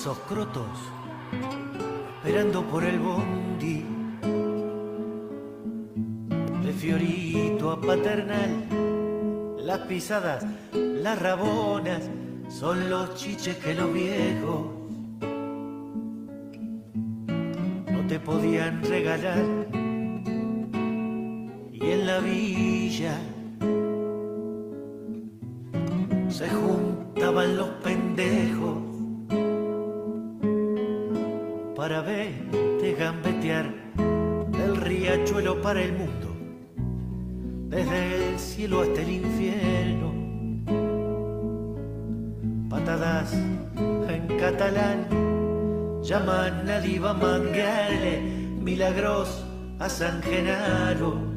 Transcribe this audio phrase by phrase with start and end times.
[0.00, 0.78] esos crotos
[2.18, 3.84] esperando por el bondi.
[6.64, 8.68] De Fiorito Paternal
[9.58, 12.08] las pisadas, las rabonas
[12.48, 14.66] son los chiches que los viejos
[17.90, 19.44] no te podían regalar.
[21.72, 23.18] Y en la villa
[50.22, 51.27] San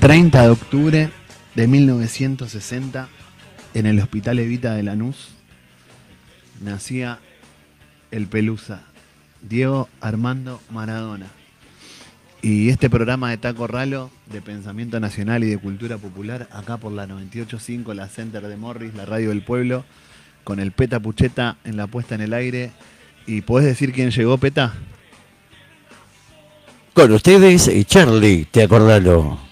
[0.00, 1.10] 30 de octubre
[1.54, 3.08] de 1960,
[3.74, 5.28] en el Hospital Evita de Lanús,
[6.62, 7.18] nacía
[8.10, 8.80] el Pelusa,
[9.42, 11.26] Diego Armando Maradona.
[12.40, 16.92] Y este programa de Taco Ralo, de pensamiento nacional y de cultura popular, acá por
[16.92, 19.84] la 985, la Center de Morris, la Radio del Pueblo,
[20.44, 22.72] con el Peta Pucheta en la puesta en el aire.
[23.26, 24.72] ¿Y podés decir quién llegó, Peta?
[26.94, 29.49] Con ustedes, eh, Charlie, te acordalo.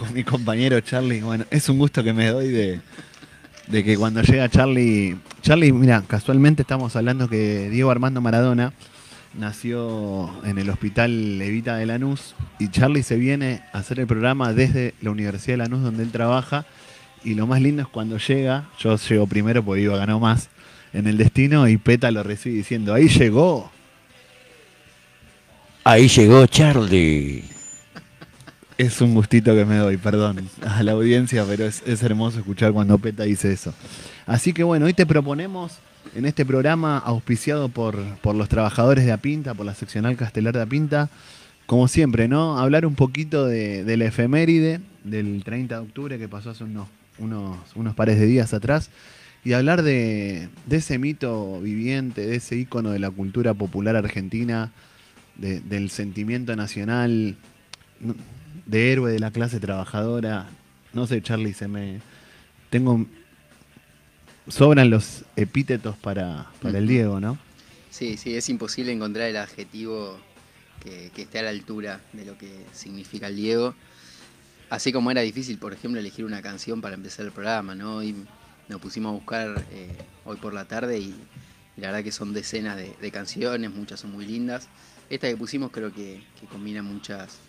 [0.00, 1.20] Con mi compañero Charlie.
[1.20, 2.80] Bueno, es un gusto que me doy de,
[3.70, 5.18] que cuando llega Charlie.
[5.42, 8.72] Charlie, mira, casualmente estamos hablando que Diego Armando Maradona
[9.34, 11.10] nació en el hospital
[11.42, 15.64] Evita de Lanús y Charlie se viene a hacer el programa desde la Universidad de
[15.64, 16.64] Lanús donde él trabaja
[17.22, 20.48] y lo más lindo es cuando llega, yo llego primero porque iba a ganar más
[20.94, 23.70] en el destino y Peta lo recibe diciendo, ahí llegó.
[25.84, 27.59] Ahí llegó Charlie.
[28.80, 32.72] Es un gustito que me doy, perdón, a la audiencia, pero es, es hermoso escuchar
[32.72, 33.74] cuando Peta dice eso.
[34.26, 35.78] Así que bueno, hoy te proponemos
[36.14, 40.62] en este programa auspiciado por, por los trabajadores de Apinta, por la seccional castelar de
[40.62, 41.10] Apinta,
[41.66, 42.58] como siempre, ¿no?
[42.58, 46.88] Hablar un poquito de, de la efeméride del 30 de octubre que pasó hace unos,
[47.18, 48.88] unos, unos pares de días atrás
[49.44, 54.72] y hablar de, de ese mito viviente, de ese ícono de la cultura popular argentina,
[55.36, 57.36] de- del sentimiento nacional,
[58.70, 60.46] de héroe de la clase trabajadora.
[60.92, 62.00] No sé, Charlie, se me.
[62.70, 63.06] Tengo.
[64.48, 66.86] Sobran los epítetos para, para el.
[66.86, 67.38] Diego, ¿no?
[67.90, 70.18] Sí, sí, es imposible encontrar el adjetivo
[70.82, 73.74] que, que esté a la altura de lo que significa el Diego.
[74.70, 78.04] Así como era difícil, por ejemplo, elegir una canción para empezar el programa, ¿no?
[78.04, 78.14] Y
[78.68, 79.90] nos pusimos a buscar eh,
[80.24, 81.14] hoy por la tarde y,
[81.76, 84.68] y la verdad que son decenas de, de canciones, muchas son muy lindas.
[85.10, 87.40] Esta que pusimos creo que, que combina muchas,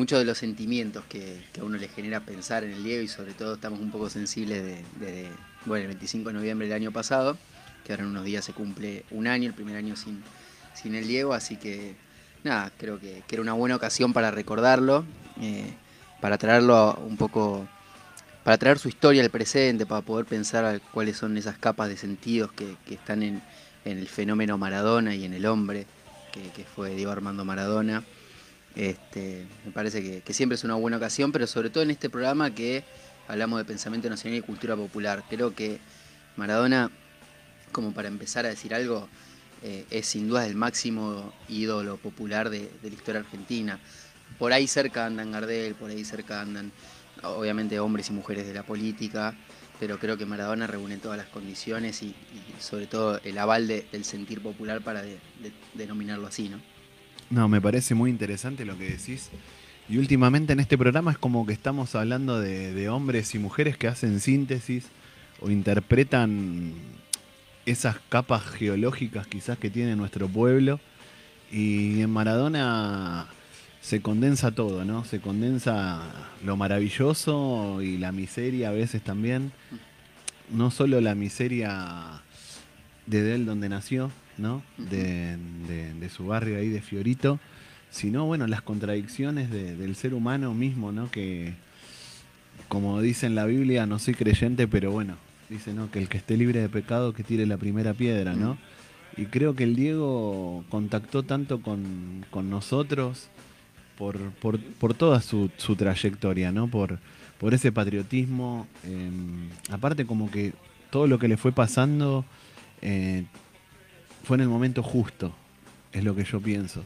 [0.00, 3.08] muchos de los sentimientos que, que a uno le genera pensar en el Diego y
[3.08, 4.62] sobre todo estamos un poco sensibles
[4.98, 5.28] de,
[5.66, 7.36] bueno, el 25 de noviembre del año pasado,
[7.84, 10.22] que ahora en unos días se cumple un año, el primer año sin,
[10.72, 11.96] sin el Diego, así que
[12.44, 15.04] nada, creo que, que era una buena ocasión para recordarlo,
[15.38, 15.74] eh,
[16.22, 17.68] para traerlo un poco,
[18.42, 22.50] para traer su historia al presente, para poder pensar cuáles son esas capas de sentidos
[22.52, 23.42] que, que están en,
[23.84, 25.84] en el fenómeno Maradona y en el hombre,
[26.32, 28.02] que fue Diego Armando Maradona.
[28.76, 32.54] Este, me parece que, siempre es una buena ocasión, pero sobre todo en este programa
[32.54, 32.84] que
[33.28, 35.24] hablamos de pensamiento nacional y cultura popular.
[35.28, 35.78] Creo que
[36.36, 36.90] Maradona,
[37.72, 39.08] como para empezar a decir algo,
[39.62, 43.78] eh, es sin duda el máximo ídolo popular de, la historia argentina.
[44.38, 46.70] Por ahí cerca andan Gardel, por ahí cerca andan
[47.22, 49.34] obviamente hombres y mujeres de la política,
[49.78, 52.14] pero creo que Maradona reúne todas las condiciones y,
[52.60, 56.69] sobre todo el aval de- del sentir popular para de- de- denominarlo así, ¿no?
[57.30, 59.30] No, me parece muy interesante lo que decís.
[59.88, 63.76] Y últimamente en este programa es como que estamos hablando de, de hombres y mujeres
[63.76, 64.86] que hacen síntesis
[65.40, 66.72] o interpretan
[67.66, 70.80] esas capas geológicas quizás que tiene nuestro pueblo.
[71.52, 73.28] Y en Maradona
[73.80, 75.04] se condensa todo, ¿no?
[75.04, 76.02] Se condensa
[76.44, 79.52] lo maravilloso y la miseria a veces también.
[80.50, 82.22] No solo la miseria
[83.06, 84.10] de él donde nació,
[84.40, 84.62] ¿no?
[84.78, 85.36] De,
[85.68, 87.38] de- de su barrio ahí de Fiorito,
[87.90, 91.10] sino, bueno, las contradicciones de- del ser humano mismo, ¿no?
[91.10, 91.54] Que,
[92.68, 95.16] como dice en la Biblia, no soy creyente, pero bueno,
[95.48, 95.90] dice, ¿no?
[95.90, 98.58] Que el que esté libre de pecado, que tire la primera piedra, ¿no?
[99.16, 103.28] Y creo que el Diego contactó tanto con, con nosotros
[103.98, 106.68] por, por, por toda su, su trayectoria, ¿no?
[106.68, 106.98] Por,
[107.38, 108.68] por ese patriotismo.
[108.84, 109.10] eh,
[109.70, 110.52] aparte como que
[110.90, 112.24] todo lo que le fue pasando
[112.82, 113.24] eh,
[114.24, 115.34] fue en el momento justo,
[115.92, 116.84] es lo que yo pienso.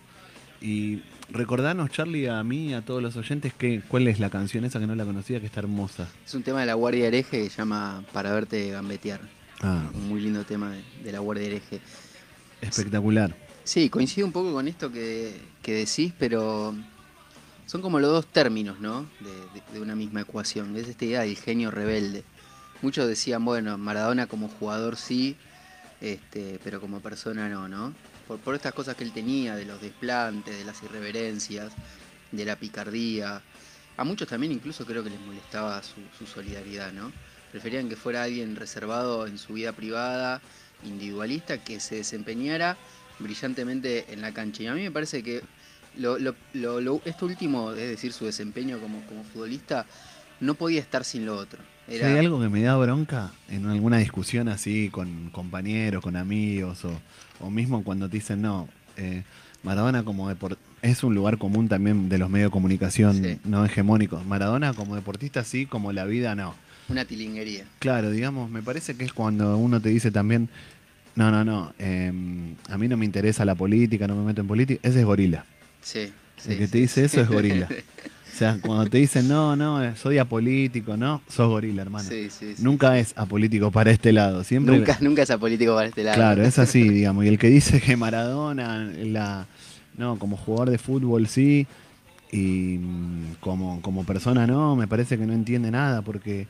[0.60, 4.64] Y recordanos, Charlie, a mí y a todos los oyentes, que, cuál es la canción
[4.64, 6.08] esa que no la conocía, que está hermosa.
[6.24, 9.20] Es un tema de la Guardia Hereje que se llama Para verte gambetear.
[9.60, 11.80] Ah, Un muy lindo tema de, de la Guardia Hereje.
[12.60, 13.34] espectacular.
[13.64, 16.74] Sí, coincido un poco con esto que, que decís, pero
[17.66, 19.06] son como los dos términos, ¿no?
[19.20, 20.76] De, de- de una misma ecuación.
[20.76, 22.24] Es esta idea del genio rebelde.
[22.82, 25.36] Muchos decían, bueno, Maradona como jugador sí,
[26.04, 27.94] este, pero como persona no, ¿no?
[28.28, 31.72] Por, por estas cosas que él tenía, de los desplantes, de las irreverencias,
[32.30, 33.40] de la picardía.
[33.96, 37.10] A muchos también incluso creo que les molestaba su, solidaridad, ¿no?
[37.50, 40.42] Preferían que fuera alguien reservado en su vida privada,
[40.84, 42.76] individualista, que se desempeñara
[43.18, 44.62] brillantemente en la cancha.
[44.62, 45.42] Y a mí me parece que
[45.96, 49.86] lo, lo- lo- lo- esto último, es decir, su desempeño como, como futbolista,
[50.40, 51.60] no podía estar sin lo otro.
[51.88, 56.92] Hay algo que me da bronca en alguna discusión así con compañeros, con amigos, o,
[57.40, 59.22] o mismo cuando te dicen, no, eh,
[59.62, 63.38] Maradona como deportista, es un lugar común también de los medios de comunicación Sí.
[63.44, 64.24] no hegemónicos.
[64.26, 66.54] Maradona como deportista sí, como la vida no.
[66.88, 67.64] Una tilinguería.
[67.78, 70.50] Claro, digamos, me parece que es cuando uno te dice también,
[71.16, 72.12] no, no, no, eh,
[72.68, 75.44] a mí no me interesa la política, no me meto en política, ese es gorila.
[75.80, 76.12] Sí.
[76.36, 77.06] sí, El que sí, te dice sí.
[77.06, 77.68] eso es gorila.
[78.34, 82.08] O sea, cuando te dicen, no, no, soy apolítico, no, sos gorila, hermano.
[82.08, 82.62] Sí, sí, sí.
[82.64, 84.76] Nunca es apolítico para este lado, siempre...
[84.76, 86.16] Nunca, nunca es apolítico para este lado.
[86.16, 87.24] Claro, es así, digamos.
[87.24, 89.46] Y el que dice que Maradona, la,
[89.96, 91.68] no, como jugador de fútbol sí,
[92.32, 96.48] y mm, como, como persona no, me parece que no entiende nada, porque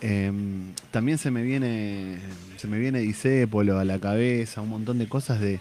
[0.00, 2.18] em, también se me viene,
[2.56, 5.58] se me viene Disépolo a la cabeza, un montón de cosas de,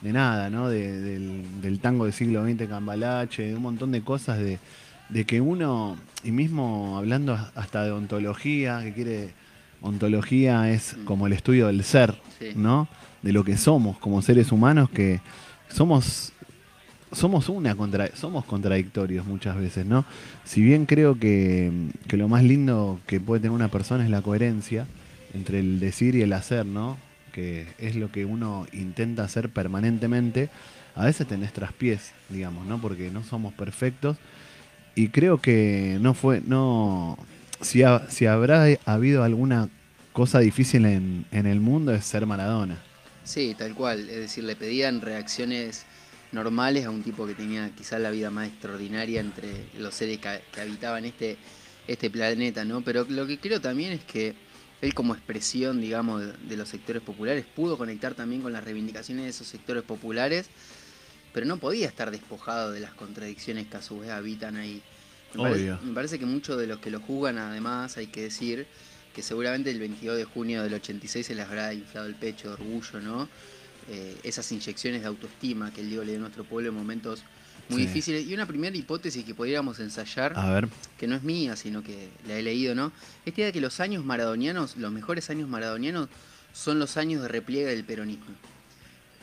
[0.00, 0.68] de nada, ¿no?
[0.68, 4.60] De- del, del tango del siglo XX Cambalache, un montón de cosas de,
[5.12, 9.30] de que uno, y mismo hablando hasta de ontología, que quiere,
[9.80, 11.04] ontología es Mm.
[11.04, 12.52] como el estudio del ser, Sí.
[12.56, 12.88] ¿no?
[13.22, 15.20] De lo que somos como seres humanos, que
[15.68, 16.32] somos
[17.14, 20.06] somos una contra, somos contradictorios muchas veces, ¿no?
[20.46, 21.70] Si bien creo que,
[22.08, 24.86] que lo más lindo que puede tener una persona es la coherencia
[25.34, 26.96] entre el decir y el hacer, ¿no?
[27.32, 30.48] Que es lo que uno intenta hacer permanentemente.
[30.94, 32.80] A veces tenés traspiés, digamos, ¿no?
[32.80, 34.16] Porque no somos perfectos.
[34.94, 37.18] Y creo que no fue, no,
[37.60, 39.68] si, ha- si habrá habido alguna
[40.12, 42.78] cosa difícil en, en el mundo es ser Maradona.
[43.24, 44.00] Sí, tal cual.
[44.10, 45.84] Es decir, le pedían reacciones
[46.32, 50.60] normales a un tipo que tenía quizás la vida más extraordinaria entre los seres que,
[50.60, 51.36] habitaban este,
[51.86, 52.82] este planeta, ¿no?
[52.82, 54.34] Pero lo que creo también es que
[54.80, 59.30] él como expresión, digamos, de los sectores populares, pudo conectar también con las reivindicaciones de
[59.30, 60.48] esos sectores populares,
[61.32, 64.82] pero no podía estar despojado de las contradicciones que a su vez habitan ahí.
[65.34, 65.78] Me, parece, Obvio.
[65.82, 68.66] me parece que muchos de los que lo juzgan, además, hay que decir
[69.14, 72.54] que seguramente el 22 de junio del 86 se les habrá inflado el pecho de
[72.54, 73.28] orgullo, ¿no?
[73.88, 77.22] Eh, esas inyecciones de autoestima que el Diego le dio a nuestro pueblo en momentos
[77.68, 77.86] muy Sí.
[77.88, 78.26] difíciles.
[78.26, 82.10] Y una primera hipótesis que podríamos ensayar, A ver, que no es mía, sino que
[82.28, 82.92] la he leído, ¿no?
[83.24, 86.08] Esta idea de que los años maradonianos, los mejores años maradonianos,
[86.52, 88.26] son los años de repliegue del peronismo.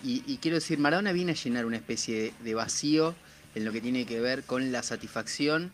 [0.04, 3.16] Y, y quiero decir, Maradona viene a llenar una especie de, de vacío
[3.56, 5.72] en lo que tiene que ver con la satisfacción,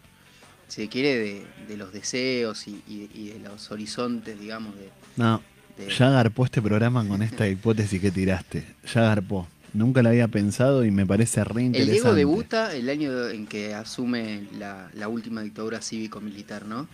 [0.68, 4.90] si se quiere, de, de los deseos y, y- y de los horizontes, digamos, de...
[5.18, 5.42] no,
[5.78, 8.66] de- ya garpó este programa con esta hipótesis que tiraste.
[8.94, 9.48] Ya garpó.
[9.74, 11.92] Nunca la había pensado y me parece re El interesante.
[11.92, 16.88] Diego debuta el año en que asume la, la última dictadura cívico-militar, ¿no?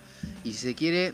[0.44, 1.14] Y si se quiere,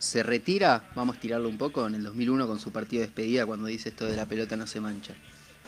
[0.00, 3.46] se retira, vamos a estirarlo un poco, en el 2001 con su partido de despedida
[3.46, 5.14] cuando dice esto de la pelota no se mancha,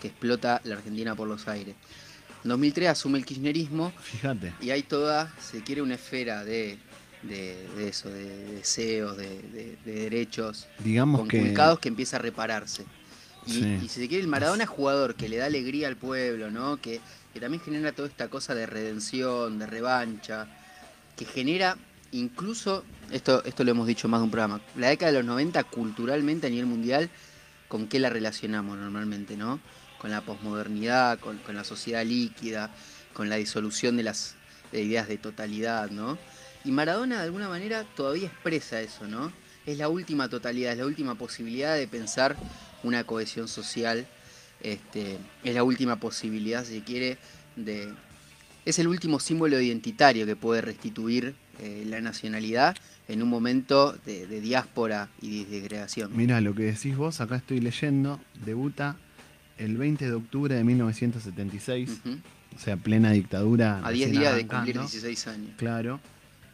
[0.01, 1.75] que explota la Argentina por los aires.
[2.45, 4.53] En 2003 asume el kirchnerismo Fíjate.
[4.61, 6.79] y hay toda, se quiere, una esfera de,
[7.23, 11.39] de, de eso, de deseos, de, de- de derechos Digamos que.
[11.39, 12.85] conculcados que empieza a repararse.
[13.47, 13.79] Y, Sí.
[13.85, 16.77] y si se quiere, el Maradona es jugador que le da alegría al pueblo, ¿no?
[16.79, 17.01] Que,
[17.33, 20.47] que también genera toda esta cosa de redención, de revancha,
[21.17, 21.77] que genera
[22.13, 25.63] incluso, esto, esto lo hemos dicho más de un programa, la década de los 90
[25.65, 27.11] culturalmente a nivel mundial,
[27.69, 29.61] ¿con qué la relacionamos normalmente, no?
[30.01, 32.71] Con la posmodernidad, con, la sociedad líquida,
[33.13, 34.35] con la disolución de las
[34.73, 36.19] de ideas de totalidad, ¿no?
[36.65, 39.33] Y Maradona de alguna manera todavía expresa eso, ¿no?
[39.65, 42.37] Es la última totalidad, es la última posibilidad de pensar
[42.83, 44.07] una cohesión social,
[44.61, 47.19] este, es la última posibilidad, si se quiere,
[47.57, 47.93] de...
[48.65, 52.77] Es el último símbolo identitario que puede restituir eh, la nacionalidad
[53.07, 56.17] en un momento de, de diáspora y de desgregación.
[56.17, 58.97] Mira, lo que decís vos, acá estoy leyendo, debuta
[59.59, 62.19] el 20 de octubre de 1976, Ujú.
[62.55, 63.81] o sea, plena dictadura.
[63.85, 65.51] A 10 recién días de cumplir 16 años.
[65.57, 66.01] Claro.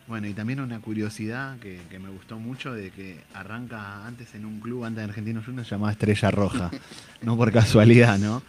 [0.09, 4.45] Bueno, y también una curiosidad que, que me gustó mucho de que arranca antes en
[4.45, 6.71] un club, antes de Argentino Juniors, llamado Estrella Roja.
[7.23, 8.43] no por casualidad, ¿no?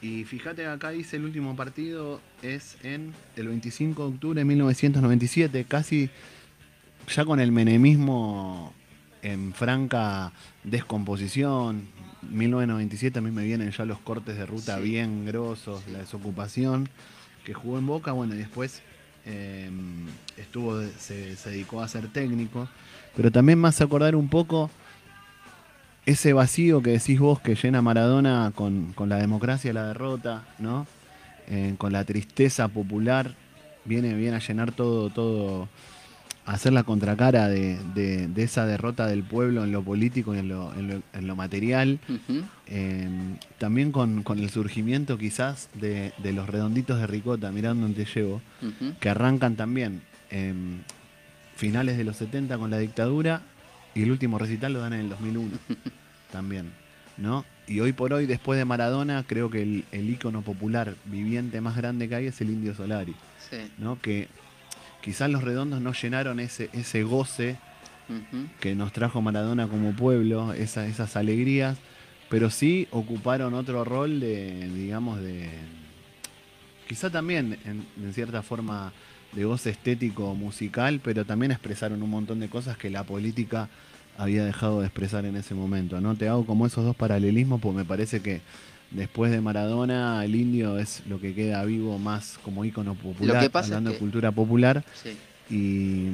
[0.00, 5.64] Y fíjate acá dice el último partido es en el 25 de octubre de 1997,
[5.68, 6.10] casi
[7.14, 8.74] ya con el menemismo
[9.22, 10.32] en franca
[10.64, 11.86] descomposición.
[12.30, 14.82] 1997 a mí me vienen ya los cortes de ruta Sí.
[14.84, 16.88] bien grosos, la desocupación,
[17.44, 18.80] que jugó en Boca, bueno, y después
[19.26, 19.70] eh,
[20.36, 22.68] estuvo, se, se dedicó a ser técnico,
[23.16, 24.70] pero también más acordar un poco
[26.06, 30.86] ese vacío que decís vos que llena Maradona con, con la democracia la derrota, ¿no?
[31.48, 33.34] Eh, con la tristeza popular,
[33.84, 35.68] viene, viene a llenar todo, todo,
[36.44, 40.48] hacer la contracara de, de- de esa derrota del pueblo en lo político y en
[40.48, 42.00] lo, en lo- en lo material.
[42.66, 43.08] Eh,
[43.58, 48.40] también con, con el surgimiento quizás de, de los redonditos de ricota, mirando donde llevo,
[49.00, 50.82] que arrancan también en
[51.56, 53.42] finales de los 70 con la dictadura
[53.94, 55.50] y el último recital lo dan en el 2001
[56.32, 56.72] también,
[57.18, 57.44] ¿no?
[57.68, 61.76] Y hoy por hoy, después de Maradona, creo que el, el ícono popular viviente más
[61.76, 63.14] grande que hay es el Indio Solari,
[63.50, 63.58] Sí.
[63.78, 64.00] ¿no?
[64.00, 64.28] Que
[65.02, 67.58] quizás los redondos no llenaron ese, ese goce
[68.60, 71.76] que nos trajo Maradona como pueblo, esa- esas alegrías,
[72.28, 75.48] pero sí ocuparon otro rol de, digamos, de...
[76.88, 78.92] Quizá también, en, en cierta forma,
[79.32, 83.68] de goce estético musical, pero también expresaron un montón de cosas que la política
[84.18, 86.00] había dejado de expresar en ese momento.
[86.00, 86.14] ¿no?
[86.16, 88.42] Te hago como esos dos paralelismos, porque me parece que
[88.94, 93.50] después de Maradona, el indio es lo que queda vivo más como ícono popular, que
[93.50, 94.84] pasa es hablando de cultura popular.
[95.02, 95.16] Sí.
[95.50, 96.08] Y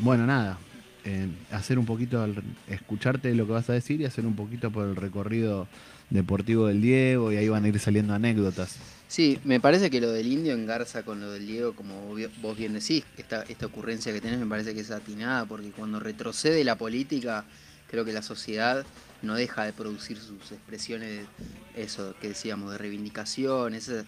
[0.00, 0.58] bueno, nada,
[1.04, 2.26] eh, hacer un poquito,
[2.68, 5.68] escucharte lo que vas a decir y hacer un poquito por el recorrido
[6.10, 8.76] deportivo del Diego y ahí van a ir saliendo anécdotas.
[9.08, 12.72] Sí, me parece que lo del indio engarza con lo del Diego, como vos bien
[12.72, 16.76] decís, esta, esta ocurrencia que tenés me parece que es atinada, porque cuando retrocede la
[16.76, 17.44] política,
[17.88, 18.84] creo que la sociedad
[19.22, 21.26] no deja de producir sus expresiones,
[21.74, 24.04] eso que decíamos, de reivindicación, esas,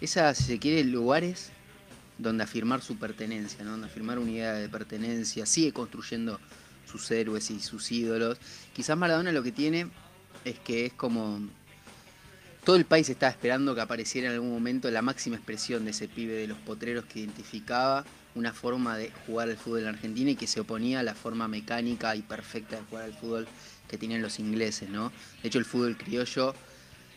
[0.00, 1.50] esas, si se quiere, lugares
[2.18, 6.38] donde afirmar su pertenencia, donde afirmar una idea de pertenencia, sigue construyendo
[6.90, 8.38] sus héroes y sus ídolos.
[8.74, 9.88] Quizás Maradona lo que tiene
[10.44, 11.40] es que es como
[12.64, 16.08] todo el país estaba esperando que apareciera en algún momento la máxima expresión de ese
[16.08, 18.04] pibe de los potreros que identificaba
[18.34, 21.48] una forma de jugar al fútbol en Argentina y que se oponía a la forma
[21.48, 23.48] mecánica y perfecta de jugar al fútbol
[23.88, 25.10] que tenían los ingleses, ¿no?
[25.42, 26.54] De hecho, el fútbol criollo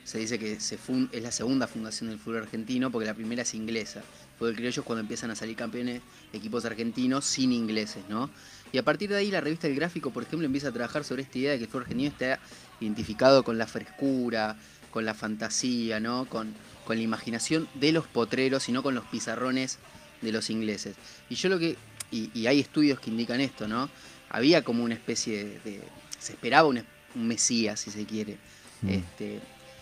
[0.04, 3.44] se dice que se fun- es la segunda fundación del fútbol argentino porque la primera
[3.44, 4.00] es inglesa.
[4.00, 6.02] El fútbol criollo es cuando empiezan a salir campeones
[6.34, 8.30] equipos argentinos sin ingleses, ¿no?
[8.72, 11.22] Y a partir de ahí la revista El Gráfico, por ejemplo, empieza a trabajar sobre
[11.22, 12.40] esta idea de que el fútbol argentino está
[12.82, 14.58] identificado con la frescura,
[14.90, 16.26] con la fantasía, ¿no?
[16.26, 16.54] Con
[16.90, 19.78] la imaginación de los potreros y no con los pizarrones
[20.24, 20.96] de los ingleses.
[21.30, 21.76] Y yo lo que.
[22.12, 23.90] Y, y hay estudios que indican esto, ¿no?
[24.30, 25.60] Había como una especie de.
[25.60, 25.82] de-
[26.20, 26.82] se esperaba un,
[27.16, 28.38] un mesías, si se quiere.
[28.82, 28.90] Mm.
[28.90, 29.40] Este,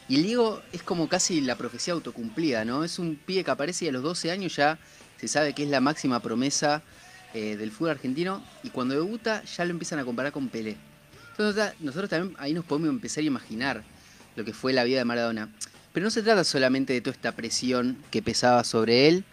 [0.09, 2.83] y el Diego es como casi la profecía autocumplida, ¿no?
[2.83, 4.77] Es un pibe que aparece y a los 12 años ya
[5.19, 6.81] se sabe que es la máxima promesa
[7.35, 10.75] eh, del fútbol argentino y cuando debuta ya lo empiezan a comparar con Pelé.
[11.31, 13.83] Entonces nosotros también ahí nos podemos empezar a imaginar
[14.35, 15.49] lo que fue la vida de Maradona.
[15.93, 19.23] Pero no se trata solamente de toda esta presión que pesaba sobre él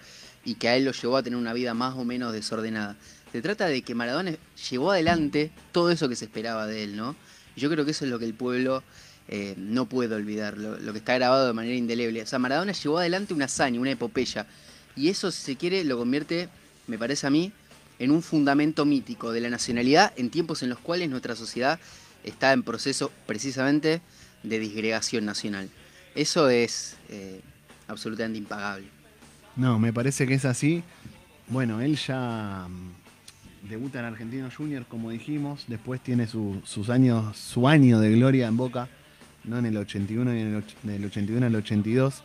[0.49, 2.97] y que a él lo llevó a tener una vida más o menos desordenada.
[3.33, 4.35] Se trata de que Maradona
[4.71, 7.15] llevó adelante todo eso que se esperaba de él, ¿no?
[7.55, 8.83] Yo creo que eso es lo que el pueblo
[9.29, 12.23] eh, no puede olvidar, lo, lo que está grabado de manera indeleble.
[12.23, 14.47] O sea, Maradona llevó adelante una hazaña, una epopeya.
[14.97, 16.49] Y eso, si se quiere, lo convierte,
[16.87, 17.53] me parece a mí,
[17.99, 21.79] en un fundamento mítico de la nacionalidad en tiempos en los cuales nuestra sociedad
[22.25, 24.01] está en proceso precisamente
[24.43, 25.69] de disgregación nacional.
[26.15, 27.43] Eso es eh,
[27.87, 28.98] absolutamente impagable.
[29.59, 30.83] No, me parece que es así.
[31.49, 37.37] Bueno, él ya mm, debuta en Argentinos Juniors, como dijimos, después tiene su- sus años,
[37.37, 38.89] su año de gloria en Boca,
[39.45, 42.23] no en el 81 y en el, och- del 81 al 82.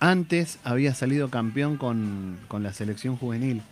[0.00, 3.62] Antes había salido campeón con, con la selección juvenil,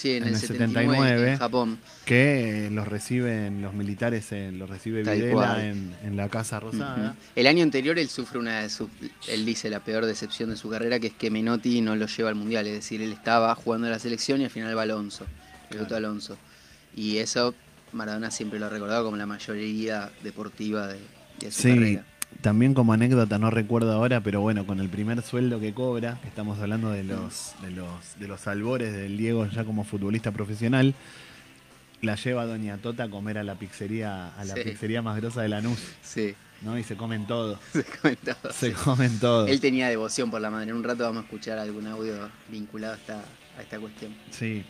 [0.00, 1.78] Sí, en, En el el 79, 79, en Japón.
[2.06, 6.58] que eh, los reciben los militares, eh, los recibe Tal Videla en, en la Casa
[6.58, 7.14] Rosada.
[7.36, 8.88] El año anterior él sufre una de sus,
[9.28, 12.30] él dice la peor decepción de su carrera, que es que Menotti no lo lleva
[12.30, 15.26] al mundial, es decir, él estaba jugando a la selección y al final va Alonso,
[15.70, 16.38] debutó Alonso.
[16.96, 17.54] Y eso
[17.92, 20.98] Maradona siempre lo ha recordado como la mayoría deportiva de,
[21.40, 22.04] de su Sí, carrera.
[22.42, 26.28] También como anécdota, no recuerdo ahora, pero bueno, con el primer sueldo que cobra, que
[26.28, 30.94] estamos hablando de los, de los, de los albores del Diego ya como futbolista profesional,
[32.02, 34.62] la lleva Doña Tota a comer a la pizzería, a la Sí.
[34.64, 36.78] pizzería más grosa de Lanús, Sí, ¿no?
[36.78, 37.58] Y se comen todo.
[37.72, 38.52] se comentaba.
[38.52, 38.72] Se sí.
[38.72, 39.46] comen todo.
[39.46, 40.70] Él tenía devoción por la madre.
[40.70, 42.14] En un rato vamos a escuchar algún audio
[42.48, 43.24] vinculado a esta,
[43.58, 44.14] a esta cuestión.
[44.30, 44.64] Sí.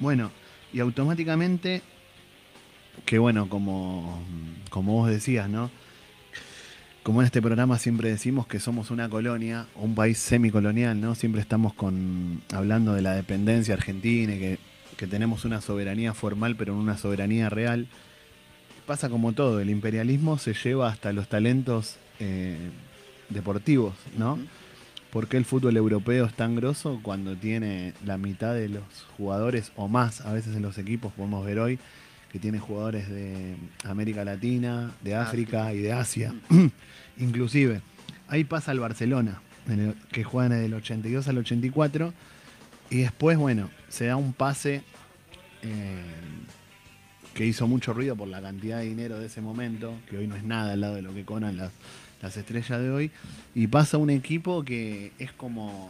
[0.00, 0.32] Bueno,
[0.72, 1.82] y automáticamente,
[3.04, 4.20] que bueno, como,
[4.70, 5.70] como vos decías, ¿no?
[7.04, 11.14] Como en este programa siempre decimos que somos una colonia, un país semicolonial, ¿no?
[11.14, 14.58] Siempre estamos con, hablando de la dependencia argentina y que,
[14.96, 17.88] que tenemos una soberanía formal, pero no una soberanía real.
[18.86, 22.70] Pasa como todo, el imperialismo se lleva hasta los talentos eh,
[23.28, 24.38] deportivos, ¿no?
[25.10, 28.82] ¿Por qué el fútbol europeo es tan grosso cuando tiene la mitad de los
[29.18, 31.78] jugadores o más, a veces en los equipos podemos ver hoy,
[32.34, 36.34] que tiene jugadores de América Latina, de África y de Asia?
[37.18, 37.80] Inclusive,
[38.26, 42.12] ahí pasa el Barcelona, el- que juegan del 82 al 84,
[42.90, 44.82] y después, bueno, se da un pase
[45.62, 45.94] eh,
[47.34, 50.34] que hizo mucho ruido por la cantidad de dinero de ese momento, que hoy no
[50.34, 51.70] es nada al lado de lo que cobran las,
[52.20, 53.10] las estrellas de hoy,
[53.54, 55.88] y pasa un equipo que es como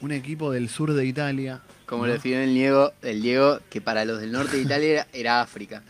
[0.00, 1.60] un equipo del sur de Italia.
[1.86, 2.08] Como ¿no?
[2.08, 5.40] lo definió el Diego, el Diego, que para los del norte de Italia era, era
[5.40, 5.82] África.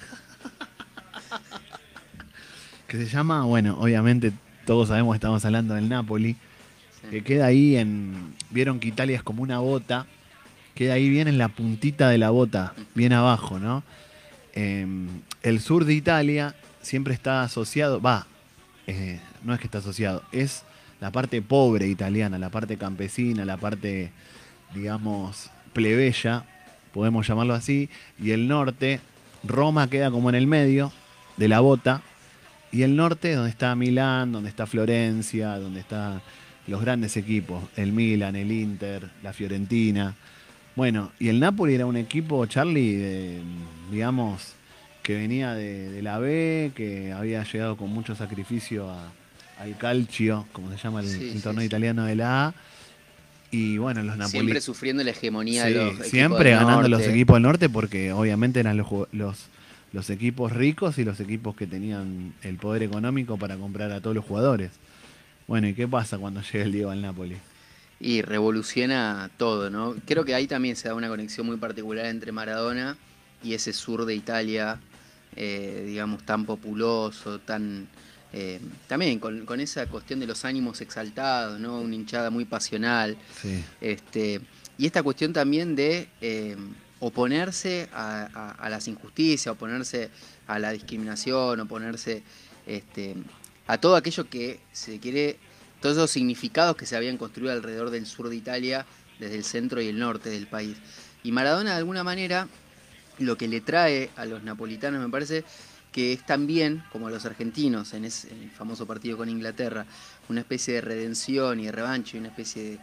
[2.86, 4.32] que se llama, bueno, obviamente
[4.64, 6.36] todos sabemos que estamos hablando del Napoli,
[7.00, 7.08] Sí.
[7.10, 10.06] que queda ahí en, vieron que Italia es como una bota,
[10.74, 13.84] queda ahí bien en la puntita de la bota, bien abajo, ¿no?
[14.54, 14.84] eh,
[15.42, 18.26] el sur de Italia siempre está asociado, va,
[18.88, 20.64] eh, no es que está asociado, es
[21.00, 24.11] la parte pobre italiana, la parte campesina, la parte,
[24.74, 26.44] digamos, plebeya,
[26.92, 27.88] podemos llamarlo así,
[28.20, 29.00] y el norte,
[29.44, 30.92] Roma queda como en el medio
[31.37, 32.02] de la bota,
[32.72, 36.20] y el norte donde está Milán, donde está Florencia, donde están
[36.66, 40.14] los grandes equipos, el Milan, el Inter, la Fiorentina.
[40.76, 43.40] Bueno, y el Napoli era un equipo, Charlie, de,
[43.90, 44.52] digamos,
[45.02, 49.12] que venía de, de la B, que había llegado con mucho sacrificio a-
[49.58, 51.66] al calcio, como se llama el, Sí, el torneo sí.
[51.66, 52.54] italiano de la A.
[53.50, 57.02] Y bueno, los Siempre Napoli sufriendo la hegemonía Sí, de los equipos siempre ganando los
[57.02, 58.86] equipos del norte porque obviamente eran los,
[59.92, 64.14] los equipos ricos y los equipos que tenían el poder económico para comprar a todos
[64.14, 64.70] los jugadores.
[65.46, 67.36] Bueno, ¿y qué pasa cuando llega el Diego al Napoli?
[68.00, 69.96] Y revoluciona todo, ¿no?
[70.06, 72.96] Creo que ahí también se da una conexión muy particular entre Maradona
[73.42, 74.78] y ese sur de Italia,
[75.36, 77.88] eh, digamos, tan populoso, tan...
[78.32, 81.80] eh, también con, con esa cuestión de los ánimos exaltados, ¿no?
[81.80, 83.16] Una hinchada muy pasional.
[83.40, 84.40] Sí, Este,
[84.76, 86.56] y esta cuestión también de eh,
[87.00, 90.10] oponerse a, a- a las injusticias, oponerse
[90.46, 92.22] a la discriminación, oponerse
[92.66, 93.14] este,
[93.66, 95.38] a todo aquello que se quiere,
[95.80, 98.84] todos esos significados que se habían construido alrededor del sur de Italia,
[99.18, 100.76] desde el centro y el norte del país.
[101.24, 102.46] Y Maradona, de alguna manera,
[103.18, 105.44] lo que le trae a los napolitanos, me parece,
[105.92, 109.87] que es también, como los argentinos en, ese, en el famoso partido con Inglaterra,
[110.29, 112.79] una especie de redención y de revancha, y una especie de,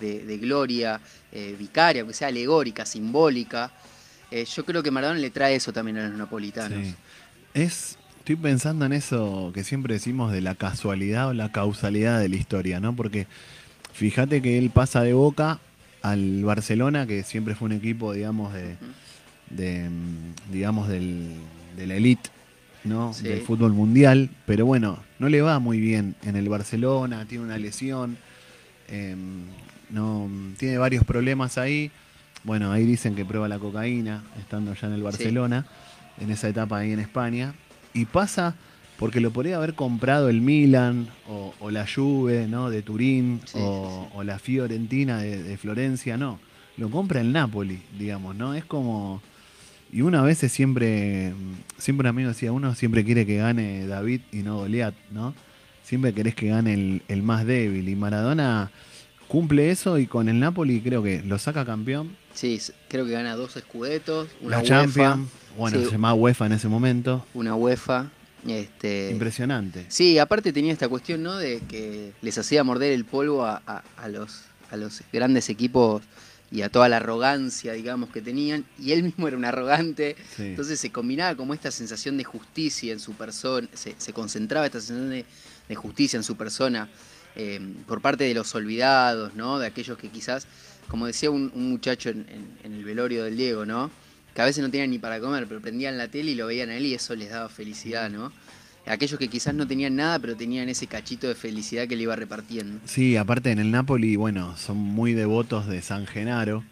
[0.00, 1.00] de- de gloria
[1.32, 3.70] eh, vicaria, aunque sea alegórica, simbólica.
[4.30, 6.86] Eh, yo creo que Maradona le trae eso también a los napolitanos.
[6.86, 6.94] sí.
[7.54, 12.28] Es, estoy pensando en eso que siempre decimos de la casualidad o la causalidad de
[12.28, 12.94] la historia, ¿no?
[12.96, 13.26] Porque
[13.92, 15.60] fíjate que él pasa de Boca
[16.02, 18.76] al Barcelona, que siempre fue un equipo, digamos, de,
[19.50, 19.88] de,
[20.50, 21.34] digamos, del,
[21.76, 22.28] de la elite,
[22.86, 23.12] ¿no?
[23.12, 23.24] Sí.
[23.24, 24.30] Del fútbol mundial.
[24.46, 28.16] Pero bueno, no le va muy bien en el Barcelona, tiene una lesión,
[28.88, 29.16] eh,
[29.90, 31.90] no, tiene varios problemas ahí.
[32.44, 35.66] Bueno, ahí dicen que prueba la cocaína, estando ya en el Barcelona,
[36.20, 37.54] en esa etapa ahí en España.
[37.92, 38.54] Y pasa
[38.98, 42.70] porque lo podría haber comprado el Milan o, o la Juve, ¿no?
[42.70, 46.38] De Turín Sí, o, o la Fiorentina de, de Florencia, no.
[46.76, 48.54] Lo compra el Napoli, digamos, ¿no?
[48.54, 49.22] Es como...
[49.96, 51.32] Y uno a veces siempre,
[51.78, 55.34] siempre un amigo decía, uno siempre quiere que gane David y no Goliat, ¿no?
[55.82, 57.88] Siempre querés que gane el, el más débil.
[57.88, 58.70] Y Maradona
[59.26, 62.14] cumple eso y con el Napoli creo que lo saca campeón.
[62.34, 65.84] Sí, creo que gana dos escudetos, una la UEFA, Champions, bueno, Sí.
[65.86, 67.24] se llamaba UEFA en ese momento.
[67.32, 68.10] una UEFA.
[68.46, 69.86] Este, Impresionante.
[69.88, 71.36] Sí, aparte tenía esta cuestión, ¿no?
[71.36, 76.02] De que les hacía morder el polvo a, a- a los, a los grandes equipos
[76.50, 78.64] y a toda la arrogancia, digamos, que tenían.
[78.78, 80.16] Y él mismo era un arrogante.
[80.36, 80.42] Sí.
[80.44, 84.80] Entonces se combinaba como esta sensación de justicia en su persona, se, se concentraba esta
[84.80, 85.24] sensación de,
[85.68, 86.88] de justicia en su persona
[87.34, 89.58] eh, por parte de los olvidados, ¿no?
[89.58, 90.46] De aquellos que quizás,
[90.88, 93.90] como decía un, un muchacho en, en- en el velorio del Diego, ¿no?
[94.34, 96.68] Que a veces no tenían ni para comer, pero prendían la tele y lo veían
[96.70, 98.32] a él y eso les daba felicidad, ¿no?
[98.86, 102.14] Aquellos que quizás no tenían nada, pero tenían ese cachito de felicidad que le iba
[102.16, 102.78] repartiendo.
[102.84, 106.62] Sí, aparte en el Napoli, bueno, son muy devotos de San Genaro,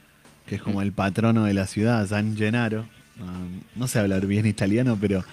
[0.47, 2.87] que es como el patrono de la ciudad, San Gennaro.
[3.21, 5.25] Um, no sé hablar bien italiano, pero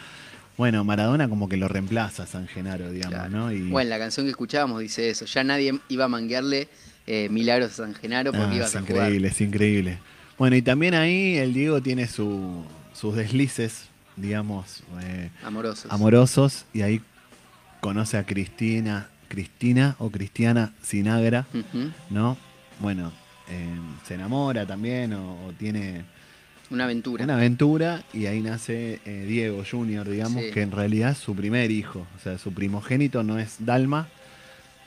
[0.58, 3.30] bueno, Maradona como que lo reemplaza a San Genaro, digamos, Claro.
[3.30, 3.52] ¿no?
[3.52, 5.26] Y, Bueno, la canción que escuchábamos dice eso.
[5.26, 6.68] Ya nadie iba a manguearle
[7.08, 8.96] eh, milagros a San Genaro porque Ah, ibas es a jugar.
[9.06, 10.00] increíble, es increíble.
[10.38, 12.64] Bueno, y también ahí el Diego tiene su-
[12.94, 15.92] sus deslices, digamos, eh, Amorosos.
[15.92, 17.02] amorosos, y ahí
[17.80, 21.46] conoce a Cristina, Cristina o Cristiana Sinagra.
[22.10, 22.38] ¿no?
[22.80, 23.12] Bueno,
[23.50, 23.68] eh,
[24.08, 26.04] se enamora también o, o tiene
[26.70, 27.24] Una aventura.
[27.24, 30.52] una aventura y ahí nace eh, Diego Junior, digamos, Sí.
[30.52, 34.08] que en realidad es su primer hijo, o sea, su primogénito no es Dalma,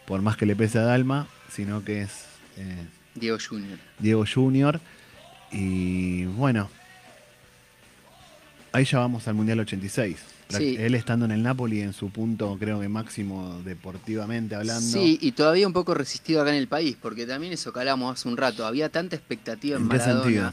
[0.06, 2.24] por más que le pese a Dalma, sino que es
[2.56, 2.76] eh,
[3.14, 3.78] Diego Junior.
[3.98, 4.80] Diego Junior.
[5.52, 6.68] Y bueno,
[8.74, 10.16] ahí ya vamos al Mundial 86.
[10.50, 10.76] Sí.
[10.78, 14.82] Él estando en el Napoli en su punto, creo que máximo deportivamente hablando.
[14.86, 18.12] Sí, y todavía un poco resistido acá en el país, porque también eso que hablamos
[18.18, 20.22] hace un rato, había tanta expectativa en, ¿En qué Maradona.
[20.22, 20.52] sentido?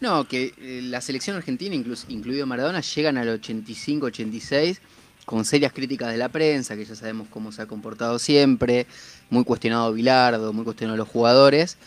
[0.00, 4.78] No, que eh, la selección argentina, inclus- incluido Maradona, llegan al 85-86
[5.24, 8.86] con serias críticas de la prensa, que ya sabemos cómo se ha comportado siempre,
[9.30, 11.78] muy cuestionado Bilardo, muy cuestionado los jugadores.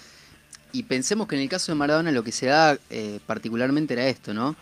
[0.72, 4.08] Y pensemos que en el caso de Maradona lo que se da eh, particularmente era
[4.08, 4.56] esto, ¿no?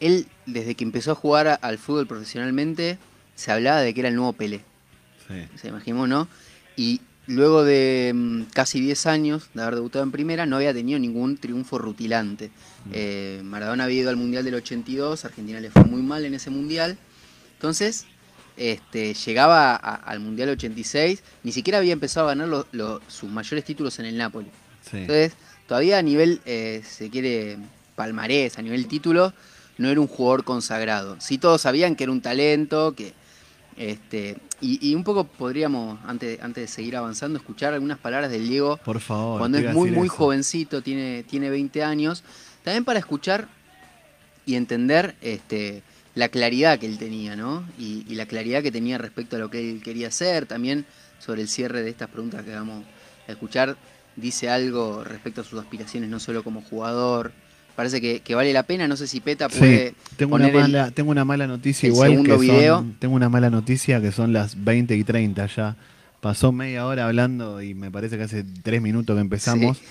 [0.00, 2.98] Él, desde que empezó a jugar a- al fútbol profesionalmente,
[3.34, 4.60] se hablaba de que era el nuevo Pelé
[5.28, 5.34] Sí.
[5.60, 6.28] se imaginó, ¿no?
[6.76, 10.98] Y luego de mm, casi 10 años de haber debutado en primera, no había tenido
[10.98, 12.50] ningún triunfo rutilante.
[12.92, 16.50] Eh, Maradona había ido al Mundial del 82, Argentina le fue muy mal en ese
[16.50, 16.96] Mundial.
[17.54, 18.04] Entonces,
[18.56, 23.28] este, llegaba a- al Mundial 86, ni siquiera había empezado a ganar lo- lo- sus
[23.30, 24.48] mayores títulos en el Napoli.
[24.88, 24.98] Sí.
[24.98, 25.32] Entonces,
[25.66, 27.58] todavía a nivel, eh, se quiere,
[27.96, 29.32] palmarés, a nivel título,
[29.78, 31.16] no era un jugador consagrado.
[31.20, 33.12] Sí todos sabían que era un talento, que...
[33.76, 38.48] Este, y, y un poco podríamos, antes, antes de seguir avanzando, escuchar algunas palabras del
[38.48, 39.38] Diego Por favor.
[39.38, 40.16] cuando es muy, muy eso.
[40.16, 42.24] jovencito, tiene, tiene 20 años,
[42.64, 43.48] también para escuchar
[44.46, 45.82] y entender este,
[46.14, 47.64] la claridad que él tenía, ¿no?
[47.78, 50.86] Y, y la claridad que tenía respecto a lo que él quería hacer, también
[51.18, 52.82] sobre el cierre de estas preguntas que vamos
[53.28, 53.76] a escuchar,
[54.16, 57.32] dice algo respecto a sus aspiraciones, no solo como jugador.
[57.76, 60.54] Parece que, que vale la pena, no sé si Peta puede Sí, tengo una, el-
[60.54, 62.84] mala, tengo una mala noticia el igual que segundo son- video.
[62.98, 65.76] tengo una mala noticia que son las 20 y 30 ya.
[66.22, 69.76] Pasó media hora hablando y me parece que hace tres minutos que empezamos.
[69.78, 69.84] Sí.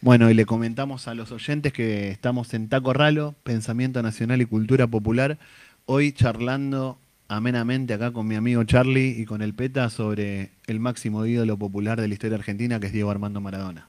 [0.00, 4.46] Bueno, y le comentamos a los oyentes que estamos en Taco Ralo, Pensamiento Nacional y
[4.46, 5.36] Cultura Popular,
[5.86, 11.24] hoy charlando amenamente acá con mi amigo Charlie y con el PETA sobre el máximo
[11.26, 13.88] ídolo popular de la historia argentina, que es Diego Armando Maradona.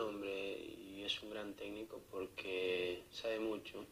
[0.00, 3.84] Hombre y es un gran técnico porque sabe mucho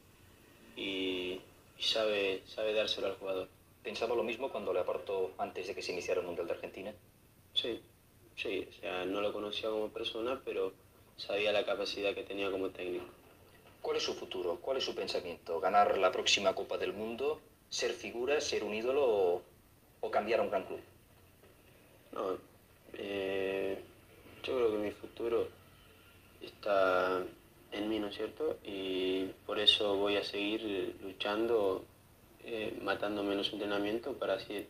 [0.77, 1.41] y,
[1.79, 3.49] y sabe, sabe dárselo al jugador.
[3.83, 6.95] ¿Pensaba lo mismo cuando le apartó antes de que se iniciara el Mundial de Argentina?
[7.55, 7.81] Sí,
[8.37, 10.73] sí, o sea, no lo conocía como persona, pero
[11.17, 13.07] sabía la capacidad que tenía como técnico.
[13.81, 14.59] ¿Cuál es su futuro?
[14.61, 15.61] ¿Cuál es su pensamiento?
[15.61, 17.41] ¿Ganar la próxima Copa del Mundo?
[17.71, 18.41] ¿Ser figura?
[18.41, 19.05] ¿Ser un ídolo?
[19.05, 19.43] ¿O,
[20.01, 20.81] o cambiar a un gran club?
[22.13, 22.37] No,
[22.95, 23.79] eh,
[24.43, 25.49] yo creo que mi futuro
[26.49, 27.23] está
[27.73, 28.59] en mí, ¿no es cierto?
[28.65, 31.85] Y por eso voy a seguir luchando,
[32.45, 34.67] eh, matando menos entrenamiento para así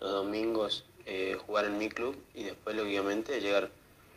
[0.00, 3.70] los domingos eh, jugar en mi club y después, lógicamente, llegar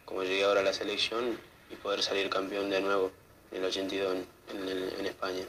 [0.06, 3.12] como llegué ahora a la selección y poder salir campeón de nuevo
[3.52, 5.46] en el 82 en, en el- en España.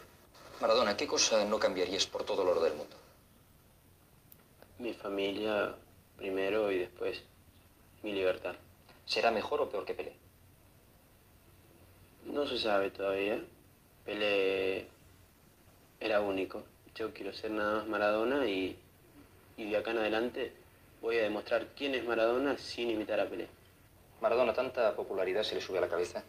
[0.61, 2.97] Maradona, ¿qué cosa no cambiarías por todo el oro del mundo?
[4.79, 5.75] Mi familia
[6.17, 7.23] primero y después
[8.03, 8.55] mi libertad.
[9.07, 10.13] ¿Será mejor o peor que Pelé?
[12.27, 13.41] No se sabe todavía.
[14.05, 14.87] Pelé
[16.01, 16.65] era único.
[16.95, 18.77] Yo quiero ser nada más Maradona y,
[19.57, 20.53] y de acá en adelante
[21.01, 23.49] voy a demostrar quién es Maradona sin imitar a Pelé.
[24.21, 26.23] Maradona, ¿tanta popularidad se le sube a la cabeza?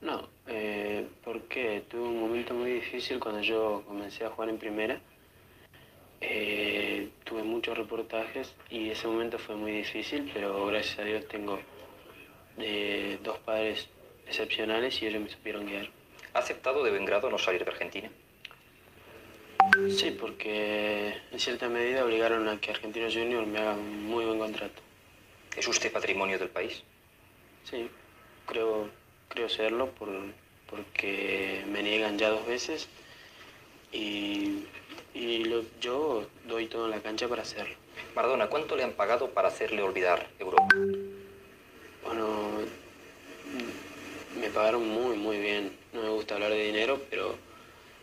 [0.00, 5.00] No, eh, porque tuve un momento muy difícil cuando yo comencé a jugar en primera.
[6.22, 11.60] Eh, tuve muchos reportajes y ese momento fue muy difícil, pero gracias a Dios tengo
[12.58, 13.88] eh, dos padres
[14.30, 15.88] excepcionales y ellos me supieron guiar.
[16.34, 18.08] ¿Ha aceptado de buen grado no salir de Argentina?
[19.90, 24.38] Sí, porque en cierta medida obligaron a que Argentino Junior me haga un muy buen
[24.38, 24.80] contrato.
[25.56, 26.82] ¿Es usted patrimonio del país?
[27.64, 27.88] Sí,
[28.46, 28.88] creo,
[29.28, 30.08] creo serlo por,
[30.68, 32.88] porque me niegan ya dos veces
[33.92, 34.64] y,
[35.12, 37.74] y lo- yo doy todo en la cancha para hacerlo.
[38.14, 40.74] Maradona, ¿cuánto le han pagado para hacerle olvidar Europa?
[42.04, 42.49] Bueno,
[44.40, 45.76] me pagaron muy, muy bien.
[45.92, 47.36] No me gusta hablar de dinero, pero,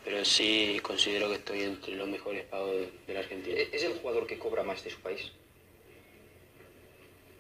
[0.04, 3.58] pero sí considero que estoy entre los mejores pagos de, de la Argentina.
[3.58, 5.32] ¿E- ¿Es el jugador que cobra más de su país?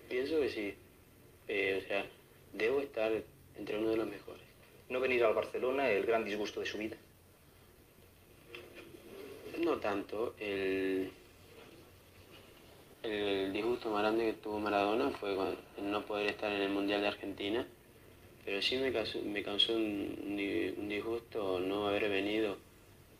[0.09, 0.73] Pienso que sí.
[1.47, 2.05] Eh, o sea,
[2.53, 3.11] debo estar
[3.57, 4.41] entre uno de los mejores.
[4.89, 6.97] ¿No venir al Barcelona el gran disgusto de su vida?
[9.59, 10.35] No tanto.
[10.39, 11.11] El,
[13.03, 17.01] el disgusto más grande que tuvo Maradona fue el no poder estar en el Mundial
[17.01, 17.67] de Argentina.
[18.47, 22.57] Pero sí me causó, me causó un, un di- un disgusto no haber venido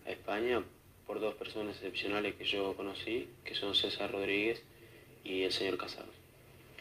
[0.06, 0.64] a España
[1.06, 4.64] por dos personas excepcionales que yo conocí, que son César Rodríguez
[5.26, 6.08] y el señor Casado.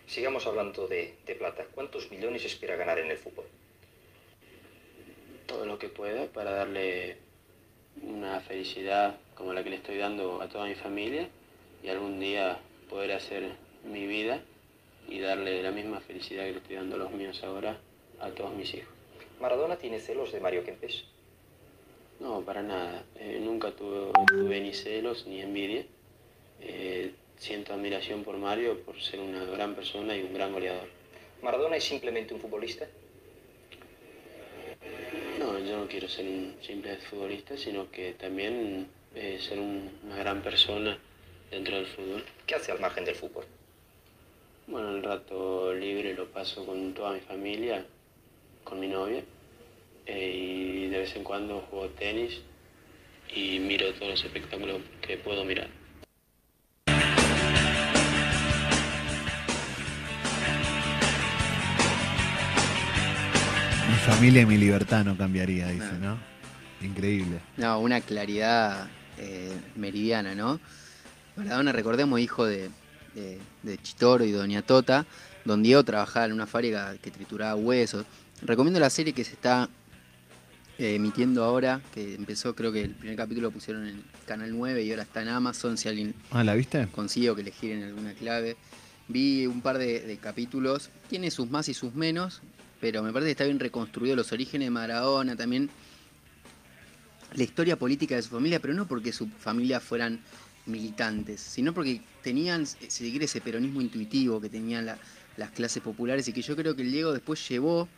[0.07, 1.67] Sigamos hablando de, de plata.
[1.75, 3.47] ¿Cuántos millones espera ganar en el fútbol?
[5.49, 7.17] todo lo que pueda para darle
[8.03, 11.29] una felicidad como la que le estoy dando a toda mi familia
[11.83, 12.59] y algún día
[12.91, 13.53] poder hacer
[13.85, 14.41] mi vida
[15.09, 17.79] y darle la misma felicidad que le estoy dando a los míos ahora
[18.21, 18.89] a todos mis hijos.
[19.41, 21.05] Maradona tiene celos de Mario Kempes.
[22.21, 23.05] No, para nada.
[23.17, 25.85] Eh, nunca tuve, tuve ni celos ni envidia.
[26.61, 30.89] Eh, siento admiración por Mario por ser una gran persona y un gran goleador.
[31.43, 32.87] ¿Maradona es simplemente un futbolista?
[35.39, 40.17] No, yo no quiero ser un simple futbolista, sino que también eh, ser un- una
[40.17, 40.99] gran persona
[41.51, 42.25] dentro del fútbol.
[42.47, 43.45] ¿Qué hace al margen del fútbol?
[44.67, 47.87] Bueno, el rato libre lo paso con toda mi familia,
[48.67, 49.23] con mi novia,
[50.07, 52.43] eh, y de vez en cuando juego tenis
[53.35, 55.69] y miro todos los espectáculos que puedo mirar.
[63.89, 66.19] Mi familia y mi libertad no cambiaría, dice, ¿no?
[66.83, 67.39] Increíble.
[67.57, 70.59] No, una claridad eh, meridiana, ¿no?
[71.37, 72.71] Maradona, recordemos, hijo de,
[73.15, 75.07] de, de Chitoro y Doña Tota,
[75.45, 78.05] don Diego trabajaba en una fábrica que trituraba huesos.
[78.43, 79.69] Recomiendo la serie que se está
[80.79, 84.83] eh, emitiendo ahora, que empezó, creo que el primer capítulo lo pusieron en Canal 9
[84.85, 86.87] y ahora está en Amazon, si alguien Ah, ¿la viste?
[86.89, 88.57] consigo que le giren alguna clave.
[89.09, 92.43] Vi un par de, de capítulos, tiene sus más y sus menos,
[92.81, 95.71] pero me parece que está bien reconstruido los orígenes de Maradona, también
[97.35, 100.21] la historia política de su familia, pero no porque su familia fueran
[100.67, 104.99] militantes, sino porque tenían, si se quiere, ese peronismo intuitivo que tenían la-
[105.37, 107.89] las clases populares y que yo creo que el Diego después llevó.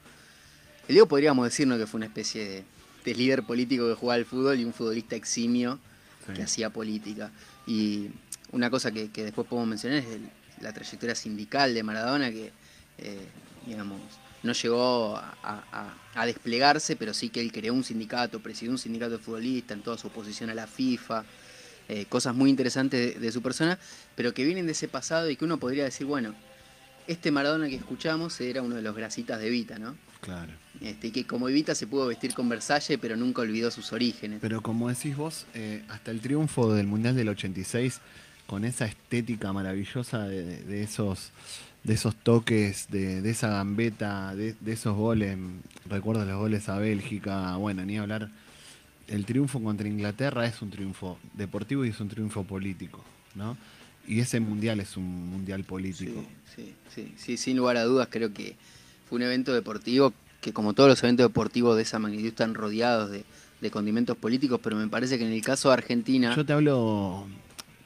[0.88, 2.64] El Diego podríamos decirnos que fue una especie de,
[3.04, 5.78] de líder político que jugaba al fútbol y un futbolista eximio
[6.26, 6.34] Sí.
[6.34, 7.30] que hacía política.
[7.66, 8.08] Y
[8.52, 10.28] una cosa que, que después podemos mencionar es el-
[10.60, 12.52] la trayectoria sindical de Maradona, que,
[12.98, 13.26] eh,
[13.66, 13.98] digamos,
[14.42, 18.78] no llegó a, a- a desplegarse, pero sí que él creó un sindicato, presidió un
[18.78, 21.24] sindicato de futbolistas en toda su oposición a la FIFA.
[21.90, 23.78] eh, cosas muy interesantes de, de su persona,
[24.14, 26.34] pero que vienen de ese pasado y que uno podría decir, bueno,
[27.06, 29.96] este Maradona que escuchamos era uno de los grasitas de Evita, ¿no?
[30.20, 30.52] Claro.
[30.80, 34.38] Este, y que como Evita se pudo vestir con Versace, pero nunca olvidó sus orígenes.
[34.40, 38.00] Pero como decís vos, eh, hasta el triunfo del Mundial del 86,
[38.46, 41.30] con esa estética maravillosa de, de- de esos
[41.84, 45.38] de esos toques, de, de esa gambeta, de, de esos goles,
[45.88, 48.30] recuerdo los goles a Bélgica, bueno, ni hablar,
[49.06, 53.02] el triunfo contra Inglaterra es un triunfo deportivo y es un triunfo político,
[53.36, 53.56] ¿no?
[54.06, 56.24] Y ese mundial es un mundial político.
[56.54, 58.56] Sí, sí, sí, sí, sin lugar a dudas creo que
[59.08, 63.10] fue un evento deportivo que como todos los eventos deportivos de esa magnitud están rodeados
[63.10, 63.24] de,
[63.60, 66.34] de condimentos políticos, pero me parece que en el caso de Argentina...
[66.36, 67.26] Yo te hablo,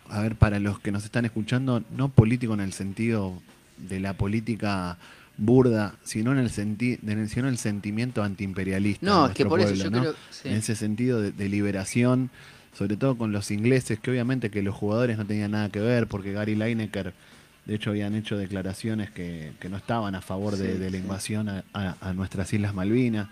[0.09, 3.41] a ver, para los que nos están escuchando, no político en el sentido
[3.79, 4.99] de la política
[5.39, 9.05] burda, sino en el, senti en el, sino en el sentimiento antiimperialista.
[9.05, 10.01] No, es que por eso yo ¿no?
[10.01, 10.15] creo...
[10.31, 10.49] sí.
[10.49, 12.31] En ese sentido de, de liberación,
[12.77, 16.07] sobre todo con los ingleses, que obviamente que los jugadores no tenían nada que ver,
[16.07, 17.15] porque Gary Lineker,
[17.65, 20.97] de hecho, habían hecho declaraciones que, que no estaban a favor de, Sí, de la
[20.97, 23.29] invasión a, a- a nuestras Islas Malvinas.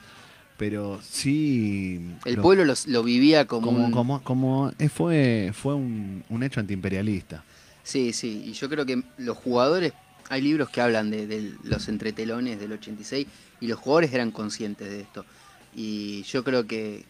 [0.57, 2.01] Pero sí.
[2.27, 6.43] El lo- pueblo los- lo vivía como, como, un- como, como fue, fue un, un
[6.43, 7.43] hecho antiimperialista.
[7.83, 9.93] Sí, sí, y yo creo que los jugadores,
[10.29, 13.27] hay libros que hablan de, de los entretelones del 86
[13.61, 15.25] y los jugadores eran conscientes de esto.
[15.75, 17.05] Y yo creo que,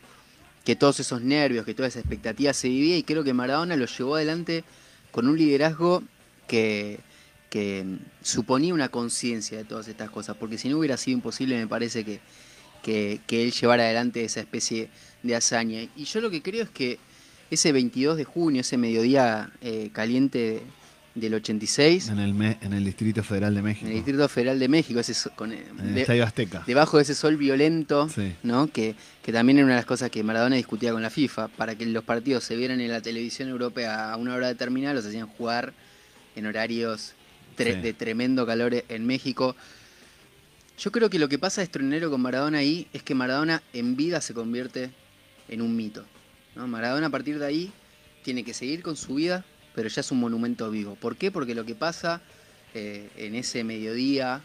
[0.65, 3.87] que todos esos nervios, que toda esa expectativa se vivía y creo que Maradona lo
[3.87, 4.63] llevó adelante
[5.11, 6.03] con un liderazgo
[6.47, 7.01] que,
[7.51, 7.85] que
[8.23, 12.05] suponía una conciencia de todas estas cosas, porque si no hubiera sido imposible me parece
[12.05, 12.21] que,
[12.83, 14.89] que, que él llevara adelante esa especie
[15.23, 15.83] de hazaña.
[15.97, 16.99] Y yo lo que creo es que
[17.51, 20.63] ese 22 de junio, ese mediodía eh, caliente
[21.17, 23.85] del 86, En el, me- en el Distrito Federal de México.
[23.87, 26.63] en el Distrito Federal de México, ese con, eh, en el de- Estadio Azteca.
[26.69, 28.33] debajo de ese sol violento, Sí.
[28.45, 28.69] ¿no?
[28.69, 28.95] Que,
[29.25, 31.85] que también era una de las cosas que Maradona discutía con la FIFA, para que
[31.87, 35.73] los partidos se vieran en la televisión europea a una hora determinada, los hacían jugar
[36.37, 37.15] en horarios
[37.61, 37.81] tre- Sí.
[37.81, 39.55] de tremendo calor en México.
[40.79, 44.21] Yo creo que lo que pasa extraordinario con Maradona ahí es que Maradona en vida
[44.21, 44.91] se convierte
[45.49, 46.05] en un mito.
[46.57, 46.67] ¿no?
[46.67, 47.73] Maradona a partir de ahí
[48.25, 49.45] tiene que seguir con su vida,
[49.75, 50.95] pero ya es un monumento vivo.
[50.95, 51.31] ¿Por qué?
[51.31, 52.23] Porque lo que pasa
[52.75, 54.41] eh, en ese mediodía,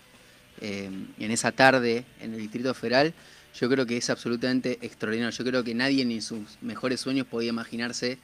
[0.62, 0.90] eh,
[1.20, 3.14] en esa tarde en el Distrito Federal,
[3.60, 5.32] yo creo que es absolutamente extraordinario.
[5.38, 8.18] Yo creo que nadie ni sus mejores sueños podía imaginarse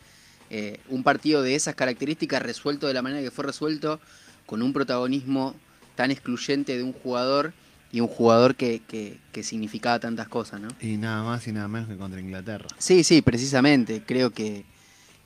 [0.50, 4.02] eh, un partido de esas características resuelto de la manera que fue resuelto,
[4.46, 5.56] con un protagonismo
[5.96, 7.54] tan excluyente de un jugador
[7.92, 10.70] y un jugador que, que- que significaba tantas cosas, ¿no?
[10.80, 12.68] Y nada más y nada menos que contra Inglaterra.
[12.78, 14.02] Sí, sí, precisamente.
[14.06, 14.64] Creo que,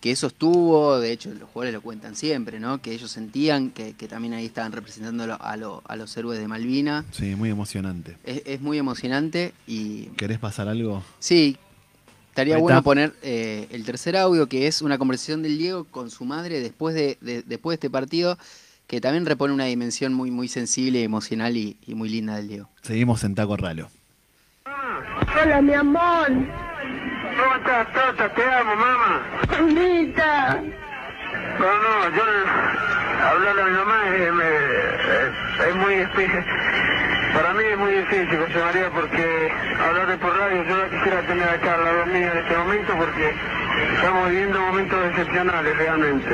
[0.01, 2.81] que eso estuvo, de hecho los jugadores lo cuentan siempre, ¿no?
[2.81, 6.15] Que ellos sentían que, que también ahí estaban representando a, lo- a lo- a los
[6.17, 7.05] héroes de Malvina.
[7.11, 8.17] Sí, muy emocionante.
[8.23, 11.03] Es, es muy emocionante y ¿Querés pasar algo?
[11.19, 11.57] sí,
[12.29, 16.25] estaría bueno poner eh, el tercer audio, que es una conversación del Diego con su
[16.25, 18.37] madre después de, de- después de este partido,
[18.87, 22.69] que también repone una dimensión muy, muy sensible, emocional y, y muy linda del Diego.
[22.81, 23.89] Seguimos en Taco Ralo.
[25.43, 26.27] Hola, mi amor.
[26.29, 28.33] ¿Cómo estás, Tota?
[28.33, 29.21] Te amo, mamá.
[29.51, 30.61] Mamita.
[31.59, 32.23] No, no, yo
[33.25, 36.43] hablarle a mi mamá es, me- es- es muy difícil.
[37.35, 39.51] Para mí es muy difícil, José María, porque
[39.85, 43.33] hablarle por radio, yo la quisiera tener acá al lado mío en este momento porque
[43.95, 46.29] estamos viviendo momentos excepcionales realmente.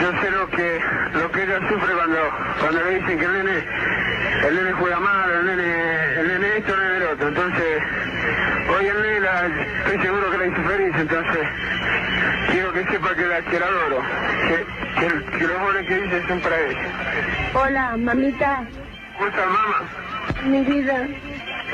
[0.00, 0.80] Yo sé lo que,
[1.14, 2.18] lo que ella sufre cuando,
[2.58, 3.64] cuando le dicen que el nene,
[4.48, 7.28] el nene juega mal, el nene, el nene esto, el nene el otro.
[7.28, 7.82] Entonces,
[8.68, 9.28] hoy el nene
[9.84, 11.48] estoy seguro que la hizo feliz, entonces
[12.50, 14.02] quiero que sepa que la, que adoro,
[14.98, 16.80] que, los goles que hice son para ella.
[17.54, 18.64] Hola, mamita,
[19.20, 20.48] ¿Cómo estás, mamá?
[20.48, 21.06] mi vida.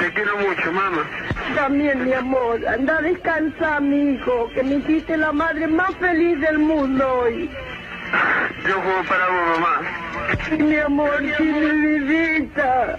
[0.01, 1.09] Te quiero mucho, mamá.
[1.55, 2.67] También, mi amor.
[2.67, 7.49] Anda a descansar, mi hijo, que me hiciste la madre más feliz del mundo hoy.
[8.67, 10.37] Yo juego para vos, mamá.
[10.49, 12.99] Sí, mi amor, sí, mi vidita.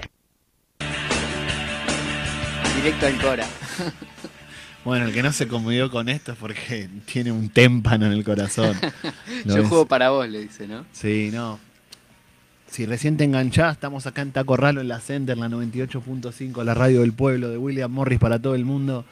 [2.77, 3.45] Directo al Cora.
[4.85, 8.23] Bueno, el que no se conmovió con esto es porque tiene un témpano en el
[8.23, 8.79] corazón.
[9.43, 10.85] Yo juego para vos, le dice, ¿no?
[10.93, 11.59] Sí, no.
[12.69, 16.73] Si recién te enganchás, estamos acá en Taco Ralo, en la Center, la 98.5, la
[16.73, 19.05] radio del pueblo, de William Morris para todo el mundo.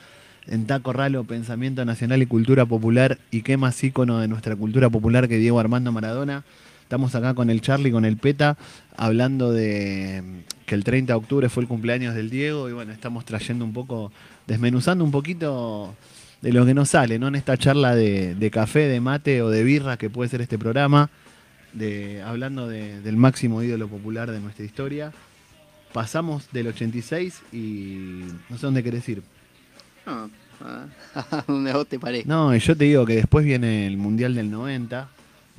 [0.45, 3.17] En Taco Ralo, pensamiento nacional y cultura popular.
[3.31, 6.43] Y qué más ícono de nuestra cultura popular que Diego Armando Maradona.
[6.83, 8.57] Estamos acá con el Charlie, con el Peta,
[8.95, 12.69] hablando de mm, que el 30 de octubre fue el cumpleaños del Diego.
[12.69, 14.11] Y bueno, estamos trayendo un poco,
[14.45, 15.95] desmenuzando un poquito
[16.41, 17.29] de lo que nos sale, ¿no?
[17.29, 21.09] En esta charla de café, de mate o de birra que puede ser este programa
[21.75, 25.13] de, hablando de- del máximo ídolo popular de nuestra historia.
[25.93, 29.21] Pasamos del 86 y no sé dónde querés ir.
[30.05, 30.29] No,
[31.15, 32.29] a donde vos te parezca.
[32.29, 35.09] No, y yo te digo que después viene el Mundial del 90.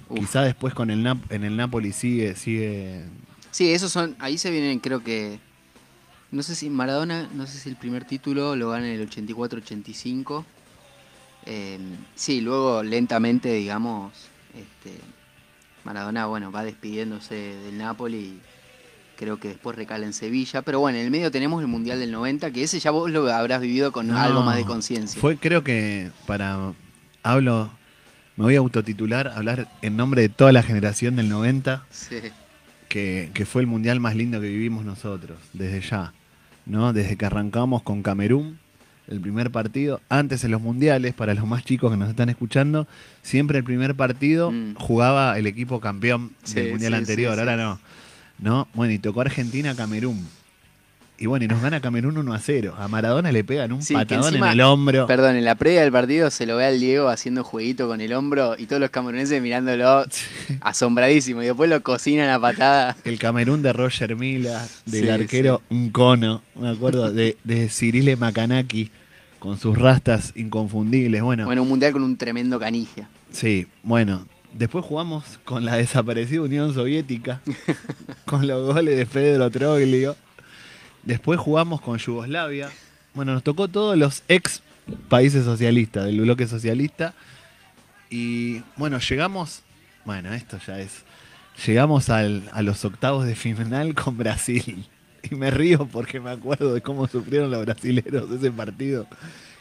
[0.09, 0.19] Uf.
[0.21, 3.03] Quizá después con el Nap- en el Napoli sigue, sigue.
[3.51, 5.39] Sí, esos son, ahí se vienen, creo que,
[6.31, 10.45] no sé si Maradona, no sé si el primer título lo gana en el 84-85.
[11.45, 11.79] Eh,
[12.15, 14.13] sí, luego lentamente, digamos,
[14.55, 14.99] este,
[15.87, 18.41] Maradona, bueno, va despidiéndose del Napoli y
[19.17, 20.63] creo que después recala en Sevilla.
[20.63, 23.33] Pero bueno, en el medio tenemos el Mundial del 90, que ese ya vos lo
[23.33, 25.21] habrás vivido con No, algo más de conciencia.
[25.21, 26.73] Fue, creo que para.
[27.23, 27.71] Hablo.
[28.37, 31.87] Me voy a autotitular, hablar en nombre de toda la generación del 90.
[31.89, 32.17] Sí.
[32.89, 36.13] que, que fue el mundial más lindo que vivimos nosotros, desde ya,
[36.67, 36.93] ¿no?
[36.93, 38.59] Desde que arrancamos con Camerún,
[39.09, 42.87] el primer partido, antes en los mundiales, para los más chicos que nos están escuchando,
[43.23, 44.75] siempre el primer partido Mm.
[44.77, 47.79] jugaba el equipo campeón Sí, del mundial sí, anterior, sí, ahora no.
[48.39, 48.69] ¿No?
[48.75, 50.27] Bueno, y tocó Argentina-Camerún.
[51.19, 52.75] Y bueno, y nos gana Camerún 1 a 0.
[52.79, 55.07] A Maradona le pegan un Sí, patadón encima- en el hombro.
[55.07, 58.13] Perdón, en la previa del partido se lo ve al Diego haciendo jueguito con el
[58.13, 60.05] hombro y todos los cameruneses mirándolo
[60.61, 61.43] asombradísimo.
[61.43, 62.97] Y después lo cocinan a patada.
[63.05, 68.17] El Camerún de Roger Mila, del Sí, arquero un cono, me acuerdo, de, de Cirile
[68.17, 68.91] Macanaki,
[69.39, 71.23] con sus rastas inconfundibles.
[71.23, 73.09] Bueno, Bueno, un mundial con un tremendo canigia.
[73.31, 74.27] sí, bueno.
[74.53, 77.43] Después jugamos con la desaparecida Unión Soviética,
[78.25, 80.17] con los goles de Pedro Troglio.
[81.07, 82.69] Después jugamos con Yugoslavia.
[83.15, 84.61] Bueno, nos tocó todos los ex
[85.09, 87.15] países socialistas, del bloque socialista.
[88.11, 89.63] Y bueno, llegamos,
[90.05, 91.03] bueno, esto ya es,
[91.67, 94.87] llegamos al- a los octavos de final con Brasil.
[95.29, 99.09] Y me río porque me acuerdo de cómo sufrieron los brasileros ese partido,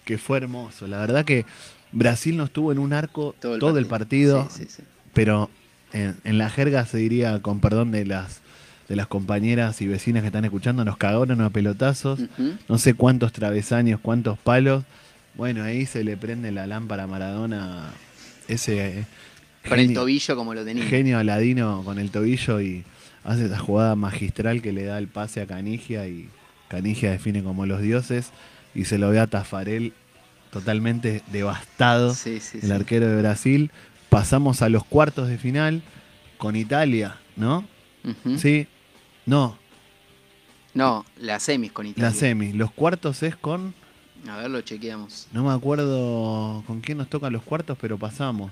[0.04, 0.86] que fue hermoso.
[0.86, 1.46] La verdad que
[1.92, 4.84] Brasil nos tuvo en un arco todo el, partido, Sí, sí, sí.
[5.14, 5.50] pero
[5.92, 8.42] en, en la jerga se diría, con perdón de las,
[8.88, 12.20] de las compañeras y vecinas que están escuchando, nos cagaron a pelotazos
[12.70, 14.84] no sé cuántos travesaños, cuántos palos.
[15.36, 17.90] Bueno, ahí se le prende la lámpara a Maradona,
[18.48, 19.06] ese eh,
[19.68, 20.86] Con el tobillo como lo tenía.
[20.86, 22.84] genio aladino con el tobillo y
[23.24, 26.30] hace esa jugada magistral que le da el pase a Canigia y
[26.68, 28.30] Canigia define como los dioses
[28.76, 29.94] y se lo ve a Tafarel
[30.52, 32.72] totalmente devastado, Sí, sí, el sí.
[32.72, 33.72] arquero de Brasil.
[34.10, 35.82] Pasamos a los cuartos de final
[36.38, 37.66] con Italia, ¿no?
[38.38, 38.68] Sí.
[39.26, 39.58] No,
[40.74, 42.10] No, las semis con Italia.
[42.10, 42.52] la semi.
[42.54, 43.74] Los cuartos es con
[44.28, 45.28] A ver, lo chequeamos.
[45.32, 48.52] No me acuerdo con quién nos tocan los cuartos, pero pasamos.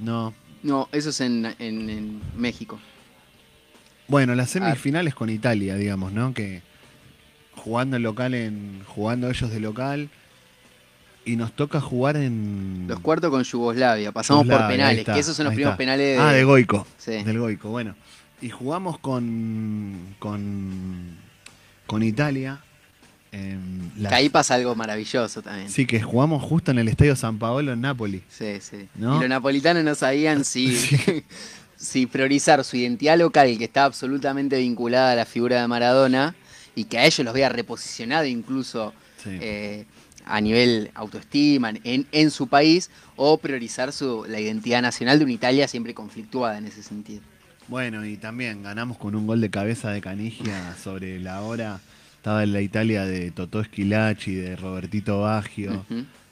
[0.00, 0.34] No.
[0.62, 2.78] No, eso es en, en- en México.
[4.08, 6.34] Bueno, las semifinales con Italia, digamos, ¿no?
[6.34, 6.62] Que
[7.56, 10.08] jugando en local, en jugando ellos de local.
[11.26, 12.84] Y nos toca jugar en.
[12.86, 14.12] Los cuartos con Yugoslavia.
[14.12, 16.22] Pasamos por Yugoslavia, penales, que esos son los primeros penales de...
[16.22, 16.86] Ah, de Goico.
[16.98, 17.22] Sí.
[17.22, 17.94] Del Goico, bueno.
[18.40, 20.16] Y jugamos con.
[20.18, 21.16] con.
[21.86, 22.60] con Italia.
[23.32, 25.68] en la- Que ahí pasa algo maravilloso también.
[25.68, 28.22] Sí, que jugamos justo en el Estadio San Paolo en Nápoli.
[28.28, 28.88] Sí, sí.
[28.94, 29.16] ¿No?
[29.16, 30.76] Y los napolitanos no sabían si,
[31.76, 36.34] si priorizar su identidad local, que está absolutamente vinculada a la figura de Maradona,
[36.76, 39.30] y que a ellos los vea reposicionado incluso Sí.
[39.40, 39.84] eh,
[40.26, 45.32] a nivel autoestima en, en su país, o priorizar su, la identidad nacional de una
[45.34, 47.22] Italia siempre conflictuada en ese sentido.
[47.68, 51.80] Bueno, y también ganamos con un gol de cabeza de Canigia sobre la hora.
[52.16, 55.84] Estaba en la Italia de Totó Esquilachi, de Robertito Baggio.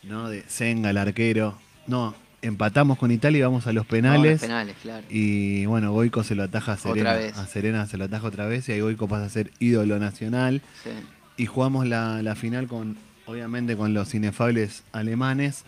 [0.03, 0.29] ¿no?
[0.29, 1.59] De Senga, el arquero.
[1.87, 4.33] No, empatamos con Italia y vamos a los No, penales.
[4.33, 5.07] los penales, claro.
[5.11, 7.13] Y bueno, Goico se lo ataja a Serena.
[7.37, 10.63] A Serena se lo ataja otra vez y ahí Goico pasa a ser ídolo nacional.
[10.85, 10.91] Sí.
[11.37, 15.65] Y jugamos la, la final con obviamente con los inefables alemanes,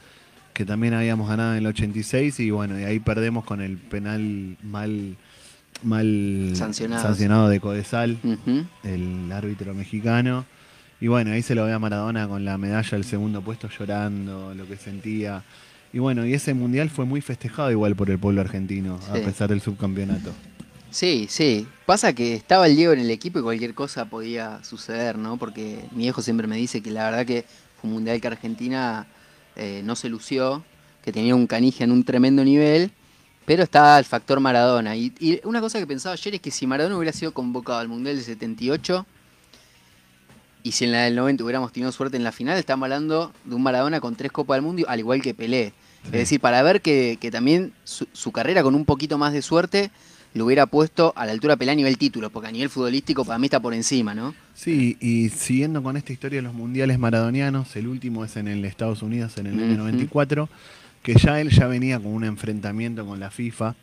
[0.52, 4.56] que también habíamos ganado en el 86 y bueno, y ahí perdemos con el penal
[4.62, 5.16] mal
[5.84, 7.02] mal Sancionado.
[7.02, 8.18] sancionado de Codesal,
[8.82, 10.44] el árbitro mexicano.
[11.00, 14.54] Y bueno, ahí se lo ve a Maradona con la medalla del segundo puesto llorando,
[14.54, 15.42] lo que sentía.
[15.92, 19.10] Y bueno, y ese mundial fue muy festejado igual por el pueblo argentino, Sí.
[19.20, 20.32] a pesar del subcampeonato.
[20.90, 21.66] Sí, sí.
[21.86, 25.36] Pasa que estaba el Diego en el equipo y cualquier cosa podía suceder, ¿no?
[25.36, 27.44] Porque mi viejo siempre me dice que la verdad que
[27.80, 29.06] fue un mundial que Argentina
[29.56, 30.64] eh, no se lució,
[31.02, 32.90] que tenía un canija en un tremendo nivel,
[33.44, 34.96] pero estaba el factor Maradona.
[34.96, 37.88] Y, y una cosa que pensaba ayer es que si Maradona hubiera sido convocado al
[37.88, 39.06] mundial del 78
[40.62, 43.54] y si en la del 90 hubiéramos tenido suerte en la final, estamos hablando de
[43.54, 45.74] un Maradona con tres Copas del Mundo, al igual que Pelé.
[46.06, 49.42] Es decir, para ver que, que también su, su carrera con un poquito más de
[49.42, 49.90] suerte
[50.34, 53.24] lo hubiera puesto a la altura de Pelé a nivel título, porque a nivel futbolístico
[53.24, 54.34] para mí está por encima, ¿no?
[54.54, 58.64] Sí, y siguiendo con esta historia de los mundiales maradonianos, el último es en el
[58.64, 59.82] Estados Unidos en el año Ujú.
[59.82, 60.48] 94,
[61.04, 63.76] que ya él ya venía con un enfrentamiento con la FIFA,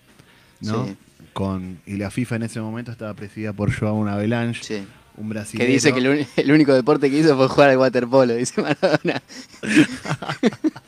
[0.59, 0.87] ¿no?
[0.87, 0.97] Sí.
[1.31, 4.83] Con, y la FIFA en ese momento estaba presidida por Joao Avalanche, Sí.
[5.15, 5.71] un Que brasileño.
[5.71, 9.21] dice que el, uni- el único deporte que hizo fue jugar al waterpolo, dice Maradona.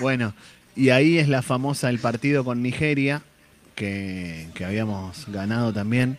[0.00, 0.34] Bueno,
[0.76, 3.22] y ahí es la famosa el partido con Nigeria,
[3.74, 6.18] que, que habíamos ganado también.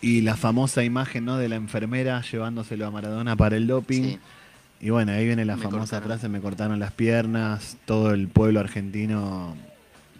[0.00, 1.36] Y la famosa imagen ¿no?
[1.38, 4.02] de la enfermera llevándoselo a Maradona para el doping.
[4.02, 4.18] Sí.
[4.80, 6.08] Y bueno, ahí viene la Me famosa cortaron.
[6.08, 9.54] frase, me cortaron las piernas, todo el pueblo argentino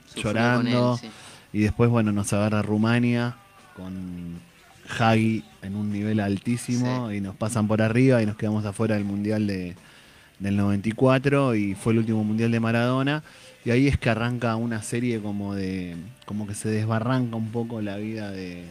[0.06, 1.00] Sufrió llorando.
[1.52, 3.36] Y después, bueno, nos agarra Rumania
[3.74, 4.38] con
[4.98, 9.04] Hagi en un nivel altísimo y nos pasan por arriba y nos quedamos afuera del
[9.04, 9.76] Mundial de,
[10.38, 13.22] del 94 y fue el último Mundial de Maradona.
[13.64, 15.96] Y ahí es que arranca una serie como de,
[16.26, 18.64] como que se desbarranca un poco la vida de,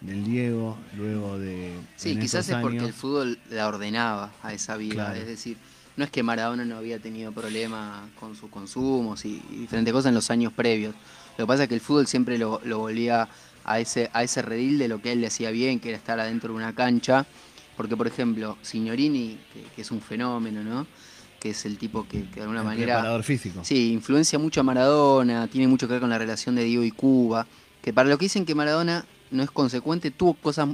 [0.00, 1.74] del Diego, luego de...
[1.96, 2.88] Sí, quizás es porque años.
[2.88, 4.94] el fútbol la ordenaba a esa vida.
[4.94, 5.14] Claro.
[5.14, 5.56] Es decir,
[5.96, 10.08] no es que Maradona no había tenido problemas con sus consumos y, y diferentes cosas
[10.10, 10.94] en los años previos.
[11.36, 13.28] Lo que pasa es que el fútbol siempre lo, lo volvía
[13.64, 16.18] a ese, a ese redil de lo que él le hacía bien, que era estar
[16.18, 17.26] adentro de una cancha.
[17.76, 20.86] Porque, por ejemplo, Signorini, que, que es un fenómeno, ¿no?
[21.38, 22.94] Que es el tipo que, que de alguna El manera...
[22.96, 23.60] preparador físico.
[23.64, 26.90] Sí, influencia mucho a Maradona, tiene mucho que ver con la relación de Diego y
[26.90, 27.46] Cuba,
[27.80, 30.68] que para lo que dicen que Maradona no es consecuente, tuvo cosas,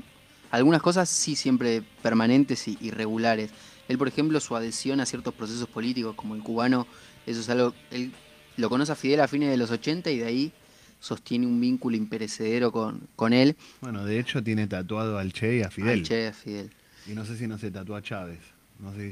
[0.50, 3.50] algunas cosas sí siempre permanentes y irregulares.
[3.88, 6.86] Él, por ejemplo, su adhesión a ciertos procesos políticos, como el cubano,
[7.26, 8.12] eso es algo, él
[8.56, 10.52] lo conoce a Fidel a fines de los 80 y de ahí
[10.98, 13.56] sostiene un vínculo imperecedero con, con él.
[13.80, 16.00] Bueno, de hecho tiene tatuado al Che y a Fidel.
[16.00, 16.70] Al Che, a Fidel.
[17.06, 18.40] Y no sé si no se tatúa a Chávez.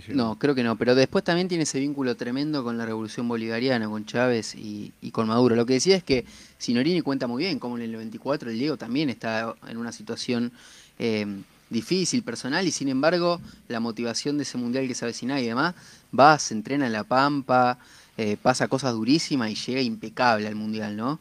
[0.08, 3.88] No creo que no, pero después también tiene ese vínculo tremendo con la revolución bolivariana,
[3.88, 5.56] con Chávez y, con Maduro.
[5.56, 6.24] Lo que decía es que
[6.58, 10.52] Sinorini cuenta muy bien cómo en el 94 el Diego también está en una situación
[10.98, 11.26] eh,
[11.70, 15.74] difícil, personal, y sin embargo la motivación de ese mundial que se avecina y demás,
[16.18, 17.78] va, se entrena en La Pampa,
[18.16, 21.18] eh, pasa cosas durísimas y llega impecable al mundial, ¿no?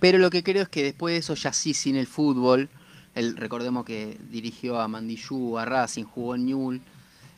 [0.00, 2.68] Pero lo que creo es que después de eso, ya sí, sin el fútbol,
[3.14, 6.80] él, recordemos que dirigió a Mandillú, a Racing, jugó en Newell,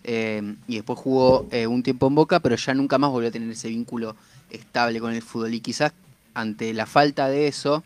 [0.04, 3.32] eh, y después jugó eh, un tiempo en Boca, pero ya nunca más volvió a
[3.32, 4.16] tener ese vínculo
[4.50, 5.54] estable con el fútbol.
[5.54, 5.92] Y quizás
[6.34, 7.82] ante la falta de eso,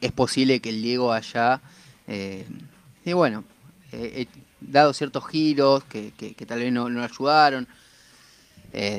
[0.00, 1.60] es posible que el Diego haya,
[2.08, 2.46] eh,
[3.04, 3.44] y bueno,
[3.92, 4.26] eh,
[4.60, 7.66] dado ciertos giros que, que- tal vez no, no ayudaron,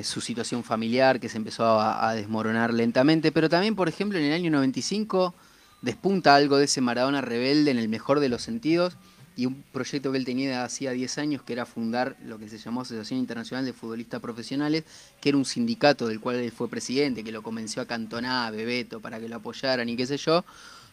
[0.04, 4.26] su situación familiar que se empezó a, a desmoronar lentamente, pero también, por ejemplo, en
[4.26, 5.34] el año 95
[5.82, 8.96] despunta algo de ese Maradona rebelde en el mejor de los sentidos
[9.36, 12.58] y un proyecto que él tenía hacía 10 años que era fundar lo que se
[12.58, 14.84] llamó Asociación Internacional de Futbolistas Profesionales,
[15.20, 18.52] que era un sindicato del cual él fue presidente, que lo convenció a Cantona, a
[18.52, 20.46] Bebeto, para que lo apoyaran y qué sé yo.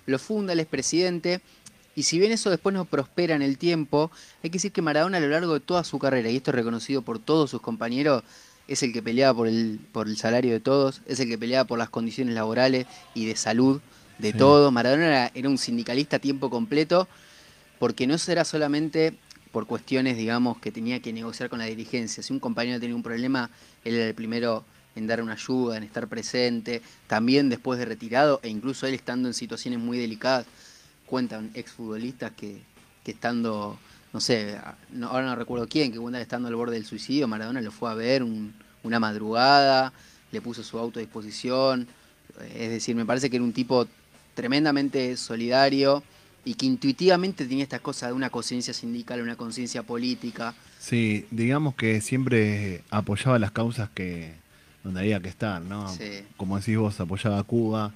[0.07, 1.41] Lo funda, él es presidente.
[1.95, 4.11] Y si bien eso después no prospera en el tiempo,
[4.43, 6.55] hay que decir que Maradona a lo largo de toda su carrera, y esto es
[6.55, 8.23] reconocido por todos sus compañeros,
[8.69, 11.67] es el que peleaba por el, por el salario de todos, es el que peleaba
[11.67, 13.81] por las condiciones laborales y de salud
[14.19, 14.39] de Sí.
[14.39, 14.73] todos.
[14.73, 17.09] Maradona era, era un sindicalista a tiempo completo,
[17.81, 19.15] porque no será solamente
[19.53, 22.23] por cuestiones, digamos, que tenía que negociar con la dirigencia.
[22.23, 23.51] Si un compañero tenía un problema,
[23.85, 24.65] él era el primero
[24.95, 29.29] en dar una ayuda, en estar presente, también después de retirado, e incluso él estando
[29.29, 30.45] en situaciones muy delicadas,
[31.07, 32.61] cuentan exfutbolistas que,
[33.03, 33.79] que estando,
[34.13, 34.59] no sé,
[35.03, 38.23] ahora no recuerdo quién, que estando al borde del suicidio, Maradona lo fue a ver
[38.23, 38.53] un-
[38.83, 39.93] una madrugada,
[40.33, 41.89] le puso su auto a disposición,
[42.55, 43.89] es decir, me parece que era un tipo
[44.35, 46.03] tremendamente solidario
[46.45, 50.55] y que intuitivamente tenía estas cosas de una conciencia sindical, una conciencia política.
[50.79, 54.33] Sí, digamos que siempre apoyaba las causas que
[54.83, 55.89] donde había que estar, ¿no?
[55.95, 56.23] Sí.
[56.39, 57.93] Como decís vos, apoyaba a Cuba,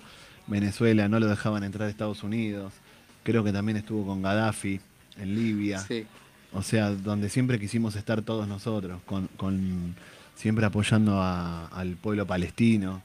[0.47, 2.75] Venezuela, no lo dejaban entrar a Estados Unidos.
[3.23, 4.81] Creo que también estuvo con Gaddafi
[5.19, 5.79] en Libia.
[5.79, 6.05] Sí.
[6.53, 9.95] O sea, donde siempre quisimos estar todos nosotros, con, con
[10.37, 13.03] siempre apoyando a- al pueblo palestino.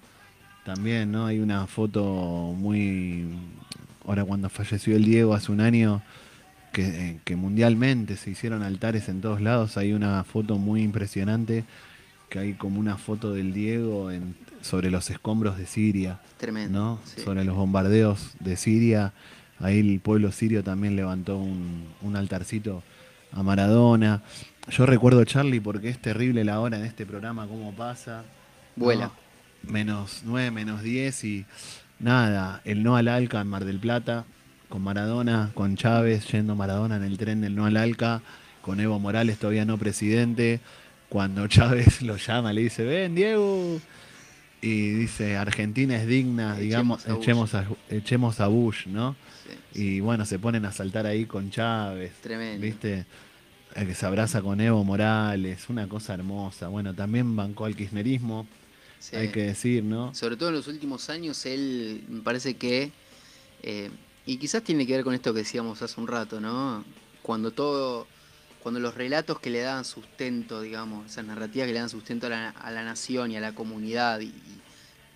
[0.65, 1.25] También, ¿no?
[1.25, 3.25] Hay una foto muy.
[4.05, 6.01] Ahora, cuando falleció el Diego hace un año,
[6.71, 9.77] que, eh, que mundialmente se hicieron altares en todos lados.
[9.77, 11.63] Hay una foto muy impresionante,
[12.29, 16.19] que hay como una foto del Diego en- sobre los escombros de Siria.
[16.37, 16.79] Tremendo.
[16.79, 16.99] ¿no?
[17.05, 17.21] sí.
[17.21, 19.13] Sobre los bombardeos de Siria.
[19.59, 22.81] Ahí el pueblo sirio también levantó un, un altarcito
[23.31, 24.21] a Maradona.
[24.69, 28.23] Yo recuerdo Charlie porque es terrible la hora en este programa, cómo pasa.
[28.75, 29.11] Vuela.
[29.63, 29.71] ¿no?
[29.73, 31.45] Menos 9, menos 10 y
[31.99, 34.25] nada, el no al Alca en Mar del Plata,
[34.69, 38.21] con Maradona, con Chávez, yendo Maradona en el tren del no al Alca,
[38.61, 40.59] con Evo Morales todavía no presidente.
[41.09, 43.79] Cuando Chávez lo llama, le dice, ven Diego,
[44.61, 47.77] y dice Argentina es digna, digamos, Echemos a Bush.
[47.87, 49.15] echemos a, echemos a Bush, ¿no?
[49.73, 52.65] Sí, Y bueno, se ponen a saltar ahí con Chávez, Tremendo.
[52.65, 53.05] ¿viste?
[53.75, 56.67] El que se abraza con Evo Morales, una cosa hermosa.
[56.67, 58.47] Bueno, también bancó al kirchnerismo,
[58.99, 59.15] sí.
[59.15, 60.13] hay que decir, ¿no?
[60.13, 62.91] Sobre todo en los últimos años, él me parece que,
[63.63, 63.89] eh,
[64.25, 66.83] y quizás tiene que ver con esto que decíamos hace un rato, ¿no?
[67.21, 68.07] Cuando todo,
[68.63, 72.29] cuando los relatos que le daban sustento, digamos, esas narrativas que le dan sustento a
[72.29, 74.33] la, a la nación y a la comunidad y,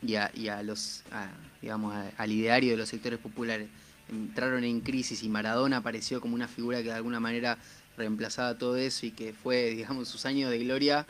[0.02, 1.30] y a, y a los, a,
[1.62, 3.70] digamos, a- al ideario de los sectores populares,
[4.10, 7.58] entraron en crisis y Maradona apareció como una figura que de alguna manera
[7.98, 11.06] reemplazaba todo eso y que fue, digamos, sus años de gloria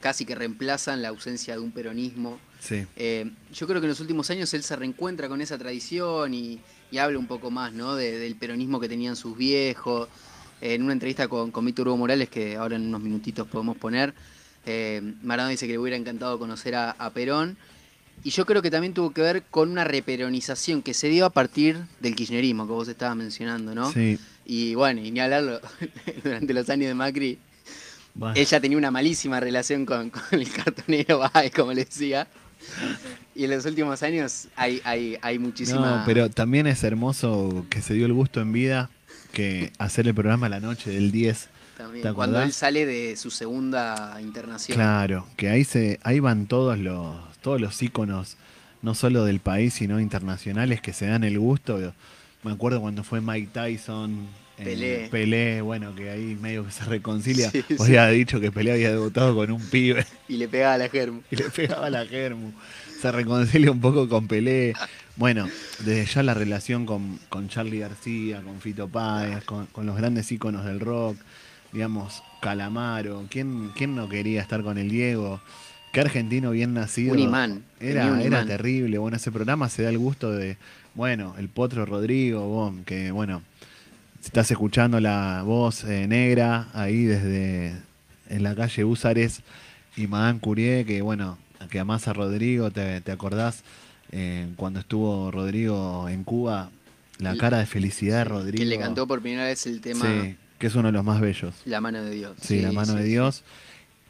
[0.00, 2.38] casi que reemplazan la ausencia de un peronismo.
[2.60, 2.86] Sí.
[2.96, 6.60] Eh, yo creo que en los últimos años él se reencuentra con esa tradición y,
[6.90, 7.94] y habla un poco más ¿no?
[7.96, 10.08] de- del peronismo que tenían sus viejos.
[10.60, 13.76] Eh, en una entrevista con, con Víctor Hugo Morales, que ahora en unos minutitos podemos
[13.76, 14.12] poner,
[14.66, 17.56] eh, Maradona dice que le hubiera encantado conocer a, a Perón.
[18.24, 21.30] Y yo creo que también tuvo que ver con una reperonización que se dio a
[21.30, 23.92] partir del kirchnerismo que vos estabas mencionando, ¿no?
[23.92, 24.18] Sí.
[24.44, 25.60] Y bueno, y ni hablarlo,
[26.24, 27.38] durante los años de Macri,
[28.18, 28.34] Bueno.
[28.36, 32.26] ella tenía una malísima relación con, con el cartonero Báez, como le decía.
[33.34, 35.98] Y en los últimos años hay, hay, hay muchísima...
[35.98, 38.90] No, pero también es hermoso que se dio el gusto en vida
[39.32, 41.48] que hacer el programa la noche del 10.
[41.76, 44.76] también, ¿te cuando él sale de su segunda internación.
[44.76, 48.36] Claro, que ahí se ahí van todos los todos los íconos
[48.82, 51.78] no solo del país sino internacionales que se dan el gusto.
[52.42, 54.26] Me acuerdo cuando fue Mike Tyson,
[54.64, 55.08] Pelé.
[55.10, 57.50] Pelé, bueno, que ahí medio que se reconcilia.
[57.50, 57.96] Sí, Vos sí.
[57.96, 61.22] había dicho que Pelé había debutado con un pibe Y le pegaba a la germo.
[61.30, 62.52] y le pegaba la germu.
[63.00, 64.74] Se reconcilia un poco con Pelé.
[65.16, 65.48] Bueno,
[65.80, 70.30] desde ya la relación con, con Charlie García, con Fito Páez, con, con los grandes
[70.32, 71.16] íconos del rock,
[71.72, 73.24] digamos, Calamaro.
[73.30, 75.40] ¿Quién, ¿Quién no quería estar con el Diego?
[75.92, 77.12] Qué argentino bien nacido.
[77.14, 78.46] Un imán, Era, un era imán.
[78.46, 78.98] terrible.
[78.98, 80.56] Bueno, ese programa se da el gusto de,
[80.94, 83.42] bueno, el Potro Rodrigo, que bueno,
[84.20, 87.74] si estás escuchando la voz eh, negra ahí desde
[88.28, 89.40] en la calle Úsares
[89.96, 91.38] y Madame Curie, que bueno,
[91.70, 93.62] que amás a Rodrigo, te, te acordás
[94.12, 96.70] eh, cuando estuvo Rodrigo en Cuba,
[97.18, 98.58] la El- cara de felicidad de Rodrigo.
[98.58, 101.20] Que le cantó por primera vez el tema Sí, que es uno de los más
[101.20, 101.54] bellos.
[101.64, 102.36] La mano de Dios.
[102.40, 103.04] Sí, la mano sí, de.
[103.04, 103.44] Dios.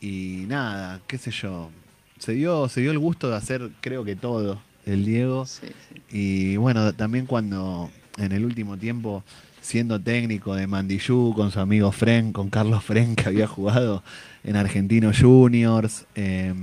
[0.01, 1.71] Y nada, qué sé yo.
[2.19, 5.47] Se dio, se dio el gusto de hacer, creo que todo, el Diego.
[5.47, 6.03] Sí, sí.
[6.17, 9.23] Y bueno, también cuando en el último tiempo,
[9.69, 14.03] siendo técnico de Mandillú, con su amigo Fren, con Carlos Fren, que había jugado
[14.43, 16.55] en Argentinos Juniors, eh,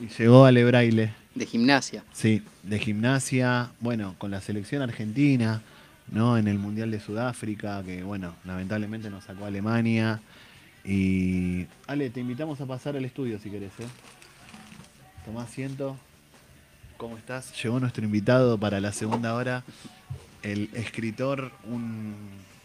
[0.00, 2.04] y llegó a Lebraile, De gimnasia.
[2.12, 5.60] sí, de gimnasia, bueno, con la selección argentina,
[6.12, 6.38] ¿no?
[6.38, 10.20] En el Mundial de Sudáfrica, que bueno, lamentablemente nos sacó a Alemania.
[10.84, 13.86] Y Ale, te invitamos a pasar al estudio si querés, ¿eh?
[15.24, 15.96] Tomá asiento.
[16.96, 17.52] ¿Cómo estás?
[17.60, 19.64] Llegó nuestro invitado para la segunda hora,
[20.42, 22.14] el escritor, un,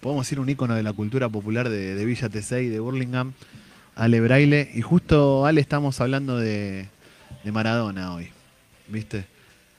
[0.02, 3.34] podemos decir un ícono de la cultura popular de, de Villa Tesey, de Burlingame,
[3.96, 4.70] Ale Braille.
[4.74, 6.88] Y justo, Ale, estamos hablando de,
[7.52, 8.28] Maradona hoy,
[8.90, 9.26] ¿viste?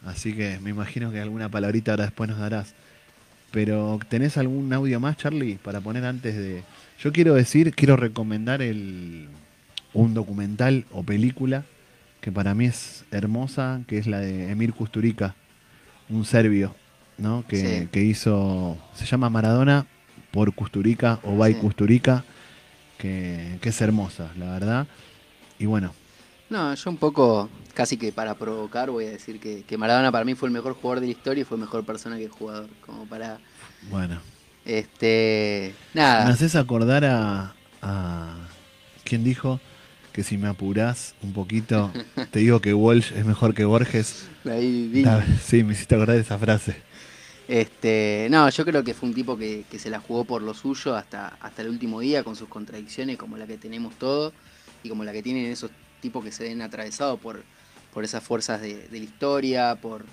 [0.04, 2.74] Así que me imagino que alguna palabrita ahora después nos darás.
[3.50, 6.62] Pero, ¿tenés algún audio más, Charlie, para poner antes de...?
[6.98, 9.28] Yo quiero decir, quiero recomendar el,
[9.92, 11.64] un documental o película
[12.20, 15.34] que para mí es hermosa, que es la de Emir Kusturica,
[16.08, 16.74] un serbio,
[17.18, 17.44] ¿no?
[17.46, 17.88] Que, Sí.
[17.92, 19.86] que hizo, se llama Maradona
[20.30, 21.60] por Kusturica o by Sí.
[21.60, 22.24] Kusturica,
[22.98, 24.86] que, que es hermosa, la verdad.
[25.58, 25.92] Y bueno,
[26.50, 30.24] No, yo un poco, casi que para provocar, voy a decir que, que Maradona para
[30.24, 32.68] mí fue el mejor jugador de la historia y fue mejor persona que jugador.
[32.86, 33.38] Como para.
[33.90, 34.18] bueno.
[34.64, 35.74] Este.
[35.94, 36.28] Me Nada.
[36.28, 38.34] haces acordar a, a
[39.04, 39.60] quien dijo
[40.12, 41.90] que si me apurás un poquito,
[42.30, 44.28] te digo que Walsh es mejor que Borges.
[44.44, 45.04] Ahí vi.
[45.42, 46.76] Sí, me hiciste acordar de esa frase.
[47.48, 50.94] Este, no, yo creo que fue un tipo que, se la jugó por lo suyo
[50.94, 54.34] hasta, hasta el último día, con sus contradicciones, como la que tenemos todos,
[54.82, 55.70] y como la que tienen esos
[56.02, 57.42] tipos que se ven atravesados por,
[57.94, 60.04] por esas fuerzas de, la historia, por,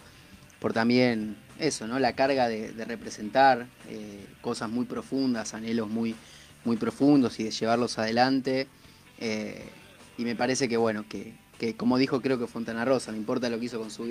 [0.60, 2.00] por también eso, ¿no?
[2.00, 6.16] La carga de, representar eh, cosas muy profundas, anhelos muy,
[6.64, 8.70] muy profundos y de llevarlos adelante.
[9.20, 9.68] Eh,
[10.18, 13.50] y me parece que, bueno, que, que como dijo creo que Fontana Rosa, me importa
[13.50, 14.06] lo que hizo con su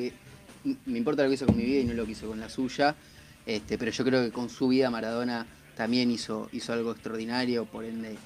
[0.87, 2.49] me importa lo que hizo con mi vida y no lo que hizo con la
[2.49, 2.97] suya.
[3.47, 7.85] Este, pero yo creo que con su vida Maradona también hizo, hizo algo extraordinario, por
[7.85, 8.17] ende,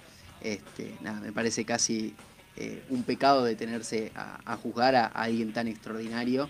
[0.42, 2.14] este, nada, me parece casi
[2.56, 6.48] eh, un pecado detenerse a, a juzgar a, a alguien tan extraordinario.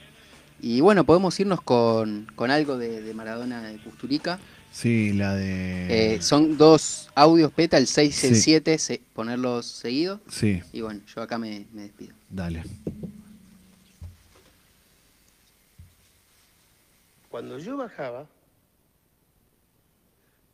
[0.61, 4.39] Y bueno, podemos irnos con, con algo de, de Maradona de Custurica.
[4.73, 6.17] Sí, la de.
[6.17, 8.43] Eh, son dos audios peta, el 6 y el Sí.
[8.43, 10.21] 7, se- ponerlos seguidos.
[10.29, 12.15] Sí, Y bueno, yo acá me, me despido.
[12.29, 12.65] dale.
[17.29, 18.27] Cuando yo bajaba,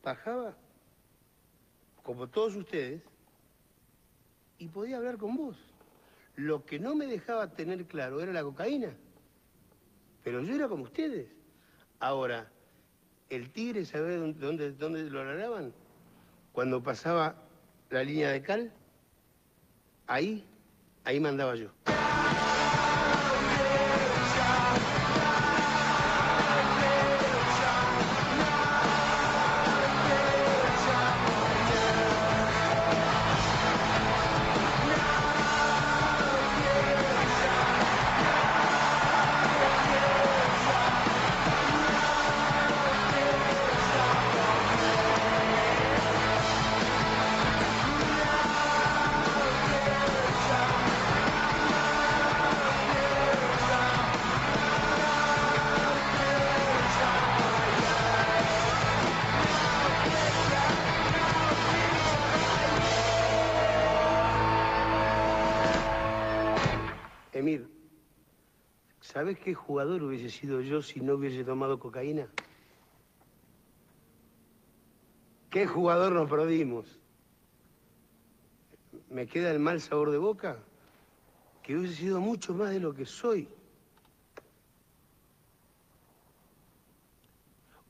[0.05, 0.55] bajaba
[2.03, 3.03] como todos ustedes
[4.59, 5.57] y podía hablar con vos.
[6.37, 8.93] Lo que no me dejaba tener claro era la cocaína.
[10.23, 11.29] Pero yo era como ustedes.
[12.01, 12.49] Ahora,
[13.31, 15.73] el tigre, ¿sabés dónde, dónde, lo agarraban?
[16.53, 17.37] Cuando pasaba
[17.91, 18.73] la línea de cal,
[20.07, 20.45] ahí,
[21.05, 21.71] ahí mandaba yo.
[69.45, 72.27] Qué jugador hubiese sido yo si no hubiese tomado cocaína?
[75.51, 76.99] ¿Qué jugador nos perdimos?
[79.11, 80.59] Me queda el mal sabor de boca
[81.63, 83.47] que hubiese sido mucho más de lo que soy.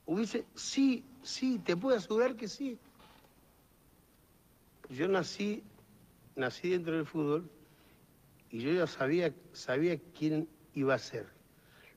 [0.06, 2.76] Hubiese, sí, sí, te puedo asegurar que sí.
[4.90, 5.62] Yo nací,
[6.34, 7.48] nací dentro del fútbol
[8.50, 11.33] y yo ya sabía, sabía quién iba a ser.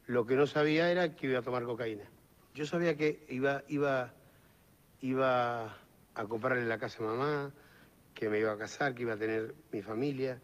[0.07, 2.05] Lo que no sabía era que iba a tomar cocaína.
[2.53, 4.13] Yo sabía que iba, iba,
[5.01, 5.65] iba
[6.15, 7.51] a comprarle la casa a mamá,
[8.13, 10.39] que me iba a casar, que iba a tener mi familia,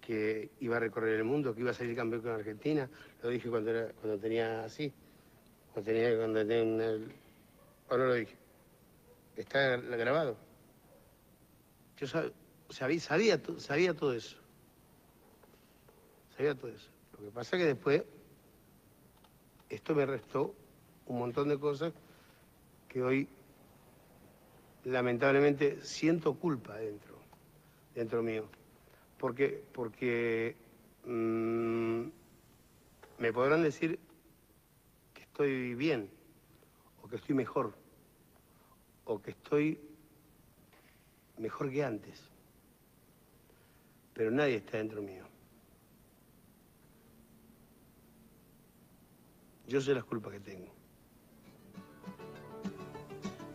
[0.00, 2.88] que iba a recorrer el mundo, que iba a salir campeón con Argentina.
[3.22, 4.92] Lo dije cuando, era, cuando tenía así,
[5.72, 7.06] cuando tenía, cuando tenía una-
[7.88, 8.36] ¿O no lo dije?
[9.36, 10.36] Está grabado.
[11.98, 12.32] Yo sab-
[12.70, 14.36] sabía, sabía, sabía todo eso.
[16.36, 16.90] Sabía todo eso.
[17.18, 18.02] Lo que pasa es que después
[19.68, 20.54] esto me restó
[21.06, 21.92] un montón de cosas
[22.88, 23.28] que hoy
[24.84, 27.16] lamentablemente siento culpa dentro,
[27.94, 28.46] dentro mío.
[29.18, 30.54] Porque, porque
[31.04, 32.02] mm,
[33.18, 33.98] me podrán decir
[35.14, 36.08] que estoy bien,
[37.02, 37.74] o que estoy mejor,
[39.04, 39.80] o que estoy
[41.38, 42.22] mejor que antes.
[44.14, 45.25] Pero nadie está dentro mío.
[49.68, 50.72] Yo sé las culpas que tengo.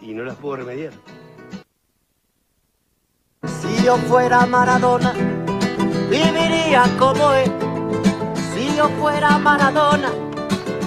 [0.01, 0.91] Y no las puedo remediar.
[3.43, 5.13] Si yo fuera Maradona,
[6.09, 7.49] viviría como él.
[8.53, 10.11] Si yo fuera Maradona,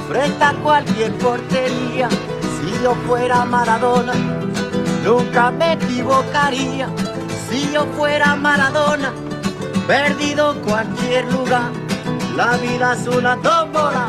[0.09, 2.09] frente a cualquier portería.
[2.11, 4.13] Si yo fuera Maradona,
[5.05, 6.89] nunca me equivocaría.
[7.49, 9.13] Si yo fuera Maradona,
[9.87, 11.71] perdido cualquier lugar.
[12.37, 14.09] La vida es una tómbola,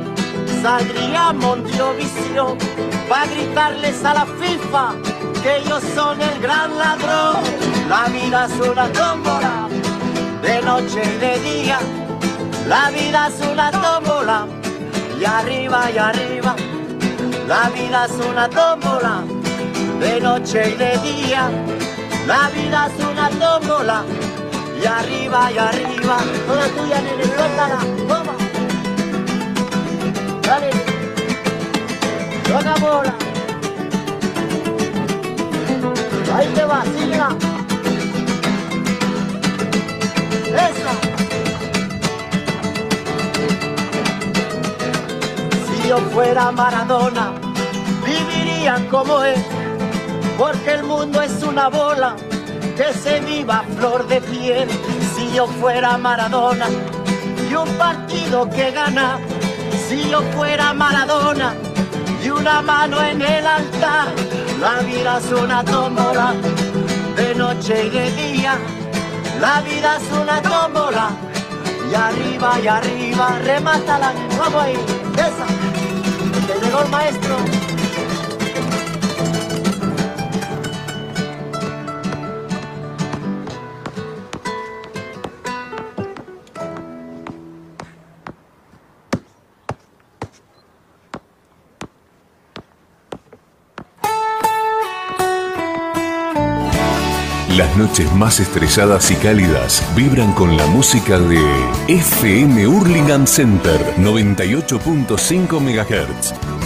[0.61, 2.57] saldría a Mondovisión
[3.09, 4.93] para gritarles a la FIFA
[5.41, 7.41] que ellos son el gran ladrón.
[7.89, 9.67] La vida es una tómbola,
[10.41, 11.79] de noche y de día.
[12.67, 14.45] La vida es una tómbola,
[15.19, 16.55] y arriba y arriba.
[17.47, 19.23] La vida es una tómbola,
[19.99, 21.49] de noche y de día.
[22.27, 24.03] La vida es una tómbola,
[24.81, 26.17] y arriba y arriba.
[26.47, 28.50] Toda tuya, nene, suéltala, toma.
[30.51, 30.69] Dale,
[32.43, 33.13] toca bola.
[36.35, 36.83] Ahí te va.
[40.67, 40.93] Esa.
[45.67, 47.31] Si yo fuera Maradona,
[48.05, 49.41] viviría como él,
[50.37, 52.17] porque el mundo es una bola
[52.75, 54.67] que se viva flor de piel.
[55.15, 56.67] Si yo fuera Maradona
[57.49, 59.17] y un partido que gana,
[59.91, 61.53] si yo fuera Maradona
[62.23, 64.07] y una mano en el altar,
[64.61, 66.33] la vida es una tómbola
[67.17, 68.57] de noche y de día.
[69.41, 71.09] La vida es una tómbola
[71.91, 74.77] y arriba y arriba, remátala, vamos ahí,
[75.15, 77.60] esa, maestro.
[98.15, 101.39] Más estrelladas y cálidas vibran con la música de
[101.87, 106.60] FM Hurlingham Center 98.5 MHz.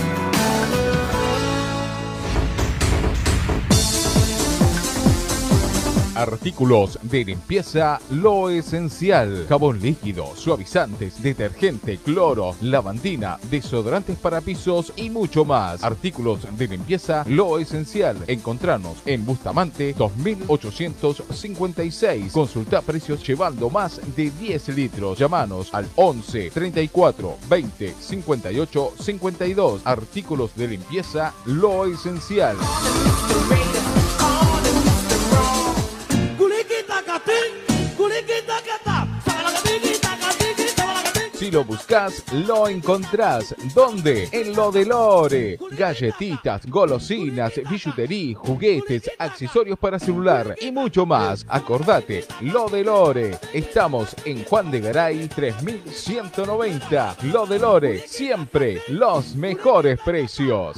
[6.46, 9.48] Artículos de limpieza Lo Esencial.
[9.50, 15.84] Jabón líquido, suavizantes, detergente, cloro, lavandina, desodorantes para pisos y mucho más.
[15.84, 18.18] Artículos de limpieza Lo Esencial.
[18.28, 22.32] Encontranos en Bustamante 2856.
[22.32, 25.18] Consulta precios llevando más de 10 litros.
[25.18, 29.82] Llamanos al 11 34 20 58 52.
[29.84, 32.56] Artículos de limpieza Lo Esencial.
[41.46, 43.54] Si lo buscas, lo encontrás.
[43.76, 44.28] ¿Dónde?
[44.32, 45.60] En lo de Lore.
[45.78, 51.46] Galletitas, golosinas, billutería, juguetes, accesorios para celular y mucho más.
[51.48, 53.38] Acordate, lo de Lore.
[53.54, 57.18] Estamos en Juan de Garay 3190.
[57.32, 60.76] Lo de Lore, siempre los mejores precios.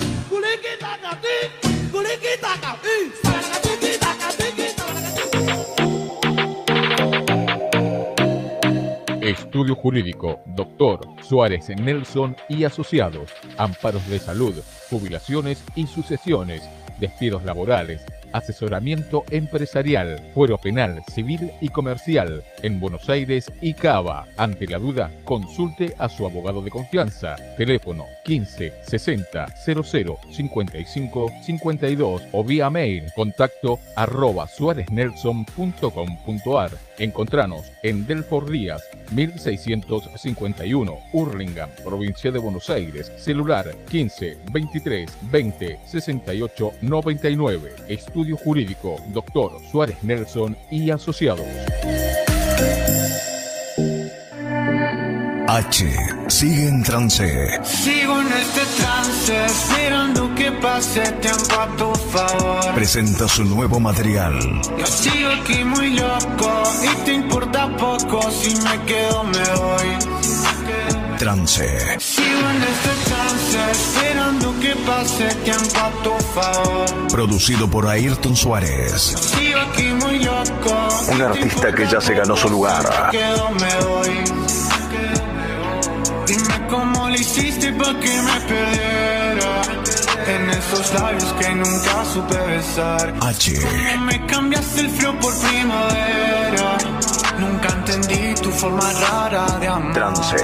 [9.28, 13.30] Estudio Jurídico, Doctor Suárez Nelson y Asociados.
[13.58, 14.56] Amparos de salud,
[14.90, 16.64] jubilaciones y sucesiones,
[16.98, 24.28] despidos laborales, asesoramiento empresarial, fuero penal, civil y comercial en Buenos Aires y Cava.
[24.38, 27.38] Ante la duda, consulte a su abogado de confianza.
[27.58, 36.72] Teléfono 15 60 00 55 52 o vía mail contacto arroba suárezNelson.com.ar.
[37.00, 43.12] Encontranos en Delfor Díaz 1651, Hurlingham, provincia de Buenos Aires.
[43.18, 47.76] Celular 15 23 20 68 99.
[47.88, 51.46] Estudio Jurídico, Doctor Suárez Nelson y Asociados.
[55.48, 55.86] H
[56.28, 57.64] sigue en trance.
[57.64, 62.76] Sigo en este trance, esperando que pase tiempo a tu favor.
[62.76, 64.34] Presenta su nuevo material.
[64.78, 70.07] Yo sigo aquí muy loco y te importa poco si me quedo me voy.
[71.18, 72.00] Trance.
[72.00, 77.08] Sigo en este trance, esperando que pase tiempo a tu favor.
[77.10, 79.16] Producido por Ayrton Suárez.
[79.20, 80.90] Sigo aquí muy loco.
[81.12, 82.84] Un artista que ya se ganó su lugar.
[83.12, 84.24] Me quedo me voy.
[86.28, 89.62] Dime cómo lo hiciste para que me perdiera.
[90.28, 93.14] En esos labios que nunca supe besar.
[93.22, 93.54] H.
[93.62, 96.78] Cómo me cambiaste el frío por primavera.
[97.40, 97.70] Nunca
[98.58, 99.94] forma rara de amar.
[99.94, 100.36] Trance.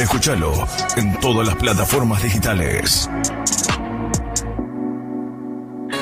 [0.00, 3.08] Escúchalo en todas las plataformas digitales.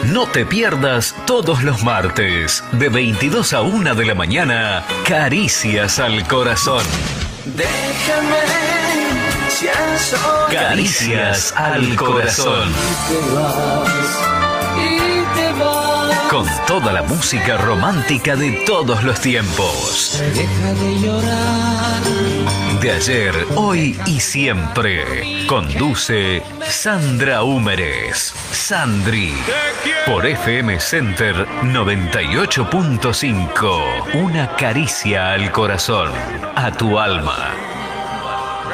[0.06, 6.26] No te pierdas todos los martes, de 22 a 1 de la mañana, Caricias al
[6.26, 6.84] Corazón.
[7.44, 8.38] Déjame,
[9.50, 9.66] si
[10.54, 12.72] Caricias al Corazón.
[16.38, 20.22] Con toda la música romántica de todos los tiempos.
[20.36, 22.00] Deja de llorar.
[22.80, 25.44] De ayer, hoy y siempre.
[25.48, 28.32] Conduce Sandra Húmeres.
[28.52, 29.34] Sandri.
[30.06, 34.22] Por FM Center 98.5.
[34.22, 36.12] Una caricia al corazón.
[36.54, 37.48] A tu alma.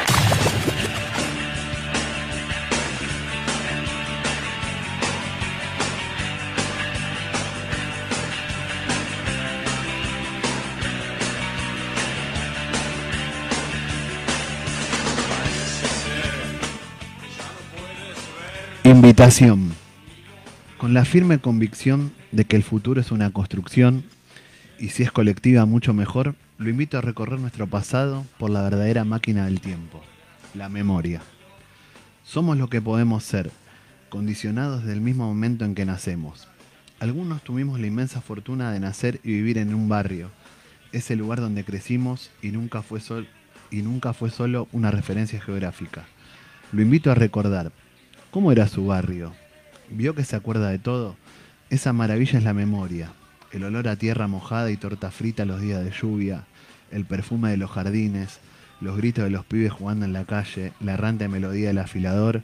[20.77, 24.05] Con la firme convicción de que el futuro es una construcción
[24.79, 29.05] y si es colectiva mucho mejor, lo invito a recorrer nuestro pasado por la verdadera
[29.05, 30.05] máquina del tiempo,
[30.55, 31.21] la memoria.
[32.23, 33.51] Somos lo que podemos ser,
[34.09, 36.47] condicionados del mismo momento en que nacemos.
[37.01, 40.31] Algunos tuvimos la inmensa fortuna de nacer y vivir en un barrio,
[40.93, 43.27] ese lugar donde crecimos y nunca fue, sol-
[43.73, 46.05] y nunca fue solo una referencia geográfica.
[46.71, 47.73] Lo invito a recordar,
[48.31, 49.33] ¿cómo era su barrio?
[49.91, 51.16] ¿Vio que se acuerda de todo?
[51.70, 53.12] Esa maravilla es la memoria.
[53.53, 56.45] El olor a tierra mojada y torta frita los días de lluvia,
[56.91, 58.41] el perfume de los jardines,
[58.81, 62.43] los gritos de los pibes jugando en la calle, la errante melodía del afilador,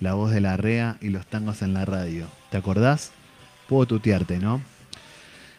[0.00, 2.26] la voz de la rea y los tangos en la radio.
[2.50, 3.12] ¿Te acordás?
[3.68, 4.62] Puedo tutearte, ¿no?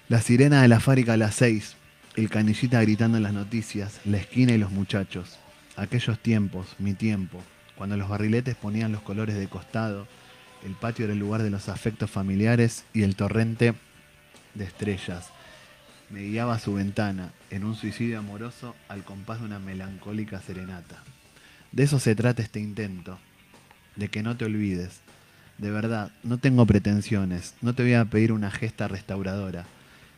[0.09, 1.75] La sirena de la fábrica a las seis,
[2.15, 5.38] el canillita gritando en las noticias, la esquina y los muchachos.
[5.75, 7.41] Aquellos tiempos, mi tiempo,
[7.78, 10.07] cuando los barriletes ponían los colores de costado,
[10.65, 13.75] el patio era el lugar de los afectos familiares y el torrente
[14.55, 15.30] de estrellas.
[16.09, 21.03] Me guiaba a su ventana, en un suicidio amoroso, al compás de una melancólica serenata.
[21.71, 23.19] De eso se trata este intento,
[23.95, 25.01] de que no te olvides.
[25.57, 29.65] De verdad, no tengo pretensiones, no te voy a pedir una gesta restauradora.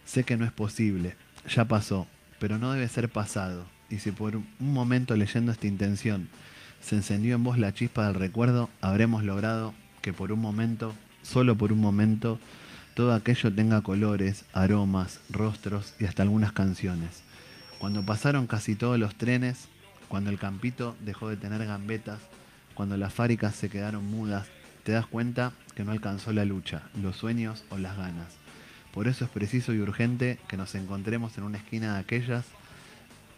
[0.06, 1.16] Sé que no es posible,
[1.54, 2.08] ya pasó,
[2.40, 3.66] pero no debe ser pasado.
[3.90, 6.30] Y si por un momento leyendo esta intención
[6.82, 11.56] se encendió en vos la chispa del recuerdo, habremos logrado que por un momento, solo
[11.56, 12.40] por un momento,
[12.96, 17.24] todo aquello tenga colores, aromas, rostros y hasta algunas canciones.
[17.80, 19.68] Cuando pasaron casi todos los trenes,
[20.08, 22.20] cuando el campito dejó de tener gambetas,
[22.74, 24.48] cuando las fábricas se quedaron mudas,
[24.84, 28.28] te das cuenta que no alcanzó la lucha, los sueños o las ganas.
[28.94, 32.46] Por eso es preciso y urgente que nos encontremos en una esquina de aquellas,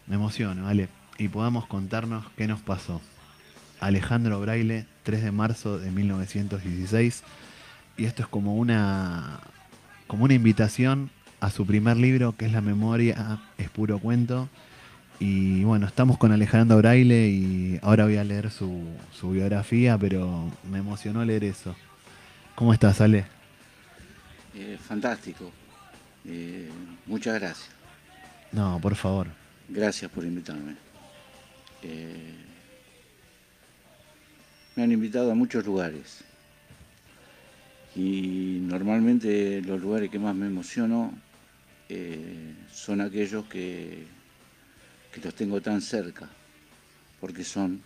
[0.06, 0.88] me emociono, ¿vale?
[1.18, 3.00] Y podamos contarnos qué nos pasó.
[3.82, 7.22] Alejandro Braille, 3 de marzo de 1916.
[7.96, 9.40] Y esto es como una,
[10.06, 11.10] como una invitación
[11.40, 14.48] a su primer libro, que es La memoria es puro cuento.
[15.18, 20.50] Y bueno, estamos con Alejandro Braille y ahora voy a leer su, su biografía, pero
[20.70, 21.74] me emocionó leer eso.
[22.54, 23.26] ¿Cómo estás, Ale?
[24.54, 25.50] Eh, fantástico.
[26.24, 26.68] Eh,
[27.06, 27.68] muchas gracias.
[28.52, 29.26] No, por favor.
[29.68, 30.76] Gracias por invitarme.
[31.82, 32.34] Eh,
[34.76, 36.24] me han invitado a muchos lugares.
[37.94, 41.12] Y normalmente los lugares que más me emociono
[41.88, 44.06] eh, son aquellos que,
[45.12, 46.28] que los tengo tan cerca,
[47.20, 47.82] porque son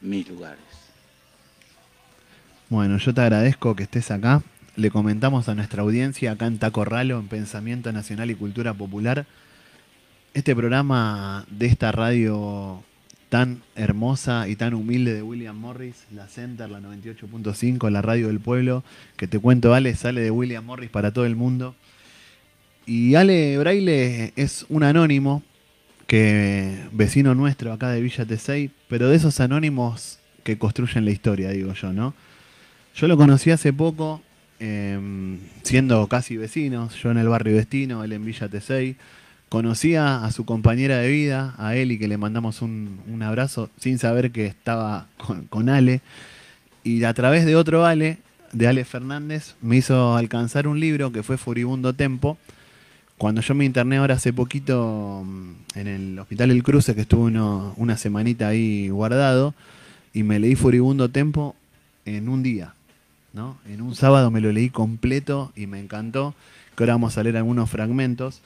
[0.00, 0.60] mis lugares.
[2.68, 4.42] Bueno, yo te agradezco que estés acá.
[4.76, 9.26] Le comentamos a nuestra audiencia acá en Taco Ralo, en Pensamiento Nacional y Cultura Popular,
[10.32, 12.84] este programa de esta radio
[13.30, 18.40] tan hermosa y tan humilde de William Morris, la Center, la 98.5, la radio del
[18.40, 18.82] pueblo,
[19.16, 21.76] que te cuento, Ale, sale de William Morris para todo el mundo.
[22.86, 25.44] Y Ale Braille es un anónimo
[26.08, 31.50] que vecino nuestro acá de Villa Tesey, pero de esos anónimos que construyen la historia,
[31.50, 32.14] digo yo, ¿no?
[32.96, 34.20] Yo lo conocí hace poco,
[34.58, 38.96] em, siendo casi vecinos, yo en el barrio Destino, él en Villa Tesey.
[39.50, 43.98] Conocía a su compañera de vida, a Eli, que le mandamos un, un abrazo, sin
[43.98, 46.00] saber que estaba con, con Ale.
[46.84, 48.18] Y a través de otro Ale,
[48.52, 52.38] de Ale Fernández, me hizo alcanzar un libro que fue Furibundo Tempo.
[53.18, 57.38] Cuando yo me interné ahora hace poquito mm, en el Hospital El Cruce, que estuve
[57.76, 59.52] una semanita ahí guardado,
[60.14, 61.54] y me leí Furibundo Tempo
[62.06, 62.74] en un día.
[63.32, 63.58] ¿no?
[63.68, 66.34] En un sábado me lo leí completo y me encantó.
[66.76, 68.40] Que ahora vamos a leer algunos fragmentos.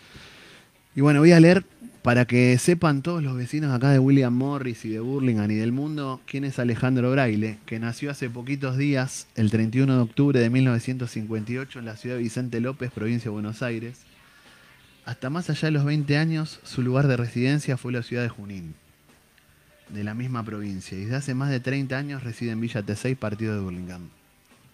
[0.97, 1.65] Y bueno, voy a leer
[2.03, 5.73] para que sepan todos los vecinos acá de William Morris y de Burlingame y del
[5.73, 10.51] mundo quién es Alejandro Braille, que nació hace poquitos días, el 31 de octubre de
[10.51, 14.03] 1958, en la ciudad de Vicente López, provincia de Buenos Aires.
[15.05, 18.29] Hasta más allá de los 20 años, su lugar de residencia fue la ciudad de
[18.29, 18.75] Junín,
[19.89, 23.17] de la misma provincia, y desde hace más de 30 años reside en Villa T6,
[23.17, 24.07] partido de Burlingame.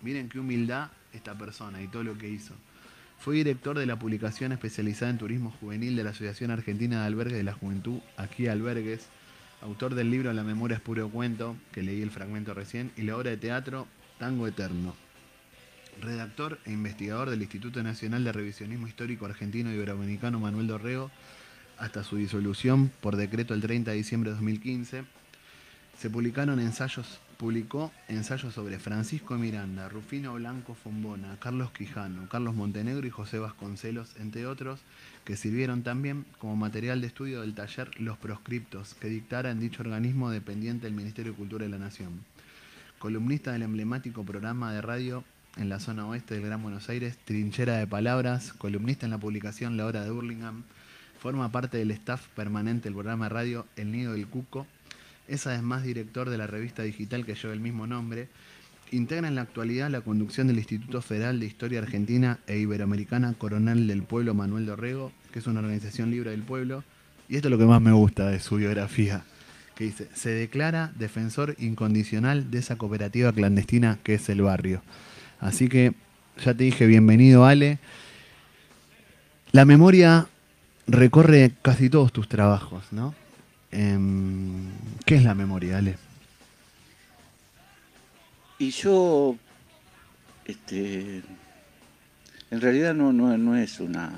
[0.03, 2.55] Miren qué humildad esta persona y todo lo que hizo.
[3.21, 7.37] Fue director de la publicación especializada en turismo juvenil de la Asociación Argentina de Albergues
[7.37, 9.09] de la Juventud, aquí Albergues,
[9.61, 13.18] autor del libro La memoria es puro cuento, que leí el fragmento recién, y la
[13.18, 13.87] obra de teatro
[14.18, 14.95] Tango Eterno.
[16.01, 21.11] Redactor e investigador del Instituto Nacional de Revisionismo Histórico Argentino y Iberoamericano Manuel Dorrego,
[21.77, 25.05] hasta su disolución por decreto el 30 de diciembre de 2015,
[25.99, 33.07] se publicaron ensayos, publicó ensayos sobre Francisco Miranda, Rufino Blanco Fombona, Carlos Quijano, Carlos Montenegro
[33.07, 34.80] y José Vasconcelos, entre otros,
[35.24, 39.80] que sirvieron también como material de estudio del taller Los Proscriptos, que dictara en dicho
[39.82, 42.20] organismo dependiente del Ministerio de Cultura de la Nación.
[42.99, 45.24] Columnista del emblemático programa de radio
[45.57, 49.78] en la zona oeste del Gran Buenos Aires, Trinchera de Palabras, columnista en la publicación
[49.78, 50.62] La Hora de Burlingame,
[51.18, 54.67] forma parte del staff permanente del programa de radio El Nido del Cuco,
[55.30, 58.28] es además director de la revista digital que lleva el mismo nombre.
[58.90, 63.86] Integra en la actualidad la conducción del Instituto Federal de Historia Argentina e Iberoamericana Coronel
[63.86, 66.82] del Pueblo Manuel Dorrego, que es una organización libre del pueblo.
[67.28, 69.22] Y esto es lo que más me gusta de su biografía,
[69.76, 74.82] que dice, se declara defensor incondicional de esa cooperativa clandestina que es el barrio.
[75.38, 75.94] Así que
[76.44, 77.78] ya te dije, bienvenido Ale.
[79.52, 80.26] La memoria
[80.88, 83.14] recorre casi todos tus trabajos, ¿no?
[83.72, 84.71] Em,
[85.07, 85.97] ¿Qué es la memoria, Ale?
[88.59, 89.37] Y yo,
[90.45, 91.22] este,
[92.51, 94.13] en realidad no, no, no es una,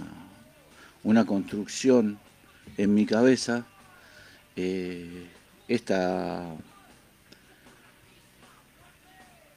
[1.04, 2.18] una construcción
[2.76, 3.64] en mi cabeza.
[4.56, 5.28] eh,
[5.68, 6.44] esta,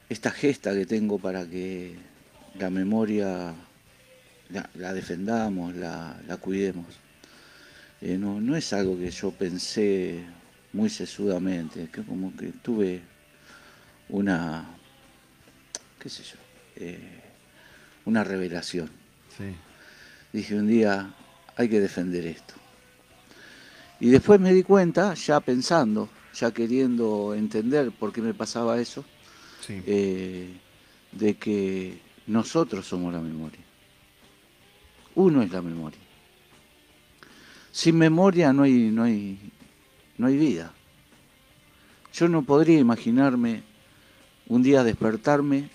[0.07, 1.95] esta gesta que tengo para que
[2.57, 3.53] la memoria
[4.75, 7.04] la, defendamos, la cuidemos.
[8.05, 10.23] Eh, no, no es algo que yo pensé
[10.73, 13.01] muy sesudamente, que como que tuve
[14.09, 14.63] una,
[15.97, 16.35] qué sé yo,
[16.75, 16.99] eh,
[18.05, 18.91] una revelación.
[19.35, 19.45] Sí.
[20.31, 21.15] Dije un día,
[21.57, 22.53] hay que defender esto.
[23.99, 29.03] Y después me di cuenta, ya pensando, ya queriendo entender por qué me pasaba eso,
[29.65, 29.81] Sí.
[29.87, 30.53] eh,
[31.11, 33.61] de que nosotros somos la memoria.
[35.15, 36.04] Uno es la memoria.
[37.75, 39.37] Sin memoria no hay, no hay,
[40.17, 40.71] no hay vida.
[42.13, 43.63] Yo no podría imaginarme
[44.47, 45.69] un día despertarme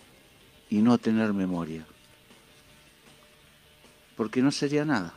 [0.71, 1.85] y no tener memoria.
[4.17, 5.13] Porque no sería nada.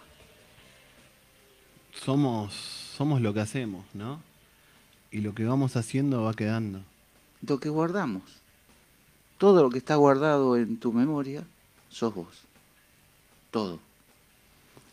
[1.93, 4.21] Somos, somos lo que hacemos, ¿no?
[5.09, 6.81] Y lo que vamos haciendo va quedando.
[7.47, 8.23] Lo que guardamos.
[9.37, 11.45] Todo lo que está guardado en tu memoria,
[11.87, 12.41] sos vos.
[13.51, 13.79] Todo.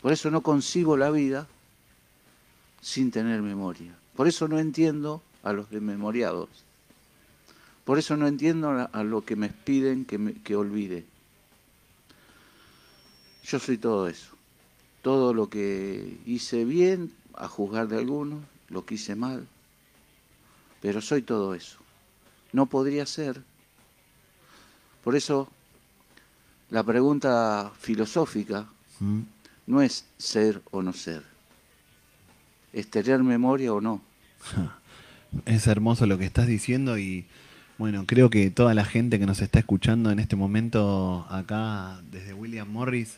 [0.01, 1.49] Por eso no concibo la vida
[2.81, 3.95] sin tener memoria.
[4.15, 6.49] Por eso no entiendo a los desmemoriados.
[7.85, 11.05] Por eso no entiendo a, lo que me piden que, me- que olvide.
[13.43, 14.29] Yo soy todo eso.
[15.01, 19.47] Todo lo que hice bien, a juzgar de algunos, lo que hice mal.
[20.81, 21.77] Pero soy todo eso.
[22.53, 23.41] No podría ser.
[25.03, 25.49] Por eso
[26.69, 28.67] la pregunta filosófica
[28.99, 29.21] ¿Mm?
[29.67, 31.23] no es ser o no ser.
[32.73, 34.01] Es tener memoria o no.
[35.45, 37.25] Es hermoso lo que estás diciendo y
[37.77, 42.33] bueno, creo que toda la gente que nos está escuchando en este momento acá desde
[42.33, 43.17] William Morris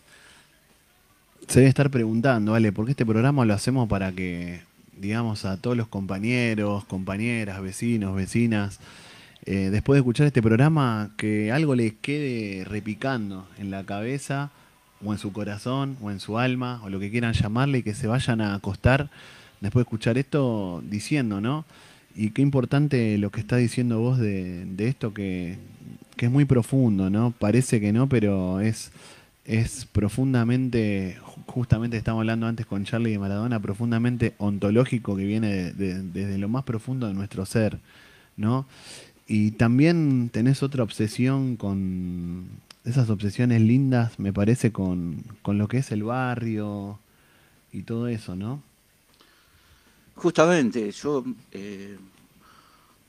[1.48, 4.62] se debe estar preguntando, vale, porque este programa lo hacemos para que,
[4.98, 8.80] digamos, a todos los compañeros, compañeras, vecinos, vecinas,
[9.46, 14.52] eh, después de escuchar este programa, que algo les quede repicando en la cabeza
[15.04, 17.94] o en su corazón o en su alma o lo que quieran llamarle y que
[17.94, 19.10] se vayan a acostar
[19.64, 21.66] después de escuchar esto, diciendo, ¿no?
[22.16, 25.58] Y qué importante lo que está diciendo vos de, esto que,
[26.18, 27.32] es muy profundo, ¿no?
[27.32, 28.92] Parece que no, pero es,
[29.92, 31.18] profundamente,
[31.48, 36.38] justamente estamos hablando antes con Charlie de Maradona, profundamente ontológico que viene de- de- desde
[36.38, 37.80] lo más profundo de nuestro ser,
[38.38, 38.66] ¿no?
[39.28, 42.46] Y también tenés otra obsesión con
[42.86, 47.00] esas obsesiones lindas, me parece, con lo que es el barrio
[47.72, 48.62] y todo eso, ¿no?
[50.16, 51.98] Justamente, yo eh,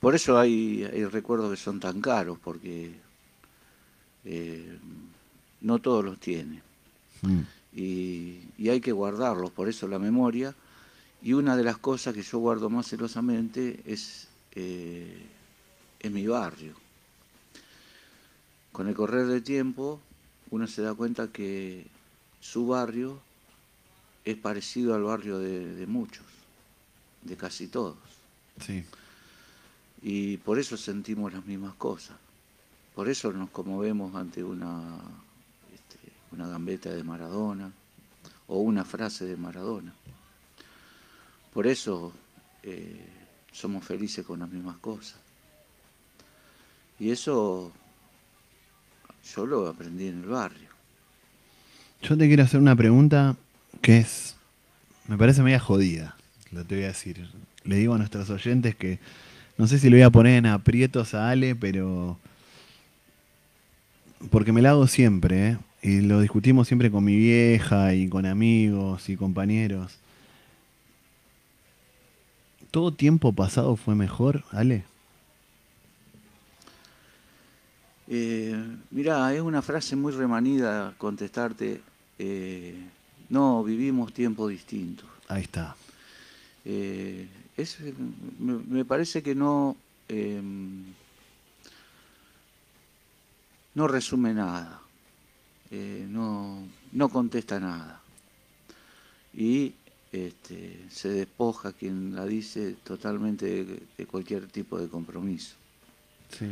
[0.01, 2.95] por eso hay, hay recuerdos que son tan caros, porque
[4.25, 4.79] eh,
[5.61, 6.63] no todos los tiene.
[7.75, 10.55] Y, y hay que guardarlos, por eso la memoria.
[11.23, 15.27] Y una de las cosas que yo guardo más celosamente es, eh,
[16.01, 16.75] es mi barrio.
[18.73, 20.01] Con el correr del tiempo,
[20.51, 21.87] uno se da cuenta que
[22.41, 23.21] su barrio
[24.27, 26.27] es parecido al barrio de, de muchos,
[27.25, 27.97] de casi todos.
[28.61, 28.85] Sí.
[30.03, 32.17] Y por eso sentimos las mismas cosas.
[32.95, 35.01] Por eso nos conmovemos ante una,
[35.75, 35.99] este,
[36.31, 37.73] una gambeta de Maradona
[38.47, 39.93] o una frase de Maradona.
[41.53, 42.13] Por eso
[42.63, 43.09] eh,
[43.53, 45.17] somos felices con las mismas cosas.
[46.99, 47.73] Y eso
[49.35, 50.69] yo lo aprendí en el barrio.
[52.03, 53.37] Yo te quiero hacer una pregunta
[53.81, 54.37] que es,
[55.09, 56.17] me parece media jodida,
[56.63, 57.29] te voy a decir.
[57.65, 58.99] Le digo a nuestros oyentes que
[59.57, 62.19] no sé si le voy a poner en aprietos a Ale, pero
[64.31, 65.59] porque me la hago siempre, ¿eh?
[65.83, 69.99] y lo discutimos siempre con mi vieja y con amigos y compañeros.
[72.71, 74.85] ¿Todo tiempo pasado fue mejor, Ale?
[78.09, 78.57] Eh,
[78.91, 81.81] mirá, es una frase muy remanida contestarte,
[82.19, 82.75] eh,
[83.29, 85.09] no, vivimos tiempos distintos.
[85.29, 85.77] Ahí está.
[86.65, 87.79] Eh, es,
[88.39, 89.77] me, me parece que no,
[90.09, 90.41] eh,
[93.75, 94.81] no resume nada,
[95.71, 98.01] eh, no, no contesta nada.
[99.35, 99.75] Y
[100.13, 105.57] este, se despoja quien la dice totalmente de, de cualquier tipo de compromiso.
[106.39, 106.47] Sí.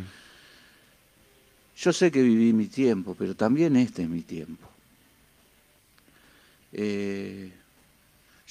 [1.76, 4.68] Yo sé que viví mi tiempo, pero también este es mi tiempo.
[6.72, 7.52] Eh,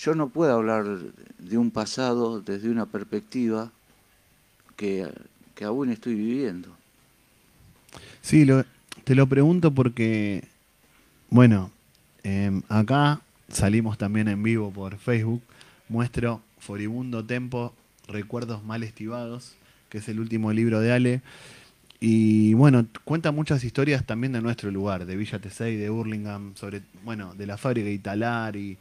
[0.01, 0.85] yo no puedo hablar
[1.37, 3.71] de un pasado desde una perspectiva
[4.75, 5.07] que,
[5.55, 6.69] que aún estoy viviendo.
[8.21, 8.65] Sí, lo-
[9.03, 10.43] te lo pregunto porque,
[11.29, 11.71] bueno,
[12.23, 15.41] em, acá salimos también en vivo por Facebook,
[15.89, 17.73] muestro Foribundo Tempo,
[18.07, 19.53] Recuerdos Mal Estivados,
[19.89, 21.21] que es el último libro de Ale.
[21.99, 26.81] Y bueno, cuenta muchas historias también de nuestro lugar, de Villa Tesey, de Burlingame, sobre,
[27.03, 28.77] bueno, de la fábrica Italar y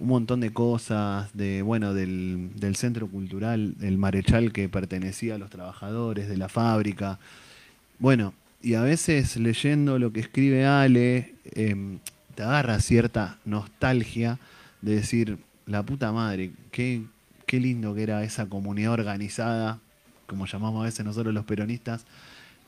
[0.00, 5.38] un montón de cosas, de, bueno, del, del centro cultural, el Marechal que pertenecía a
[5.38, 7.18] los trabajadores de la fábrica.
[7.98, 8.32] Bueno,
[8.62, 11.98] y a veces leyendo lo que escribe Ale, em,
[12.34, 14.38] te agarra cierta nostalgia
[14.80, 17.02] de decir, la puta madre, qué,
[17.46, 19.80] qué lindo que era esa comunidad organizada,
[20.26, 22.06] como llamamos a veces nosotros los peronistas,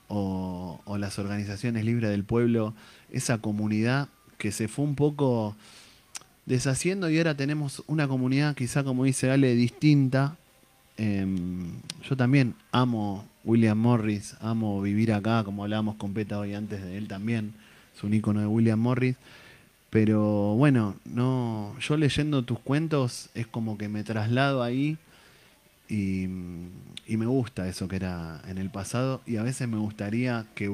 [0.09, 2.75] o, o las organizaciones libres del pueblo,
[3.11, 5.57] esa comunidad que se fue un poco
[6.47, 10.37] deshaciendo y ahora tenemos una comunidad quizá como dice Ale distinta.
[10.97, 11.73] Em,
[12.09, 16.97] yo también amo William Morris, amo vivir acá, como hablábamos con Peta hoy antes de
[16.99, 17.55] él también,
[17.97, 19.17] es un icono de William Morris.
[19.91, 24.97] Pero bueno, no, yo leyendo tus cuentos es como que me traslado ahí
[25.89, 26.25] y,
[27.07, 30.71] y me gusta eso que era en el pasado y a veces me gustaría que,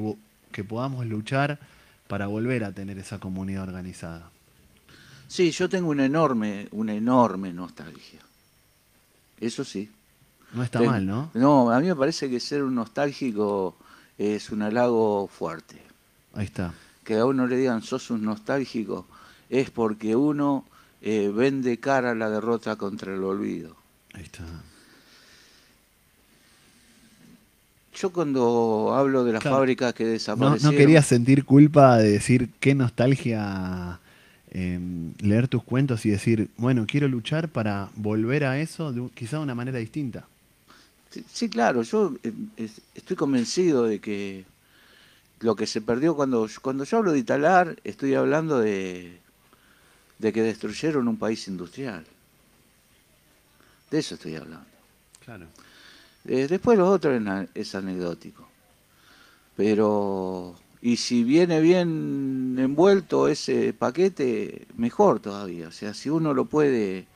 [0.52, 1.58] que podamos luchar
[2.06, 4.30] para volver a tener esa comunidad organizada.
[5.28, 8.20] Sí, yo tengo una enorme, una enorme nostalgia.
[9.40, 9.88] Eso sí.
[10.55, 11.30] No está Ten- mal, ¿no?
[11.34, 13.76] No, a mí me parece que ser un nostálgico
[14.16, 15.80] es un halago fuerte.
[16.34, 16.72] Ahí está.
[17.05, 19.06] Que a uno le digan sos un nostálgico
[19.50, 20.64] es porque uno
[21.02, 23.76] eh, vende cara la derrota contra el olvido.
[24.14, 24.44] Ahí está.
[27.94, 29.56] Yo cuando hablo de las Claro.
[29.59, 30.72] fábricas que No, desaparecieron...
[30.74, 33.98] no quería sentir culpa de decir qué nostalgia
[34.50, 39.36] em, leer tus cuentos y decir, bueno, quiero luchar para volver a eso de, quizá
[39.38, 40.26] de una manera distinta.
[41.10, 44.44] Sí, sí, claro, yo eh, es- estoy convencido de que
[45.40, 49.18] lo que se perdió cuando, cuando yo hablo de Italar, estoy hablando de,
[50.18, 52.04] de que destruyeron un país industrial.
[53.90, 54.66] De eso estoy hablando.
[55.24, 55.46] Claro.
[56.26, 57.12] Eh, después lo otro
[57.54, 58.46] es anecdótico.
[59.56, 65.68] Pero, y si viene bien envuelto ese paquete, mejor todavía.
[65.68, 67.06] O sea, si uno lo puede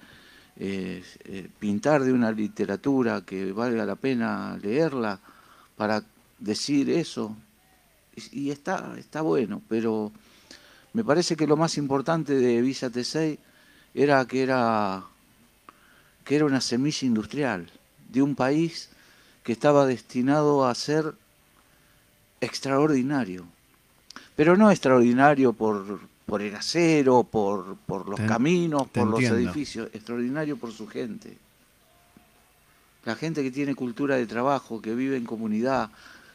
[0.56, 5.20] eh, eh, pintar de una literatura que valga la pena leerla
[5.76, 6.02] para
[6.38, 7.36] decir eso.
[8.32, 10.12] Y, está, está bueno, pero
[10.92, 13.38] me parece que lo más importante de Villa Tesey
[13.94, 15.04] era que era
[16.24, 17.70] que era una semilla industrial
[18.10, 18.90] de un país
[19.42, 21.14] que estaba destinado a ser
[22.42, 23.44] extraordinario.
[24.36, 29.38] Pero no extraordinario por, por el acero, por, por los Te- caminos, por los entiendo.
[29.50, 31.36] edificios, extraordinario por su gente.
[33.04, 35.90] La gente que tiene cultura de trabajo, que vive en comunidad,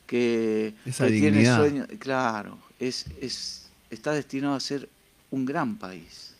[0.05, 4.89] que, que tiene sueños, claro, es, es, está destinado a ser
[5.31, 6.33] un gran país.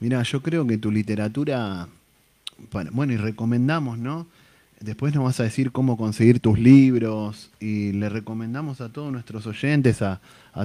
[0.00, 1.88] Mira, yo creo que tu literatura,
[2.92, 4.26] bueno, y recomendamos, ¿no?
[4.80, 9.44] Después nos vas a decir cómo conseguir tus libros y le recomendamos a todos nuestros
[9.48, 10.20] oyentes, a,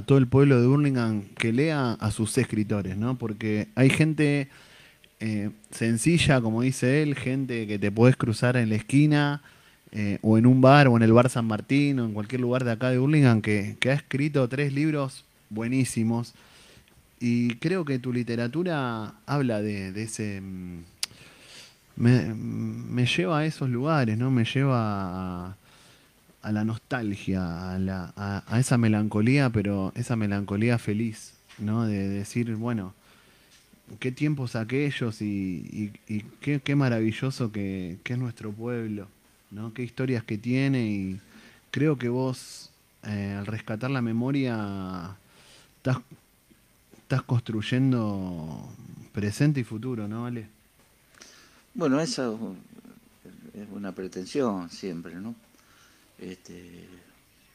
[0.06, 3.18] todo el pueblo de Burlingame, que lea a sus escritores, ¿no?
[3.18, 4.48] Porque hay gente
[5.18, 9.42] eh, sencilla, como dice él, gente que te puedes cruzar en la esquina
[9.90, 12.62] eh, o en un bar o en el bar San Martín o en cualquier lugar
[12.62, 16.34] de acá de Burlingame que, ha escrito tres libros buenísimos.
[17.18, 20.40] Y creo que tu literatura habla de, de ese...
[21.96, 24.30] Me, me lleva a esos lugares, ¿no?
[24.30, 25.56] Me lleva
[26.42, 31.86] a, la nostalgia, a, la- a- esa melancolía, pero esa melancolía feliz, ¿no?
[31.86, 32.94] De decir, bueno,
[34.00, 39.06] qué tiempos aquellos y, y- y qué, qué maravilloso que, que es nuestro pueblo,
[39.50, 39.72] ¿no?
[39.74, 41.20] Qué historias que tiene y
[41.70, 42.70] creo que vos,
[43.04, 45.16] eh, al rescatar la memoria,
[45.76, 45.98] estás,
[46.98, 48.68] estás construyendo
[49.12, 50.48] presente y futuro, ¿no, Ale?
[51.76, 52.32] Bueno, esa
[53.52, 55.34] es una pretensión siempre, ¿no?
[56.20, 56.86] Este,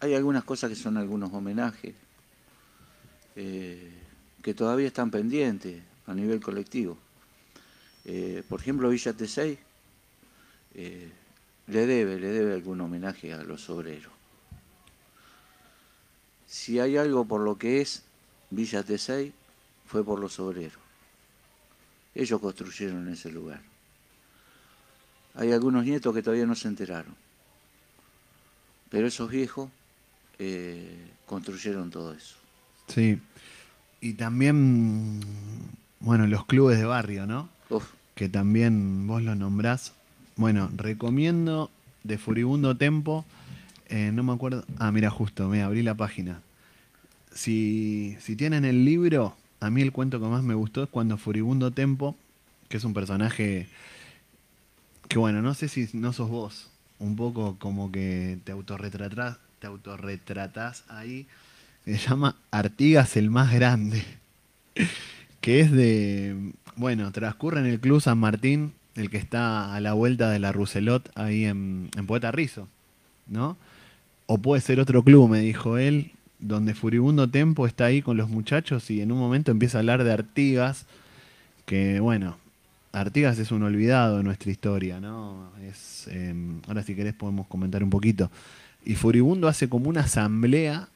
[0.02, 1.96] hay algunas cosas que son algunos homenajes
[3.38, 3.94] eh,
[4.41, 6.98] que todavía están pendientes a nivel colectivo.
[8.04, 9.58] Eh, por ejemplo, Villa Tesey
[10.74, 11.12] eh,
[11.68, 14.12] le debe, le debe algún homenaje a los obreros.
[16.46, 18.04] Si hay algo por lo que es
[18.50, 19.32] Villa Tesey,
[19.86, 20.82] fue por los obreros.
[22.14, 23.69] Ellos construyeron ese lugar.
[25.36, 27.14] Hay algunos nietos que todavía no se enteraron.
[28.90, 29.70] Pero esos viejos
[30.40, 32.36] eh, construyeron todo eso.
[32.88, 33.20] Sí.
[34.02, 35.20] Y también,
[36.00, 37.50] bueno, los clubes de barrio, ¿no?
[37.70, 37.86] Uf.
[38.16, 39.94] Que también vos los nombrás.
[40.36, 41.70] Bueno, recomiendo
[42.04, 43.26] de Furibundo Tempo.
[43.90, 44.66] eh, no me acuerdo.
[44.78, 46.42] Ah, mira, justo, me abrí la página.
[47.34, 51.18] Si, si tienen el libro, a mí el cuento que más me gustó es cuando
[51.18, 52.16] Furibundo Tempo,
[52.70, 53.68] que es un personaje
[55.10, 56.69] que, bueno, no sé si no sos vos,
[56.99, 61.27] un poco como que te autorretratás, te autorretratás ahí.
[61.84, 64.03] Se llama Artigas el más grande,
[65.41, 69.94] que es de, bueno, transcurre en el Club San Martín, el que está a la
[69.94, 72.68] vuelta de la Rousselot, ahí en, en Poeta Rizo,
[73.27, 73.57] ¿no?
[74.27, 78.30] O puede ser otro club, me dijo él, donde Furibundo Tempo está ahí con los
[78.30, 80.86] muchachos y en un momento empieza a hablar de Artigas,
[81.65, 82.38] que bueno,
[82.91, 85.52] Artigas es un olvidado de nuestra historia, ¿no?
[85.68, 86.34] Es, eh,
[86.68, 88.32] ahora si querés podemos comentar un poquito.
[88.84, 90.88] Y Furibundo hace como una asamblea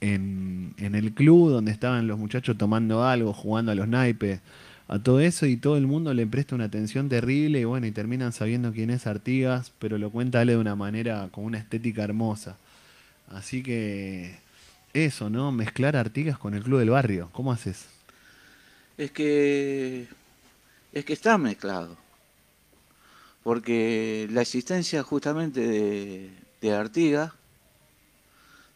[0.00, 4.40] en, el club donde estaban los muchachos tomando algo, jugando a los naipes,
[4.88, 7.92] a todo eso, y todo el mundo le presta una atención terrible, y bueno, y
[7.92, 12.56] terminan sabiendo quién es Artigas, pero lo cuenta de una manera, con una estética hermosa.
[13.30, 14.36] Así que
[14.92, 15.52] eso, ¿no?
[15.52, 17.30] Mezclar Artigas con el club del barrio.
[17.32, 17.86] ¿Cómo haces?
[18.98, 20.06] Es que
[20.92, 21.96] es que está mezclado.
[23.42, 27.32] Porque la existencia justamente de, Artigas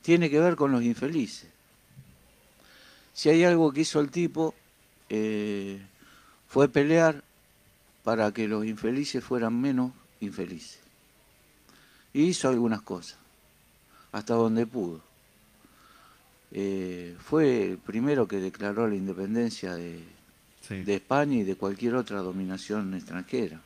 [0.02, 1.48] tiene que ver con los infelices.
[3.12, 4.54] Si hay algo que hizo el tipo,
[5.08, 5.80] eh,
[6.48, 7.22] fue pelear
[8.02, 10.80] para que los infelices fueran menos infelices.
[12.12, 13.18] Y hizo algunas cosas,
[14.10, 15.00] hasta donde pudo.
[16.50, 20.02] Eh, fue el primero que declaró la independencia de,
[20.74, 23.60] de España y de cualquier otra dominación extranjera.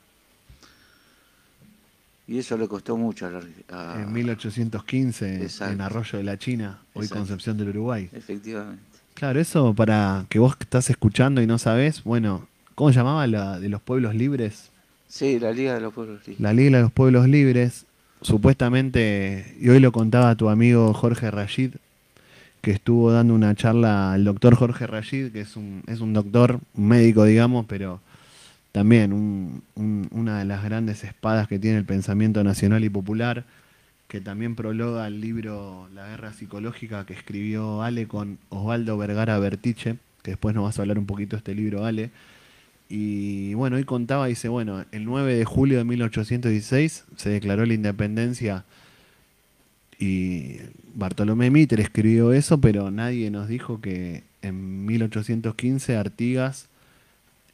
[2.27, 3.41] Y eso le costó mucho a la,
[3.71, 5.75] a- En 1815, Exacto.
[5.75, 7.21] en Arroyo de la China, hoy Exacto.
[7.23, 8.09] Concepción del Uruguay.
[8.13, 8.83] Efectivamente.
[9.15, 12.47] Claro, eso para que vos estás escuchando y no sabés, bueno,
[12.77, 14.71] ¿cómo llamaba la de los pueblos libres?
[15.09, 16.41] Sí, la Liga de los Pueblos Libres.
[16.41, 17.85] La Liga de los Pueblos Libres,
[18.23, 21.73] supuestamente, y hoy lo contaba tu amigo Jorge Rashid,
[22.61, 26.61] que estuvo dando una charla al doctor Jorge Rashid, que es un, es un doctor,
[26.75, 28.01] un médico, digamos, pero
[28.73, 33.45] también un- un- una de las grandes espadas que tiene el pensamiento nacional y popular,
[34.09, 39.97] que también prologa el libro La Guerra Psicológica que escribió Ale con Osvaldo Vergara Bertiche,
[40.23, 42.11] que después nos vas a hablar un poquito de este libro, Ale.
[42.89, 47.75] Y bueno, hoy contaba, dice, bueno, el 9 de julio de 1816 se declaró la
[47.75, 48.65] independencia
[50.01, 50.57] y
[50.95, 56.69] Bartolomé Mitre escribió eso, pero nadie nos dijo que en 1815 Artigas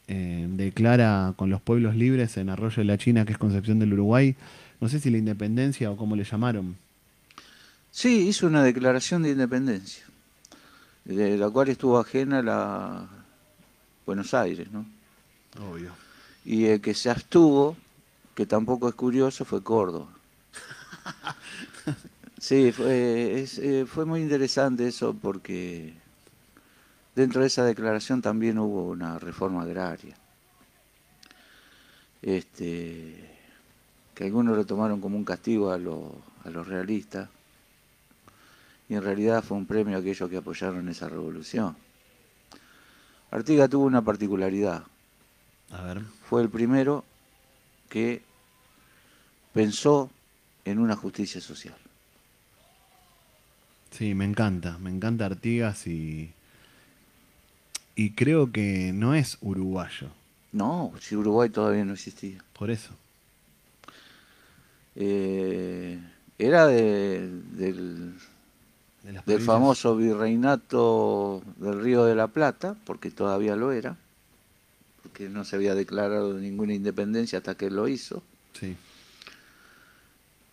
[0.07, 3.91] eh, declara con los pueblos libres en Arroyo de la China, que es Concepción del
[3.91, 4.33] Uruguay,
[4.79, 6.77] no sé si la independencia o cómo le llamaron.
[7.91, 10.05] Sí, hizo una declaración de independencia,
[11.03, 13.09] de la cual estuvo ajena la
[14.05, 14.85] Buenos Aires, ¿no?
[15.69, 15.91] Obvio.
[16.45, 17.75] Y el que se abstuvo,
[18.35, 20.07] que tampoco es curioso, fue Córdoba.
[22.47, 25.93] Sí, fue, es, eh, fue muy interesante eso porque
[27.13, 30.15] dentro de esa declaración también hubo una reforma agraria.
[32.21, 33.37] Este,
[34.15, 36.13] que algunos lo tomaron como un castigo a, los-
[36.45, 37.27] a los realistas
[38.87, 41.75] y en realidad fue un premio a aquellos que apoyaron esa revolución.
[43.29, 44.83] Artigas tuvo una particularidad.
[45.71, 46.01] A ver.
[46.29, 47.03] Fue el primero
[47.89, 48.21] que
[49.51, 50.09] pensó
[50.63, 51.75] en una justicia social.
[53.91, 56.31] Sí, me encanta, me encanta Artigas y,
[57.95, 60.09] y creo que no es uruguayo,
[60.51, 62.43] No, si Uruguay todavía no existía.
[62.53, 62.91] por eso.
[64.95, 65.99] Eh,
[66.39, 68.13] era de- del,
[69.03, 73.95] De del famoso virreinato del Río de la Plata, porque todavía lo era,
[75.03, 78.21] porque no se había declarado ninguna independencia hasta que lo hizo.
[78.59, 78.75] Sí.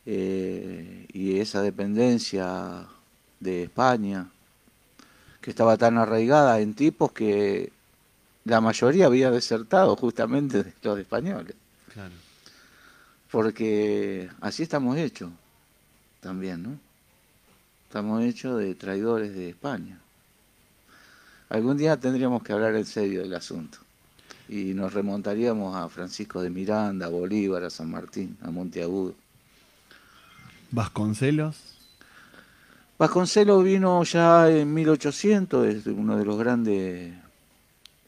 [0.06, 2.86] Eh, y esa dependencia
[3.44, 4.26] de España,
[5.40, 7.70] que estaba tan arraigada en tipos que
[8.44, 11.54] la mayoría había desertado justamente de los españoles,
[11.92, 12.14] Claro.
[13.30, 15.30] porque así estamos hechos
[16.20, 16.78] también, ¿no?
[17.86, 19.98] Estamos hechos de traidores de España.
[21.48, 23.78] Algún día tendríamos que hablar en serio del asunto
[24.48, 29.14] y nos remontaríamos a Francisco de Miranda, a Bolívar, a San Martín, a Monteagudo.
[30.70, 31.73] Vasconcelos,
[32.96, 37.12] Vasconcelos vino ya en 1800, es uno de los grandes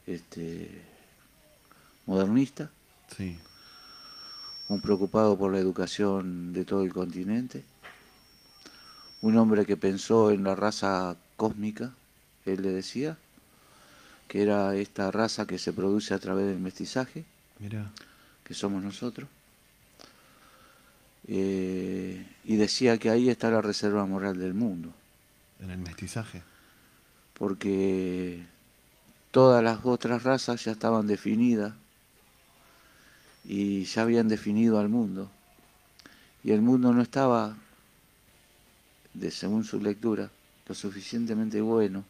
[0.05, 0.81] este,
[2.05, 2.69] modernistas,
[3.15, 3.37] sí.
[4.69, 7.65] un preocupado por la educación de todo el continente,
[9.21, 11.91] un hombre que pensó en la raza cósmica,
[12.45, 13.17] él le decía,
[14.29, 17.25] que era esta raza que se produce a través del mestizaje,
[18.45, 19.27] que somos nosotros,
[21.27, 24.93] Eh, y decía que ahí está la reserva moral del mundo.
[25.59, 26.43] en el mestizaje.
[27.33, 28.43] porque
[29.31, 31.73] todas las otras razas ya estaban definidas
[33.45, 35.29] y ya habían definido al mundo.
[36.43, 37.55] Y el mundo no estaba,
[39.13, 40.29] de, según su lectura,
[40.67, 42.03] lo suficientemente bueno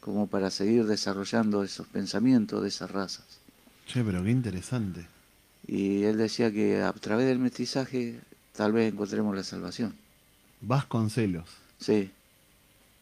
[0.00, 3.26] como para seguir desarrollando esos pensamientos de esas razas.
[3.86, 5.06] Che, pero qué interesante.
[5.66, 8.20] Y él decía que a través del mestizaje
[8.54, 9.94] tal vez encontremos la salvación.
[10.60, 11.48] Vasconcelos.
[11.78, 12.10] Sí.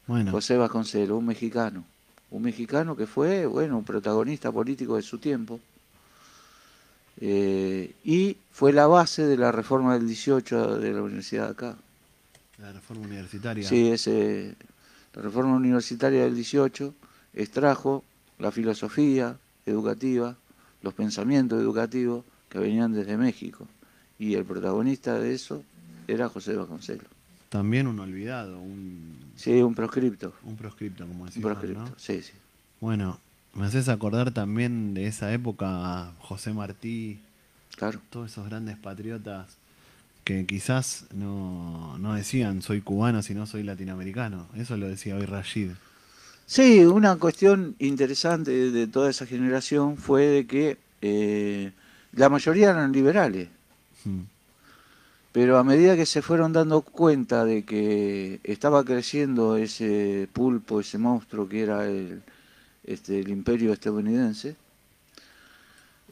[0.07, 1.85] Bueno, José Vasconcelos, un mexicano.
[2.31, 5.61] Un mexicano que fue, bueno, un protagonista político de su tiempo.
[7.21, 11.77] Eh, y fue la base de la reforma del 18 de la universidad de acá.
[12.59, 13.69] la reforma universitaria.
[13.69, 14.55] Sí, ese,
[15.15, 16.95] la reforma universitaria del 18
[17.35, 18.05] extrajo
[18.39, 20.37] la filosofía educativa,
[20.83, 23.67] los pensamientos educativos que venían desde México.
[24.19, 25.63] Y el protagonista de eso
[26.07, 27.07] era José Vasconcelos.
[27.49, 30.35] También un olvidado, un, Sí, un proscripto.
[30.45, 31.95] un proscripto, como decís Un proscripto, ¿no?
[31.97, 32.33] sí, sí.
[32.81, 33.19] Bueno,
[33.55, 37.21] me haces acordar también de esa época a José Martí,
[37.77, 38.01] Claro.
[38.11, 39.57] todos esos grandes patriotas
[40.25, 44.47] que quizás no, no decían soy cubano, sino soy latinoamericano.
[44.57, 45.71] Eso lo decía hoy Rashid.
[46.45, 51.73] Sí, una cuestión interesante de, toda esa generación fue de que eh,
[52.13, 53.49] la mayoría eran liberales.
[55.33, 60.99] Pero a medida que se fueron dando cuenta de que estaba creciendo ese pulpo, ese
[60.99, 62.23] monstruo que era el,
[62.85, 64.57] este, el imperio estadounidense,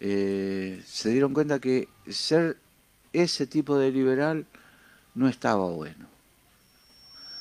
[0.00, 2.58] eh, se dieron cuenta que ser
[3.12, 4.46] ese tipo de liberal
[5.14, 6.06] no estaba bueno.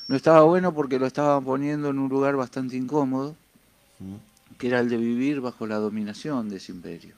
[0.08, 3.36] No estaba bueno porque lo estaban poniendo en un lugar bastante incómodo,
[4.56, 7.14] que era el de vivir bajo la dominación de ese imperio.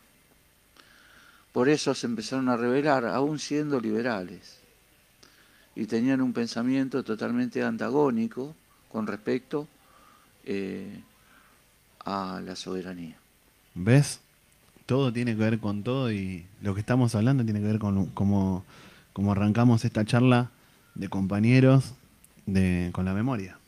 [1.58, 4.60] Por eso se empezaron a rebelar, aún siendo liberales,
[5.74, 8.54] y tenían un pensamiento totalmente antagónico
[8.92, 9.66] con respecto
[10.44, 11.00] eh,
[12.04, 13.16] a la soberanía.
[13.74, 14.20] ¿Ves?
[14.86, 18.06] Todo tiene que ver con todo y lo que estamos hablando tiene que ver con
[18.10, 18.64] cómo,
[19.12, 20.52] cómo arrancamos esta charla
[20.94, 21.92] de compañeros
[22.46, 23.58] de, con la memoria,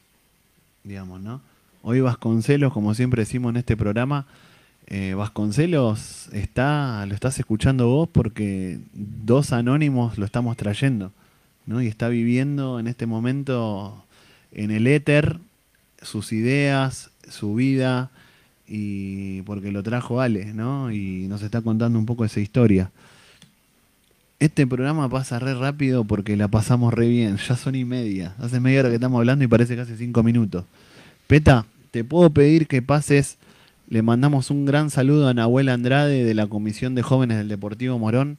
[0.85, 1.41] digamos, ¿no?
[1.83, 4.27] Hoy Vasconcelos, como siempre decimos en este programa,
[4.91, 11.13] eh, Vasconcelos está, lo estás escuchando vos porque dos anónimos lo estamos trayendo,
[11.65, 11.81] ¿no?
[11.81, 14.05] Y está viviendo en este momento
[14.53, 15.39] en el éter
[16.03, 18.11] sus ideas, su vida,
[18.67, 20.93] y porque lo trajo Ale, ¿no?
[20.93, 22.91] Y nos está contando un poco esa historia.
[24.39, 27.37] Este programa pasa re rápido porque la pasamos re bien.
[27.37, 28.35] Ya son y media.
[28.39, 30.65] Hace media hora que estamos hablando y parece casi cinco minutos.
[31.27, 33.37] Peta, te puedo pedir que pases.
[33.91, 37.99] Le mandamos un gran saludo a Nahuel Andrade de la Comisión de Jóvenes del Deportivo
[37.99, 38.39] Morón,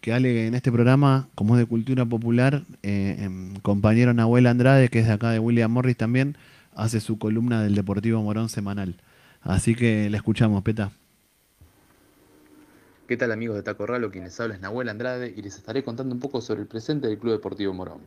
[0.00, 4.90] que Ale en este programa, como es de cultura popular, eh, em, compañero Nahuel Andrade,
[4.90, 6.36] que es de acá de William Morris también,
[6.76, 8.94] hace su columna del Deportivo Morón semanal.
[9.40, 10.92] Así que la escuchamos, Peta.
[13.08, 14.12] ¿Qué tal amigos de Taco Ralo?
[14.12, 17.18] Quienes habla es Nahuel Andrade y les estaré contando un poco sobre el presente del
[17.18, 17.98] Club Deportivo Morón.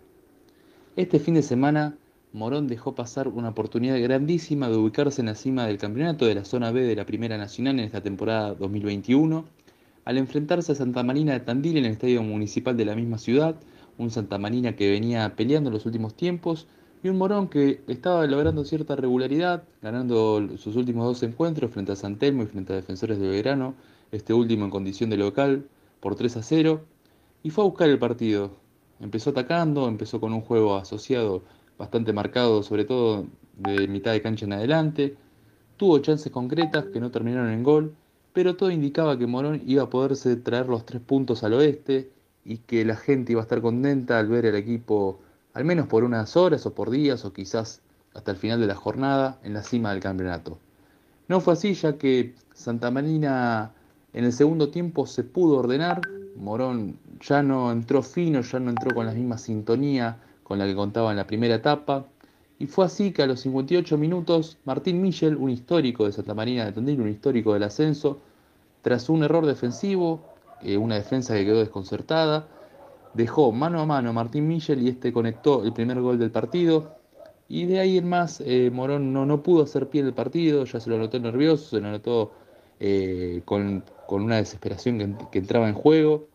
[0.96, 1.98] Este fin de semana,
[2.36, 6.44] Morón dejó pasar una oportunidad grandísima de ubicarse en la cima del campeonato de la
[6.44, 9.45] zona B de la Primera Nacional en esta temporada 2021,
[10.03, 13.56] al enfrentarse a Santa Marina de Tandil en el estadio municipal de la misma ciudad,
[13.98, 16.68] un Santa Marina que venía peleando en los últimos tiempos
[17.03, 21.95] y un Morón que estaba logrando cierta regularidad, ganando sus últimos dos encuentros frente a
[21.95, 23.76] San Telmo y frente a Defensores de Belgrano,
[24.12, 25.70] este último en condición de local,
[26.02, 26.82] por 3 a 0,
[27.44, 28.52] y fue a buscar el partido.
[28.99, 31.44] Empezó atacando, empezó con un juego asociado
[31.78, 33.28] bastante marcado, sobre todo
[33.58, 35.16] de mitad de cancha en adelante,
[35.78, 37.96] tuvo chances concretas que no terminaron en gol,
[38.34, 42.12] pero todo indicaba que Morón iba a poderse traer los tres puntos al oeste
[42.44, 45.20] y que la gente iba a estar contenta al ver el equipo,
[45.54, 47.82] al menos por unas horas o por días o quizás
[48.14, 50.60] hasta el final de la jornada, en la cima del campeonato.
[51.28, 53.74] No fue así ya que Santa Marina
[54.14, 56.02] en el segundo tiempo se pudo ordenar,
[56.36, 60.76] Morón ya no entró fino, ya no entró con la misma sintonía con la que
[60.76, 62.06] contaba en la primera etapa,
[62.60, 66.64] y fue así que a los 58 minutos Martín Michel, un histórico de Santa Marina
[66.64, 68.20] de Tandil, un histórico del ascenso,
[68.82, 70.22] tras un error defensivo,
[70.62, 72.48] eh, una defensa que quedó desconcertada,
[73.14, 76.96] dejó mano a mano a Martín Michel y este conectó el primer gol del partido.
[77.50, 80.80] Y de ahí en más, eh, Morón no, no pudo hacer pie del partido, ya
[80.80, 82.32] se lo notó nervioso, se lo notó
[82.80, 86.28] eh, con, con una desesperación que, entraba en juego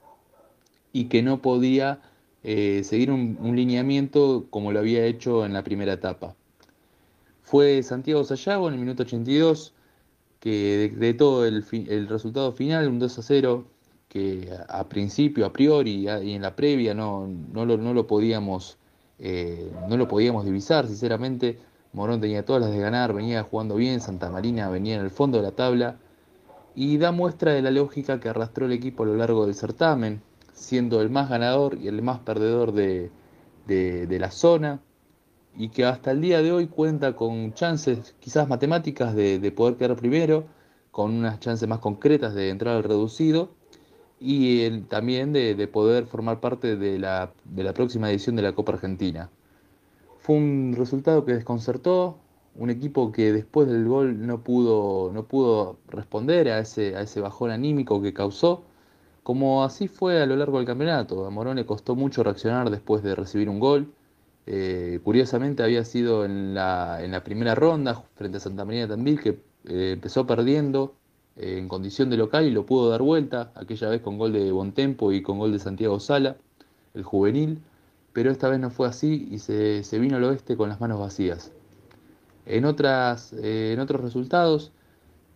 [0.93, 2.01] y que no podía
[2.43, 6.35] eh, seguir un, lineamiento como lo había hecho en la primera etapa.
[7.43, 9.75] Fue Santiago Sayago en el minuto 82
[10.41, 13.65] que decretó el, el resultado final, un 2 a 0,
[14.09, 18.79] que a, principio, a priori y en la previa no, no, lo, no lo podíamos
[19.23, 21.59] eh, no lo podíamos divisar, sinceramente.
[21.93, 25.39] Morón tenía todas las de ganar, venía jugando bien, Santa Marina venía en el fondo
[25.39, 25.99] de la tabla
[26.75, 30.23] y da muestra de la lógica que arrastró el equipo a lo largo del certamen,
[30.61, 33.11] siendo el más ganador y el más perdedor de,
[33.67, 34.81] la zona,
[35.57, 39.97] y que hasta el día de hoy cuenta con chances quizás matemáticas de, poder quedar
[39.97, 40.45] primero,
[40.91, 43.51] con unas chances más concretas de entrar al reducido,
[44.21, 48.73] y también de, poder formar parte de la, de la próxima edición de la Copa
[48.73, 49.31] Argentina.
[50.19, 52.19] Fue un resultado que desconcertó,
[52.55, 57.21] un equipo que después del gol no pudo, no pudo responder a ese, a ese
[57.21, 58.65] bajón anímico que causó,
[59.23, 61.27] como así fue a lo largo del campeonato.
[61.27, 63.93] A Morón le costó mucho reaccionar después de recibir un gol.
[64.47, 69.29] Eh, curiosamente había sido en la, en primera ronda frente a Santa María Tambil que
[69.67, 70.95] eh, empezó perdiendo
[71.37, 74.51] eh, en condición de local y lo pudo dar vuelta, aquella vez con gol de
[74.51, 76.37] Bontempo y con gol de Santiago Sala,
[76.95, 77.63] el juvenil,
[78.13, 80.99] pero esta vez no fue así y se, se vino al oeste con las manos
[80.99, 81.53] vacías.
[82.47, 84.73] En, otras, en otros resultados,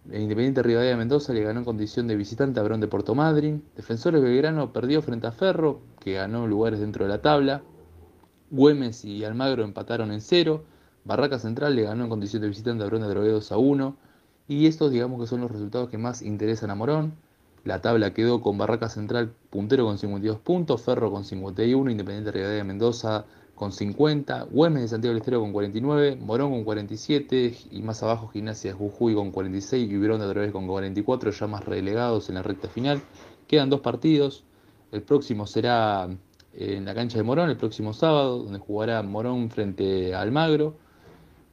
[0.06, 3.64] Independiente Rivadavia de Mendoza le ganó en condición de visitante a Brón de Porto Madryn.
[3.74, 7.62] Defensores Belgrano perdió frente a Ferro, que ganó lugares dentro de la tabla.
[8.50, 10.64] Güemes y Almagro empataron en cero.
[11.04, 13.96] Barraca Central le ganó en condición de visitante a Brón de Drogué 2 a 1.
[14.46, 17.14] Y estos digamos que son los resultados que más interesan a Morón.
[17.64, 22.58] La tabla quedó con Barraca Central puntero con 52 puntos, Ferro con 51, Independiente Rivadavia
[22.58, 23.24] de Mendoza
[23.54, 28.28] con 50, Güemes de Santiago del Estero con 49, Morón con 47 y más abajo
[28.28, 32.34] Gimnasia de Jujuy con 46 y Verón de Otra con 44, ya más relegados en
[32.34, 33.00] la recta final.
[33.46, 34.44] Quedan dos partidos,
[34.90, 36.08] el próximo será
[36.52, 40.74] en la cancha de Morón, el próximo sábado, donde jugará Morón frente a Almagro.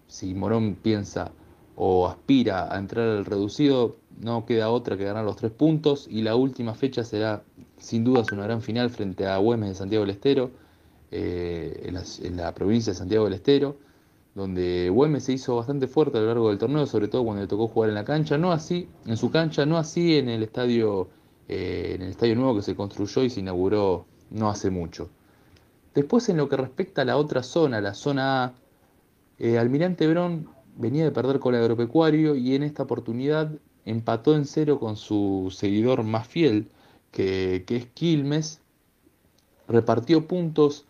[0.07, 1.32] Si Morón piensa
[1.76, 6.22] o aspira a entrar al reducido, no queda otra que ganar los tres puntos y
[6.22, 7.44] la última fecha será
[7.78, 10.52] sin dudas una gran final frente a Güemes de Santiago del Estero
[11.13, 11.91] eh,
[12.23, 13.75] en, la, provincia de Santiago del Estero,
[14.33, 17.49] donde Güemes se hizo bastante fuerte a lo largo del torneo, sobre todo cuando le
[17.49, 21.09] tocó jugar en la cancha, no así en su cancha, no así en el estadio,
[21.49, 25.09] eh, en el estadio nuevo que se construyó y se inauguró no hace mucho.
[25.93, 28.53] Después en lo que respecta a la otra zona, la zona A,
[29.38, 30.47] eh, Almirante Brón
[30.77, 33.51] venía de perder con el agropecuario y en esta oportunidad
[33.83, 36.69] empató en cero con su seguidor más fiel,
[37.11, 38.61] que, que es Quilmes,
[39.67, 40.85] repartió puntos,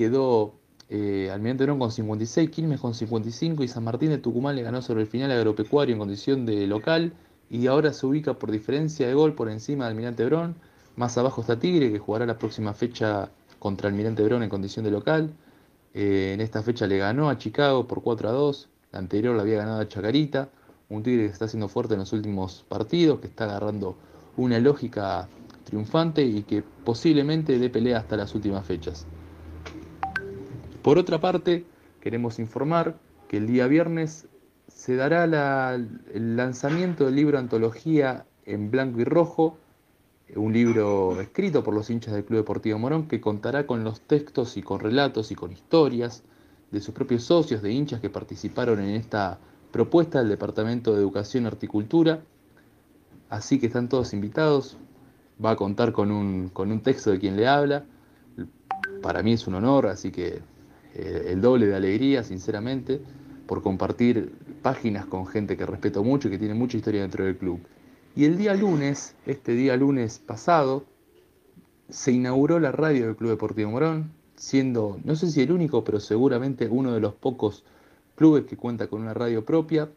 [0.00, 0.54] quedó
[0.88, 4.80] eh, Almirante Brown con 56, Quilmes con 55 y San Martín de Tucumán le ganó
[4.80, 7.12] sobre el final agropecuario en condición de local
[7.50, 10.54] y ahora se ubica por diferencia de gol por encima de Almirante Brown.
[10.96, 14.90] Más abajo está Tigre que jugará la próxima fecha contra Almirante Brown en condición de
[14.90, 15.34] local.
[15.92, 18.70] Eh, en esta fecha le ganó a Chicago por 4 a 2.
[18.92, 20.48] La anterior la había ganado a Chacarita.
[20.88, 23.96] Un Tigre que está siendo fuerte en los últimos partidos, que está agarrando
[24.38, 25.28] una lógica
[25.64, 29.06] triunfante y que posiblemente dé pelea hasta las últimas fechas.
[30.82, 31.66] Por otra parte,
[32.00, 32.96] queremos informar
[33.28, 34.26] que el día viernes
[34.66, 39.58] se dará el lanzamiento del libro Antología en blanco y rojo,
[40.36, 44.56] un libro escrito por los hinchas del Club Deportivo Morón que contará con los textos
[44.56, 46.22] y con relatos y con historias
[46.70, 49.38] de sus propios socios, de hinchas que participaron en esta
[49.72, 52.22] propuesta del Departamento de Educación y Horticultura.
[53.28, 54.78] Así que están todos invitados.
[55.44, 57.84] Va a contar con un, con un texto de quien le habla.
[59.02, 60.42] Para mí es un honor, así que
[60.94, 63.00] eh, el doble de alegría, sinceramente,
[63.46, 67.36] por compartir páginas con gente que respeto mucho y que tiene mucha historia dentro del
[67.36, 67.60] club.
[68.16, 70.84] Y el día lunes, este día lunes pasado,
[71.88, 76.00] se inauguró la radio del Club Deportivo Morón, siendo, no sé si el único, pero
[76.00, 77.64] seguramente uno de los pocos
[78.16, 79.88] clubes que cuenta con una radio propia.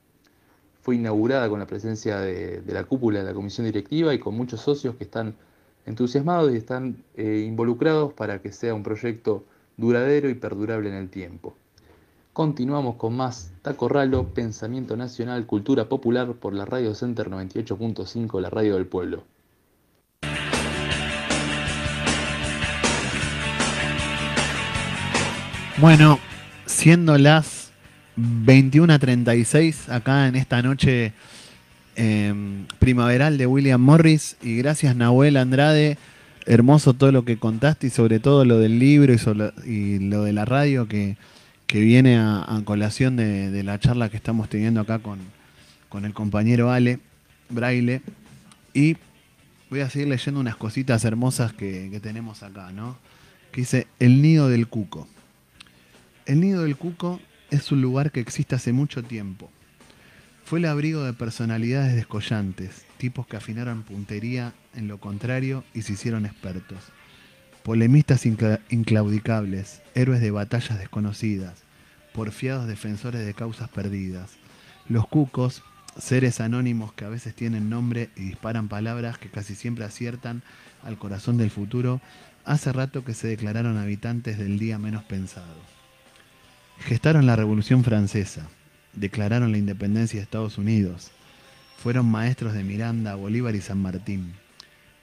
[0.82, 4.62] Fue inaugurada con la presencia de, la cúpula de la comisión directiva y con muchos
[4.62, 5.36] socios que están
[5.86, 9.46] entusiasmados y están eh, involucrados para que sea un proyecto
[9.78, 11.56] duradero y perdurable en el tiempo.
[12.34, 18.50] Continuamos con más Taco Ralo, Pensamiento Nacional, Cultura Popular por la Radio Center 98.5, la
[18.50, 19.24] radio del pueblo.
[25.78, 26.20] Bueno,
[26.66, 27.72] siendo las
[28.18, 31.14] 21.36 acá en esta noche
[31.96, 35.98] eh, primaveral de William Morris y gracias Nahuel Andrade,
[36.46, 39.14] hermoso todo lo que contaste y sobre todo lo del libro
[39.66, 41.18] y, lo de la radio que,
[41.68, 45.20] que viene a, a colación de, de la charla que estamos teniendo acá con,
[45.90, 47.00] con el compañero Ale
[47.50, 48.02] Braille
[48.74, 48.98] y
[49.70, 52.98] voy a seguir leyendo unas cositas hermosas que, que tenemos acá, ¿no?
[53.52, 55.08] Que dice El nido del cuco.
[56.26, 57.20] El nido del cuco
[57.52, 59.50] es un lugar que existe hace mucho tiempo.
[60.46, 65.92] Fue el abrigo de personalidades descollantes, tipos que afinaron puntería en lo contrario y se
[65.92, 66.80] hicieron expertos.
[67.62, 71.64] Polemistas incla- inclaudicables, héroes de batallas desconocidas,
[72.14, 74.38] porfiados defensores de causas perdidas.
[74.88, 75.64] Los cucos,
[75.98, 80.42] seres anónimos que a veces tienen nombre y disparan palabras que casi siempre aciertan
[80.82, 82.00] al corazón del futuro,
[82.46, 85.60] hace rato que se declararon habitantes del día menos pensado.
[86.80, 88.48] Gestaron la Revolución Francesa,
[88.94, 91.12] declararon la independencia de Estados Unidos,
[91.84, 94.36] fueron maestros de Miranda, Bolívar y San Martín.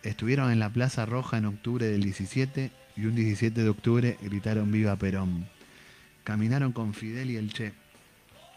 [0.03, 4.73] Estuvieron en la Plaza Roja en octubre del 17 y un 17 de octubre gritaron
[4.73, 5.47] Viva Perón.
[6.25, 7.75] Caminaron con Fidel y el Che.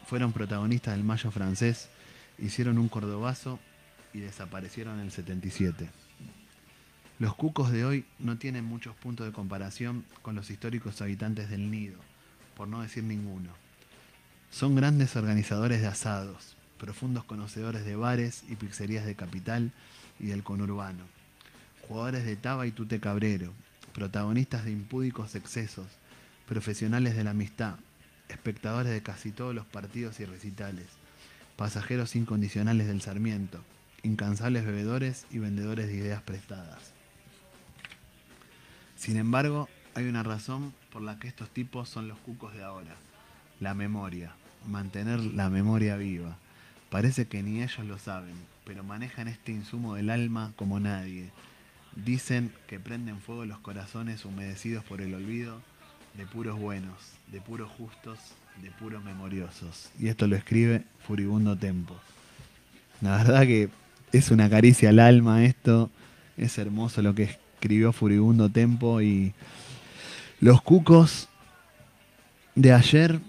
[0.06, 1.90] Fueron protagonistas del Mayo francés,
[2.40, 3.60] hicieron un cordobazo
[4.14, 5.90] y desaparecieron en el 77.
[7.20, 11.70] Los cucos de hoy no tienen muchos puntos de comparación con los históricos habitantes del
[11.70, 12.00] nido,
[12.56, 13.50] por no decir ninguno.
[14.50, 19.72] Son grandes organizadores de asados, profundos conocedores de bares y pizzerías de capital
[20.20, 21.06] y del conurbano,
[21.88, 23.54] jugadores de taba y tute cabrero,
[23.94, 25.88] protagonistas de impúdicos excesos,
[26.46, 27.76] profesionales de la amistad,
[28.28, 30.88] espectadores de casi todos los partidos y recitales,
[31.56, 33.64] pasajeros incondicionales del Sarmiento,
[34.04, 36.92] incansables bebedores y vendedores de ideas prestadas.
[38.98, 42.98] Sin embargo, hay una razón por la que estos tipos son los cucos de ahora.
[43.62, 44.36] La memoria.
[44.68, 46.38] Mantener la memoria viva.
[46.94, 51.32] Parece que ni ellos lo saben, pero manejan este insumo del alma como nadie.
[51.96, 55.60] Dicen que prenden fuego los corazones humedecidos por el olvido
[56.16, 56.94] de puros buenos,
[57.32, 58.20] de puros justos,
[58.62, 59.90] de puros memoriosos.
[60.00, 61.96] Y esto lo escribe Furibundo Tempo.
[63.02, 63.72] La verdad que
[64.12, 65.90] es una caricia al alma esto.
[66.38, 69.34] Es hermoso lo que escribió Furibundo Tempo y
[70.40, 71.28] los cucos
[72.54, 73.20] de ayer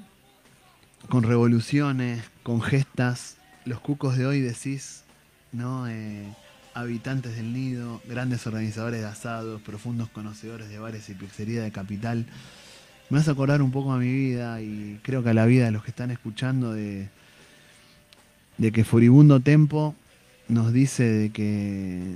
[1.08, 5.04] con revoluciones, con gestas, los cucos de hoy decís,
[5.52, 5.88] ¿no?
[5.88, 6.26] Eh,
[6.74, 12.26] habitantes del nido, grandes organizadores de asados, profundos conocedores de bares y pizzería de capital.
[13.10, 15.70] Me hace acordar un poco a mi vida y creo que a la vida de
[15.70, 17.08] los que están escuchando de,
[18.58, 19.94] de que Furibundo Tempo
[20.48, 22.14] nos dice de que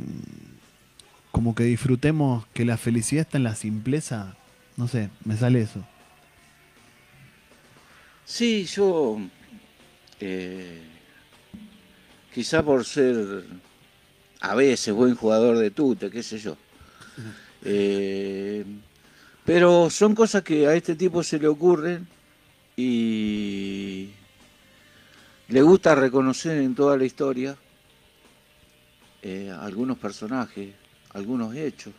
[1.30, 4.34] como que disfrutemos que la felicidad está en la simpleza.
[4.76, 5.84] No sé, me sale eso.
[8.24, 9.18] Sí, yo
[10.20, 10.82] eh,
[12.38, 13.42] quizá por ser
[14.38, 16.56] a veces buen jugador de tute, qué sé yo.
[17.64, 18.64] Eh,
[19.44, 22.06] pero son cosas que a este tipo se le ocurren
[22.76, 24.10] y
[25.48, 27.56] le gusta reconocer en toda la historia
[29.20, 30.72] eh, algunos personajes,
[31.14, 31.92] algunos hechos.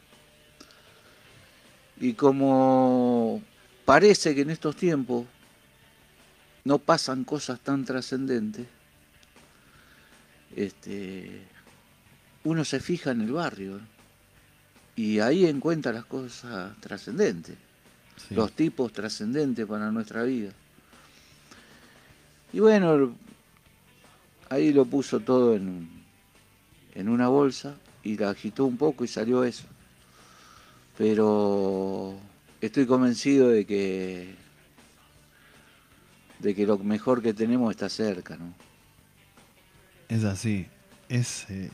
[2.00, 3.44] Y como
[3.84, 5.26] parece que en estos tiempos
[6.64, 8.79] no pasan cosas tan trascendentes,
[10.56, 11.44] este,
[12.44, 13.80] uno se fija en el barrio
[14.96, 17.56] y ahí encuentra las cosas trascendentes,
[18.32, 20.52] los tipos trascendentes para nuestra vida.
[22.52, 23.16] Y bueno,
[24.50, 25.88] ahí lo puso todo en,
[26.96, 29.66] en una bolsa y la agitó un poco y salió eso.
[30.98, 32.18] Pero
[32.60, 34.36] estoy convencido de que
[36.40, 38.54] de que lo mejor que tenemos está cerca, ¿no?
[40.10, 40.68] Es así.
[41.08, 41.50] Es.
[41.50, 41.72] eh,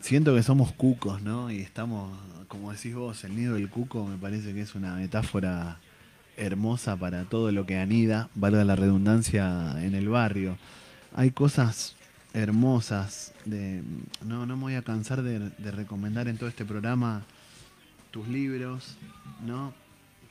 [0.00, 1.50] siento que somos cucos, ¿no?
[1.50, 2.18] Y estamos,
[2.48, 5.78] como decís vos, el nido del cuco me parece que es una metáfora
[6.36, 10.58] hermosa para todo lo que anida, valga la redundancia, en el barrio.
[11.14, 11.96] Hay cosas
[12.34, 13.32] hermosas.
[13.44, 13.82] De,
[14.24, 17.22] no, no me voy a cansar de, de recomendar en todo este programa
[18.10, 18.96] tus libros,
[19.46, 19.72] ¿no?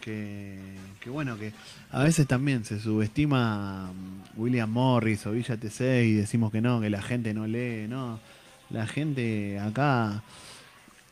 [0.06, 0.60] Que,
[1.08, 1.52] bueno, que
[1.90, 6.80] a veces también se subestima mm, William Morris o Villa TC y decimos que no,
[6.80, 8.20] que la gente no lee, no.
[8.70, 10.22] La gente acá,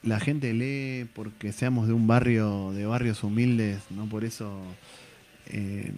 [0.03, 4.61] la gente lee porque seamos de un barrio, de barrios humildes, no por eso
[5.47, 5.91] eh,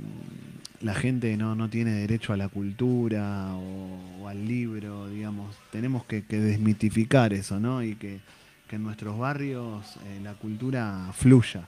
[0.79, 5.53] la gente no, no tiene derecho a la cultura o, al libro, digamos.
[5.69, 7.83] Tenemos que, que desmitificar eso, ¿no?
[7.83, 8.21] Y que,
[8.69, 11.67] que en nuestros barrios eh, la cultura fluya.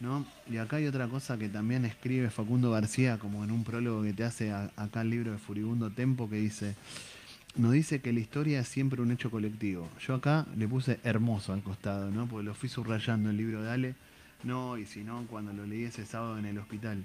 [0.00, 0.26] ¿No?
[0.50, 4.14] Y acá hay otra cosa que también escribe Facundo García, como en un prólogo que
[4.14, 6.74] te hace acá el libro de Furibundo Tempo, que dice,
[7.54, 9.88] nos dice que la historia es siempre un hecho colectivo.
[10.00, 12.26] Yo acá le puse hermoso al costado, ¿no?
[12.26, 13.94] Porque lo fui subrayando el libro de Ale,
[14.42, 17.04] no, y si no, cuando lo leí ese sábado en el hospital.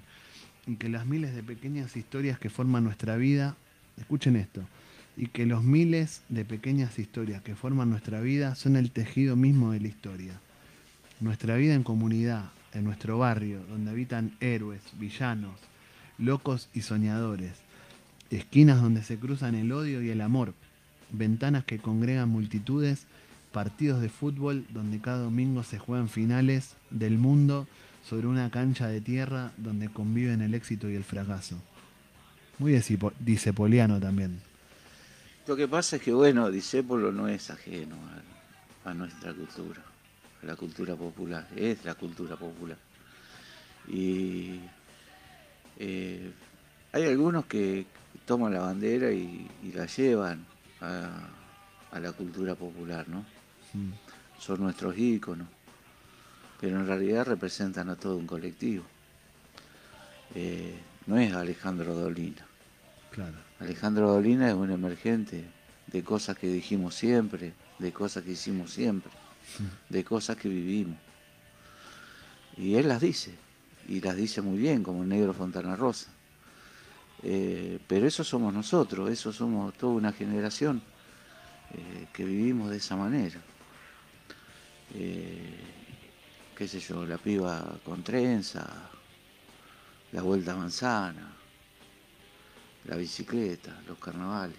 [0.66, 3.56] Y que las miles de pequeñas historias que forman nuestra vida,
[3.98, 4.62] escuchen esto,
[5.18, 9.72] y que los miles de pequeñas historias que forman nuestra vida son el tejido mismo
[9.72, 10.40] de la historia.
[11.20, 15.58] Nuestra vida en comunidad, en nuestro barrio, donde habitan héroes, villanos,
[16.18, 17.52] locos y soñadores,
[18.30, 20.54] esquinas donde se cruzan el odio y el amor,
[21.10, 23.06] ventanas que congregan multitudes,
[23.52, 27.66] partidos de fútbol donde cada domingo se juegan finales del mundo
[28.08, 31.56] sobre una cancha de tierra donde conviven el éxito y el fracaso.
[32.58, 32.80] Muy
[33.20, 34.40] disepoliano también.
[35.46, 37.96] Lo que pasa es que, bueno, Discépolo no es ajeno
[38.84, 39.82] a, nuestra cultura,
[40.42, 42.78] la cultura popular, es la cultura popular.
[43.88, 44.60] Y
[45.78, 46.32] eh,
[46.92, 47.86] hay algunos que
[48.24, 50.44] toman la bandera y, y la llevan
[50.80, 51.28] a,
[51.92, 53.20] a la cultura popular, ¿no?
[53.72, 53.92] Mm.
[54.38, 55.48] Son nuestros íconos,
[56.60, 58.84] pero en realidad representan a todo un colectivo.
[60.34, 62.44] Eh, no es Alejandro Dolina.
[63.10, 63.36] Claro.
[63.60, 65.44] Alejandro Dolina es un emergente
[65.86, 69.10] de cosas que dijimos siempre, de cosas que hicimos siempre,
[69.88, 70.98] de cosas que vivimos.
[72.56, 73.34] Y él las dice,
[73.88, 76.10] y las dice muy bien, como el negro Fontana Rosa.
[77.22, 80.82] Eh, pero eso somos nosotros, eso somos toda una generación
[81.72, 83.40] eh, que vivimos de esa manera.
[84.94, 85.58] Eh,
[86.56, 88.90] qué sé yo, la piba con trenza,
[90.12, 91.32] la vuelta a manzana,
[92.84, 94.56] la bicicleta, los carnavales.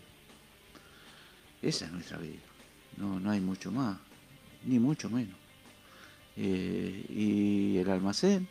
[1.62, 2.42] Esa es nuestra vida.
[2.98, 3.98] No, no hay mucho más,
[4.68, 5.36] ni mucho menos.
[6.36, 8.48] Eh, y el almacén,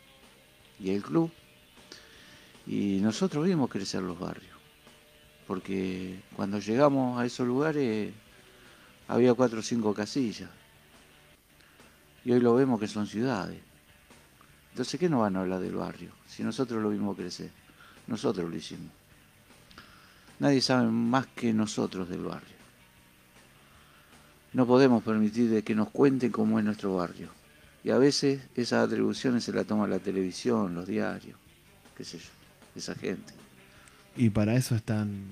[0.79, 1.31] y el club.
[2.65, 4.57] Y nosotros vimos crecer los barrios.
[5.45, 8.13] Porque cuando llegamos a esos lugares
[9.07, 10.49] había cuatro o cinco casillas.
[12.25, 13.61] Y hoy lo vemos que son ciudades.
[14.71, 16.11] Entonces, ¿qué nos van a hablar del barrio?
[16.27, 17.49] Si nosotros lo vimos crecer.
[18.07, 18.91] Nosotros lo hicimos.
[20.39, 22.56] Nadie sabe más que nosotros del barrio.
[24.53, 27.29] No podemos permitir de que nos cuenten cómo es nuestro barrio.
[27.83, 31.37] Y a veces esas atribuciones se las toma la televisión, los diarios,
[31.95, 32.29] qué sé yo,
[32.75, 33.33] esa gente.
[34.15, 35.23] Y para eso están,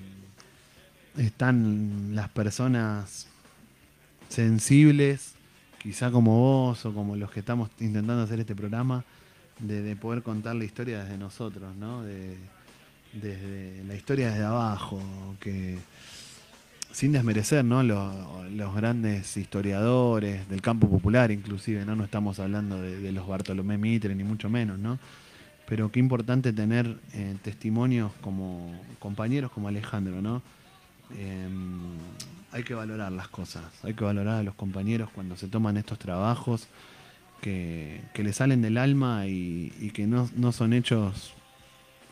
[1.16, 3.26] están las personas
[4.28, 5.34] sensibles,
[5.82, 9.04] quizá como vos o como los que estamos intentando hacer este programa,
[9.58, 12.02] de, de poder contar la historia desde nosotros, ¿no?
[12.02, 12.36] De,
[13.12, 15.00] desde la historia desde abajo,
[15.40, 15.78] que
[16.96, 17.82] sin desmerecer, ¿no?
[17.82, 21.94] Los, grandes historiadores del campo popular, inclusive, ¿no?
[21.94, 24.98] No estamos hablando de, los Bartolomé Mitre, ni mucho menos, ¿no?
[25.68, 30.40] Pero qué importante tener eh, testimonios como compañeros como Alejandro, ¿no?
[31.18, 31.46] eh,
[32.52, 35.98] hay que valorar las cosas, hay que valorar a los compañeros cuando se toman estos
[35.98, 36.66] trabajos
[37.42, 41.34] que, que le salen del alma y, y que no, no son hechos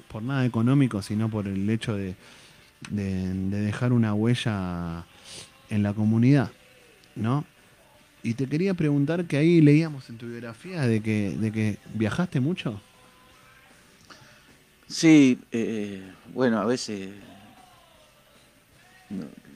[0.09, 2.17] por nada económico, sino por el hecho de,
[2.91, 5.05] de- de dejar una huella
[5.71, 6.51] en la comunidad,
[7.17, 7.45] ¿no?
[8.23, 12.41] Y te quería preguntar que ahí leíamos en tu biografía de que, de que viajaste
[12.41, 12.81] mucho.
[14.89, 16.03] Sí, eh,
[16.33, 17.11] bueno, a veces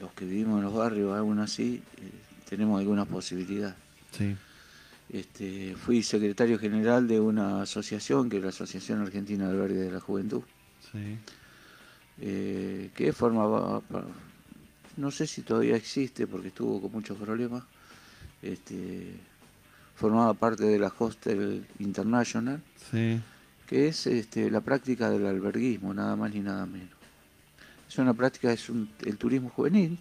[0.01, 2.11] los que vivimos en los barrios, aún así, eh,
[2.49, 3.75] tenemos alguna posibilidad.
[4.13, 4.37] Sí.
[5.11, 10.01] Este, fui secretario general de una asociación, que es la Asociación Argentina Verde de la
[10.01, 10.43] Juventud,
[10.93, 11.19] Sí.
[12.21, 13.81] Eh, que formaba,
[14.97, 17.63] no sé si todavía existe porque estuvo con muchos problemas,
[18.43, 19.15] este,
[19.95, 23.21] formaba parte de la Hostel International, Sí.
[23.67, 26.91] que es este, la práctica del alberguismo, nada más ni nada menos.
[27.89, 29.99] Es una práctica, es un- el turismo juvenil,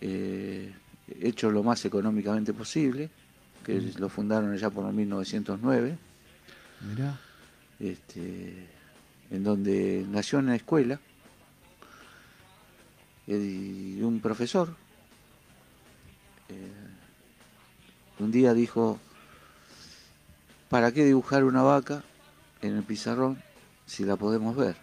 [0.00, 0.72] eh,
[1.20, 3.10] hecho lo más económicamente posible,
[3.64, 3.98] que Mm.
[3.98, 5.98] lo fundaron allá por el 1909,
[6.88, 7.18] Mirá.
[7.78, 8.66] este,
[9.30, 10.98] en donde nació una escuela
[13.26, 14.74] y un profesor
[16.48, 16.72] eh,
[18.18, 18.98] un día dijo,
[20.68, 22.02] ¿para qué dibujar una vaca
[22.60, 23.40] en el pizarrón
[23.86, 24.76] si la podemos ver?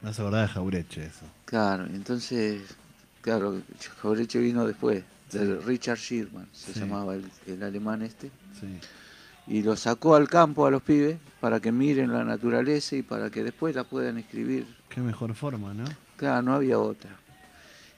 [0.00, 1.26] Me hace acordar de Jaureche eso.
[1.44, 2.62] Claro, entonces,
[3.20, 3.60] claro,
[4.00, 6.80] Jaureche vino después, de Richard Sherman, se Sí.
[6.80, 8.66] llamaba el, el alemán este, Sí.
[9.46, 13.30] Y lo sacó al campo a los pibes para que miren la naturaleza y para
[13.30, 14.66] que después la puedan escribir.
[14.88, 15.84] Qué mejor forma, ¿no?
[16.16, 17.10] Claro, no había otra.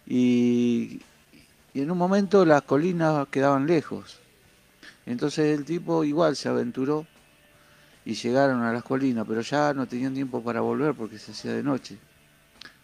[0.06, 1.00] Y,
[1.74, 4.18] y en un momento las colinas quedaban lejos.
[5.06, 7.06] Entonces el tipo igual se aventuró
[8.04, 11.52] y llegaron a las colinas, pero ya no tenían tiempo para volver porque se hacía
[11.52, 11.98] de noche.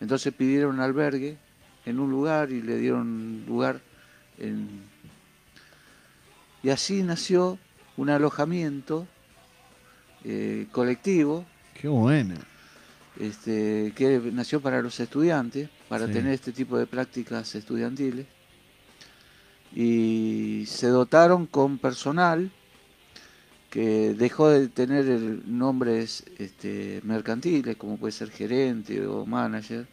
[0.01, 1.39] Entonces pidieron albergue
[1.87, 3.81] en un lugar y le dieron lugar
[4.39, 4.83] en...
[6.63, 7.59] Y así nació
[8.01, 9.07] un alojamiento
[10.25, 11.45] eh, colectivo
[11.75, 12.35] Qué bueno.
[13.19, 16.13] este, que nació para los estudiantes, para Sí.
[16.15, 18.25] tener este tipo de prácticas estudiantiles.
[19.75, 22.51] Y se dotaron con personal
[23.69, 25.05] que dejó de tener
[25.47, 29.87] nombres este, mercantiles, como puede ser gerente o manager,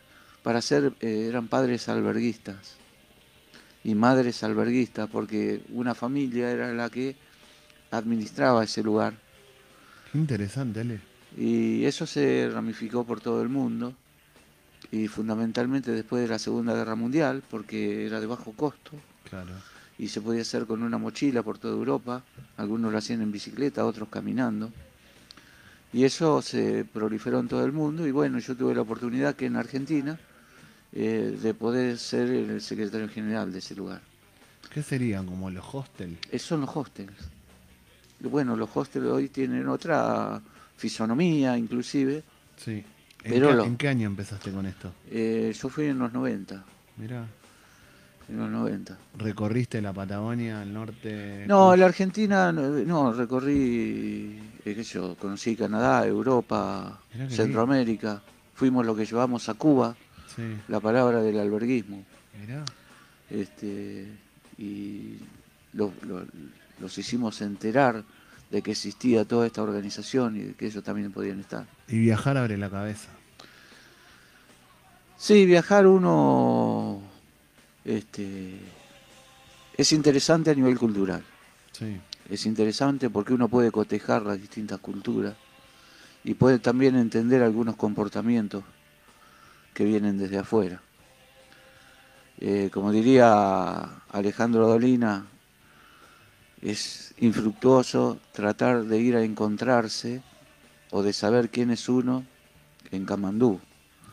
[0.43, 2.75] para ser, eh, eran padres alberguistas
[3.83, 7.15] y madres alberguistas, porque una familia era la que
[7.91, 9.13] administraba ese lugar.
[10.11, 10.99] Qué interesante, Ale.
[11.37, 13.93] Y eso se ramificó por todo el mundo
[14.91, 18.91] y fundamentalmente después de la Segunda Guerra Mundial, porque era de bajo costo
[19.29, 19.51] Claro.
[19.99, 22.23] y se podía hacer con una mochila por toda Europa,
[22.55, 24.71] algunos lo hacían en bicicleta, otros caminando.
[25.93, 29.45] Y eso se proliferó en todo el mundo y bueno, yo tuve la oportunidad que
[29.45, 30.17] en Argentina
[30.93, 34.01] eh, de poder ser el secretario general de ese lugar.
[34.73, 36.17] ¿Qué serían como los hostels?
[36.31, 37.13] Esos son los hostels.
[38.19, 40.41] Bueno, los hostels hoy tienen otra
[40.75, 42.23] fisonomía inclusive.
[42.57, 42.83] Sí.
[43.23, 44.91] ¿En, Pero qué, en qué año empezaste con esto?
[45.09, 46.63] Eh, yo fui en los 90.
[46.97, 47.25] Mirá.
[48.29, 48.97] En los 90.
[49.17, 51.45] ¿Recorriste la Patagonia, el norte?
[51.47, 56.99] No, la Argentina no, no, recorrí, eh, qué sé yo, conocí Canadá, Europa,
[57.29, 58.21] Centroamérica.
[58.53, 59.95] Fuimos lo que llevamos a Cuba,
[60.35, 60.43] Sí.
[60.67, 62.03] la palabra del alberguismo.
[62.39, 62.65] Mirá.
[63.29, 64.07] Este,
[64.57, 65.17] y
[65.73, 66.25] lo- lo-
[66.79, 68.03] los hicimos enterar
[68.49, 71.65] de que existía toda esta organización y de que ellos también podían estar.
[71.87, 73.09] Y viajar abre la cabeza.
[75.17, 77.01] Sí, viajar uno
[77.83, 78.59] este,
[79.75, 81.23] es interesante a nivel cultural.
[81.71, 81.99] Sí.
[82.29, 85.35] Es interesante porque uno puede cotejar las distintas culturas
[86.23, 88.63] y puede también entender algunos comportamientos
[89.73, 90.81] que vienen desde afuera.
[92.39, 95.25] Eh, como diría Alejandro Dolina,
[96.61, 100.21] es infructuoso tratar de ir a encontrarse
[100.91, 102.25] o de saber quién es uno
[102.91, 103.59] en Camandú.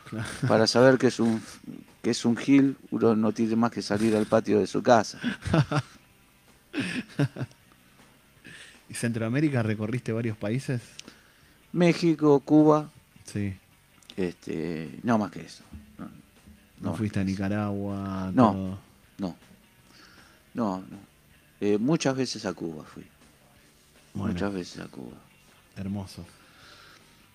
[0.09, 0.27] Claro.
[0.47, 1.41] Para saber que es un
[2.01, 5.19] que es un gil, uno no tiene más que salir al patio de su casa.
[8.89, 10.81] ¿Y Centroamérica recorriste varios países?
[11.73, 12.91] México, Cuba,
[13.25, 13.57] Sí.
[14.15, 15.63] este, no más que eso.
[15.97, 18.31] No, ¿No, no, fuiste a Nicaragua?
[18.33, 18.77] No,
[19.17, 19.35] no,
[20.53, 21.14] no.
[21.61, 23.05] Eh, muchas veces a Cuba fui.
[24.13, 24.33] Bueno.
[24.33, 25.17] Muchas veces a Cuba.
[25.75, 26.25] Hermoso.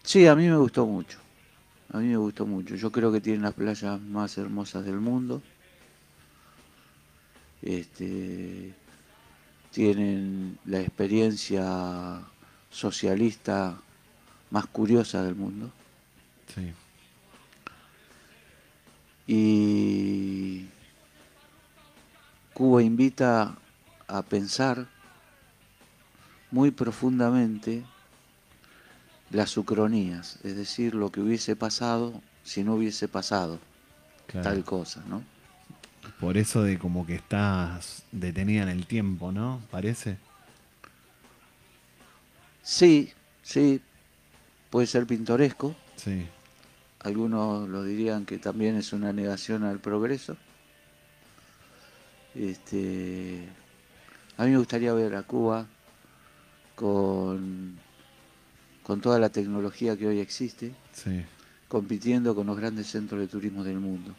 [0.02, 1.18] Sí, a mí me gustó mucho.
[1.92, 2.74] A mí me gustó mucho.
[2.76, 5.42] Yo creo que tienen las playas más hermosas del mundo.
[7.62, 8.72] Este,
[9.70, 12.22] tienen la experiencia
[12.70, 13.78] socialista
[14.50, 15.70] más curiosa del mundo.
[16.54, 16.72] Sí.
[19.26, 20.66] Y
[22.52, 23.56] Cuba invita
[24.10, 24.86] a pensar
[26.50, 27.84] muy profundamente
[29.30, 33.58] las ucronías, es decir, lo que hubiese pasado si no hubiese pasado
[34.26, 34.48] Claro.
[34.48, 35.22] tal cosa, ¿no?
[36.20, 39.60] Por eso de como que estás detenida en el tiempo, ¿no?
[39.70, 40.18] Parece.
[42.62, 43.12] Sí,
[43.42, 43.80] sí,
[44.70, 45.74] puede ser pintoresco.
[45.96, 46.26] Sí.
[47.00, 50.36] Algunos lo dirían que también es una negación al progreso.
[52.34, 53.48] Este,
[54.40, 55.66] a mí me gustaría ver a Cuba
[56.74, 57.76] con,
[58.82, 61.22] con toda la tecnología que hoy existe, Sí.
[61.68, 64.14] compitiendo con los grandes centros de turismo del mundo.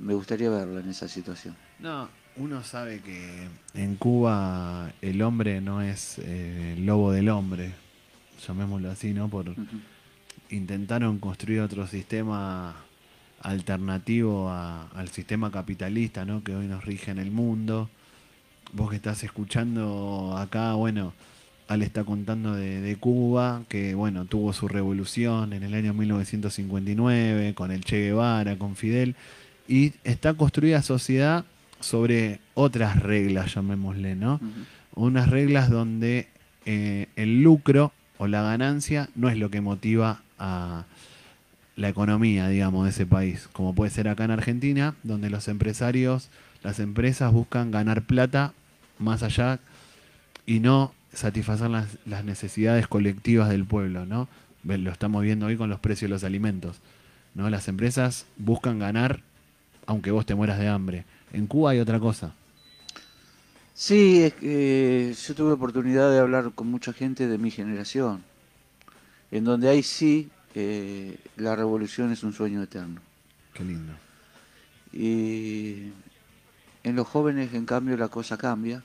[0.00, 1.56] Me gustaría verla en esa situación.
[1.78, 7.74] No, uno sabe que en Cuba el hombre no es eh, el lobo del hombre,
[8.44, 9.28] llamémoslo así, ¿no?
[9.28, 9.54] Por
[10.50, 12.74] intentaron construir otro sistema
[13.40, 16.42] alternativo a- al sistema capitalista, ¿no?
[16.42, 17.88] Que hoy nos rige en el mundo.
[18.72, 21.12] Vos que estás escuchando acá, bueno,
[21.68, 27.54] Ale está contando de, de Cuba, que bueno, tuvo su revolución en el año 1959
[27.54, 29.16] con el Che Guevara, con Fidel,
[29.66, 31.44] y está construida sociedad
[31.80, 34.40] sobre otras reglas, llamémosle, ¿no?
[34.94, 36.28] Unas reglas donde
[36.64, 40.84] eh, el lucro o la ganancia no es lo que motiva a
[41.76, 46.30] la economía, digamos, de ese país, como puede ser acá en Argentina, donde los empresarios,
[46.66, 48.52] las empresas buscan ganar plata
[48.98, 49.60] más allá
[50.46, 54.26] y no satisfacer las, las necesidades colectivas del pueblo, ¿no?
[54.64, 56.80] Lo estamos viendo hoy con los precios de los alimentos,
[57.36, 57.48] ¿no?
[57.50, 59.20] Las empresas buscan ganar
[59.86, 61.04] aunque vos te mueras de hambre.
[61.32, 62.34] En Cuba hay otra cosa.
[63.72, 68.24] Sí, es que yo tuve oportunidad de hablar con mucha gente de mi generación,
[69.30, 73.00] en donde ahí sí eh, la revolución es un sueño eterno.
[73.54, 73.92] Qué lindo.
[74.92, 75.92] Y
[76.86, 78.80] en los jóvenes, en cambio, la cosa cambia,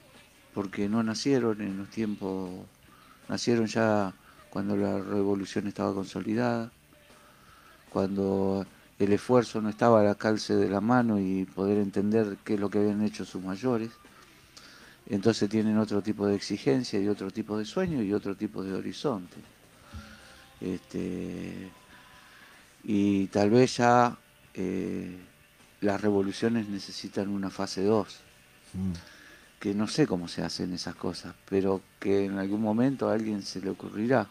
[0.55, 2.49] porque no nacieron en los tiempos,
[3.29, 4.11] nacieron ya
[4.49, 6.71] cuando la revolución estaba consolidada,
[7.91, 8.65] cuando
[8.97, 12.71] el esfuerzo no estaba al alcance de la mano y poder entender qué es lo
[12.71, 13.91] que habían hecho sus mayores.
[15.05, 18.73] Entonces tienen otro tipo de exigencia y otro tipo de sueño y otro tipo de
[18.73, 19.37] horizonte.
[20.59, 21.69] Este,
[22.83, 24.17] y tal vez ya
[24.55, 25.19] eh,
[25.81, 28.19] las revoluciones necesitan una fase 2,
[29.59, 33.41] que no sé cómo se hacen esas cosas, pero que en algún momento a alguien
[33.43, 34.27] se le ocurrirá.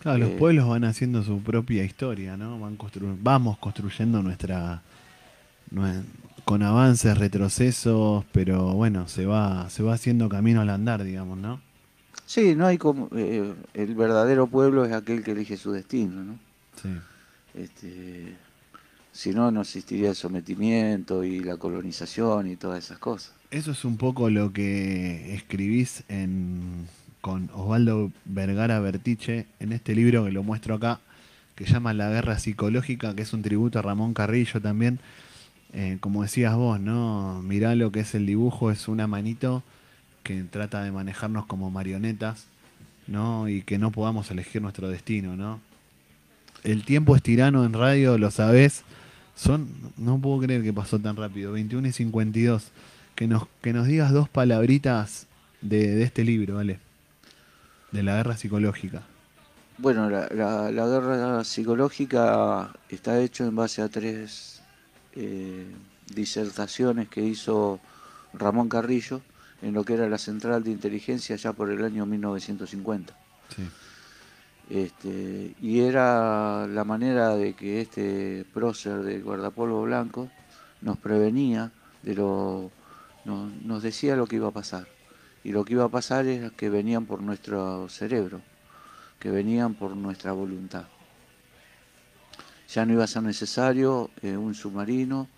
[0.00, 2.58] Claro, los Eh, pueblos van haciendo su propia historia, ¿no?
[2.58, 4.82] Van constru- vamos construyendo nuestra
[5.72, 6.04] nue-
[6.44, 11.60] con avances, retrocesos, pero bueno, se va se va haciendo camino al andar, digamos, ¿no?
[12.26, 16.38] Sí, no hay como eh, el verdadero pueblo es aquel que elige su destino, ¿no?
[16.82, 16.88] Sí.
[17.54, 18.34] Este,
[19.14, 23.32] si no, no existiría el sometimiento y la colonización y todas esas cosas.
[23.52, 26.88] Eso es un poco lo que escribís en,
[27.20, 30.98] con Osvaldo Vergara Bertiche en este libro que lo muestro acá,
[31.54, 34.98] que llama La Guerra Psicológica, que es un tributo a Ramón Carrillo también.
[35.72, 37.40] Eh, como decías vos, ¿no?
[37.42, 39.62] Mirá lo que es el dibujo, es una manito
[40.24, 42.46] que trata de manejarnos como marionetas,
[43.06, 43.48] ¿no?
[43.48, 45.60] Y que no podamos elegir nuestro destino, ¿no?
[46.64, 48.82] El tiempo es tirano en radio, lo sabés.
[49.36, 52.70] Son, no puedo creer que pasó tan rápido, 21 y 52.
[53.14, 55.26] Que nos, que nos digas dos palabritas
[55.60, 56.78] de, de este libro, ¿vale?
[57.92, 59.02] De la guerra psicológica.
[59.78, 64.62] Bueno, la, la- la guerra psicológica está hecho en base a tres
[65.14, 65.66] eh,
[66.14, 67.80] disertaciones que hizo
[68.32, 69.20] Ramón Carrillo
[69.62, 73.16] en lo que era la central de inteligencia ya por el año 1950.
[73.54, 73.62] Sí.
[74.70, 80.30] Este, y era la manera de que este prócer del guardapolvo blanco
[80.80, 81.70] nos prevenía
[82.02, 82.70] de lo,
[83.24, 84.86] no- nos decía lo que iba a pasar.
[85.42, 88.40] Y lo que iba a pasar es que venían por nuestro cerebro,
[89.18, 90.84] que venían por nuestra voluntad.
[92.72, 95.28] Ya no iba a ser necesario eh, un submarino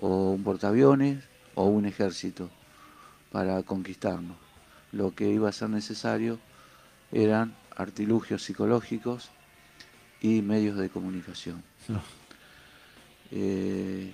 [0.00, 1.22] o un portaaviones
[1.54, 2.48] o un ejército
[3.30, 4.36] para conquistarnos.
[4.92, 6.38] Lo que iba a ser necesario
[7.12, 9.30] eran artilugios psicológicos
[10.20, 11.62] y medios de comunicación.
[11.88, 12.00] No.
[13.32, 14.12] Eh,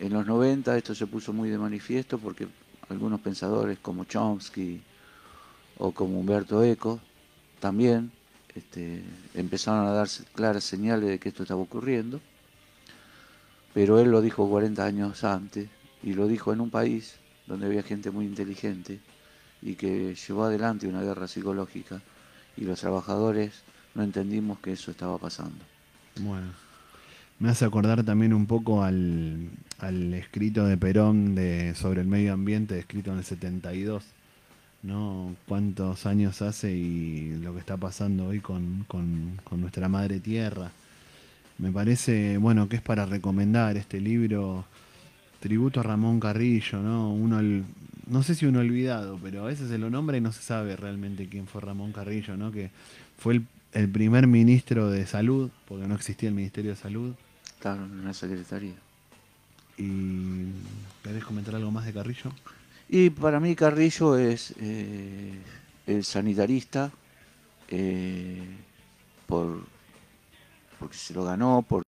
[0.00, 2.48] en los 90 esto se puso muy de manifiesto porque
[2.88, 4.82] algunos pensadores como Chomsky
[5.78, 7.00] o como Humberto Eco
[7.60, 8.10] también
[8.54, 9.02] este,
[9.34, 12.20] empezaron a dar claras señales de que esto estaba ocurriendo,
[13.74, 15.68] pero él lo dijo 40 años antes
[16.02, 17.16] y lo dijo en un país
[17.46, 19.00] donde había gente muy inteligente
[19.62, 22.00] y que llevó adelante una guerra psicológica
[22.56, 23.62] y los trabajadores
[23.94, 25.58] no entendimos que eso estaba pasando.
[26.20, 26.46] Bueno.
[27.38, 32.32] Me hace acordar también un poco al, al escrito de Perón de, sobre el medio
[32.32, 34.04] ambiente, escrito en el 72,
[34.82, 35.36] ¿no?
[35.46, 40.70] Cuántos años hace y lo que está pasando hoy con, con- con nuestra madre tierra.
[41.58, 44.64] Me parece, bueno, que es para recomendar este libro,
[45.40, 47.12] Tributo a Ramón Carrillo, ¿no?
[47.12, 47.64] Uno, ol-
[48.06, 50.76] no sé si uno olvidado, pero a veces se lo nombra y no se sabe
[50.76, 52.52] realmente quién fue Ramón Carrillo, ¿no?
[52.52, 52.70] Que
[53.18, 57.14] fue el, el primer ministro de salud, porque no existía el Ministerio de Salud.
[57.58, 58.74] Claro, en una secretaría.
[59.76, 60.46] ¿Y
[61.02, 62.32] querés comentar algo más de Carrillo?
[62.88, 65.34] Y para mí Carrillo es eh,
[65.86, 66.90] el sanitarista
[67.68, 68.46] eh,
[69.26, 69.64] por
[70.78, 71.84] porque se lo ganó, por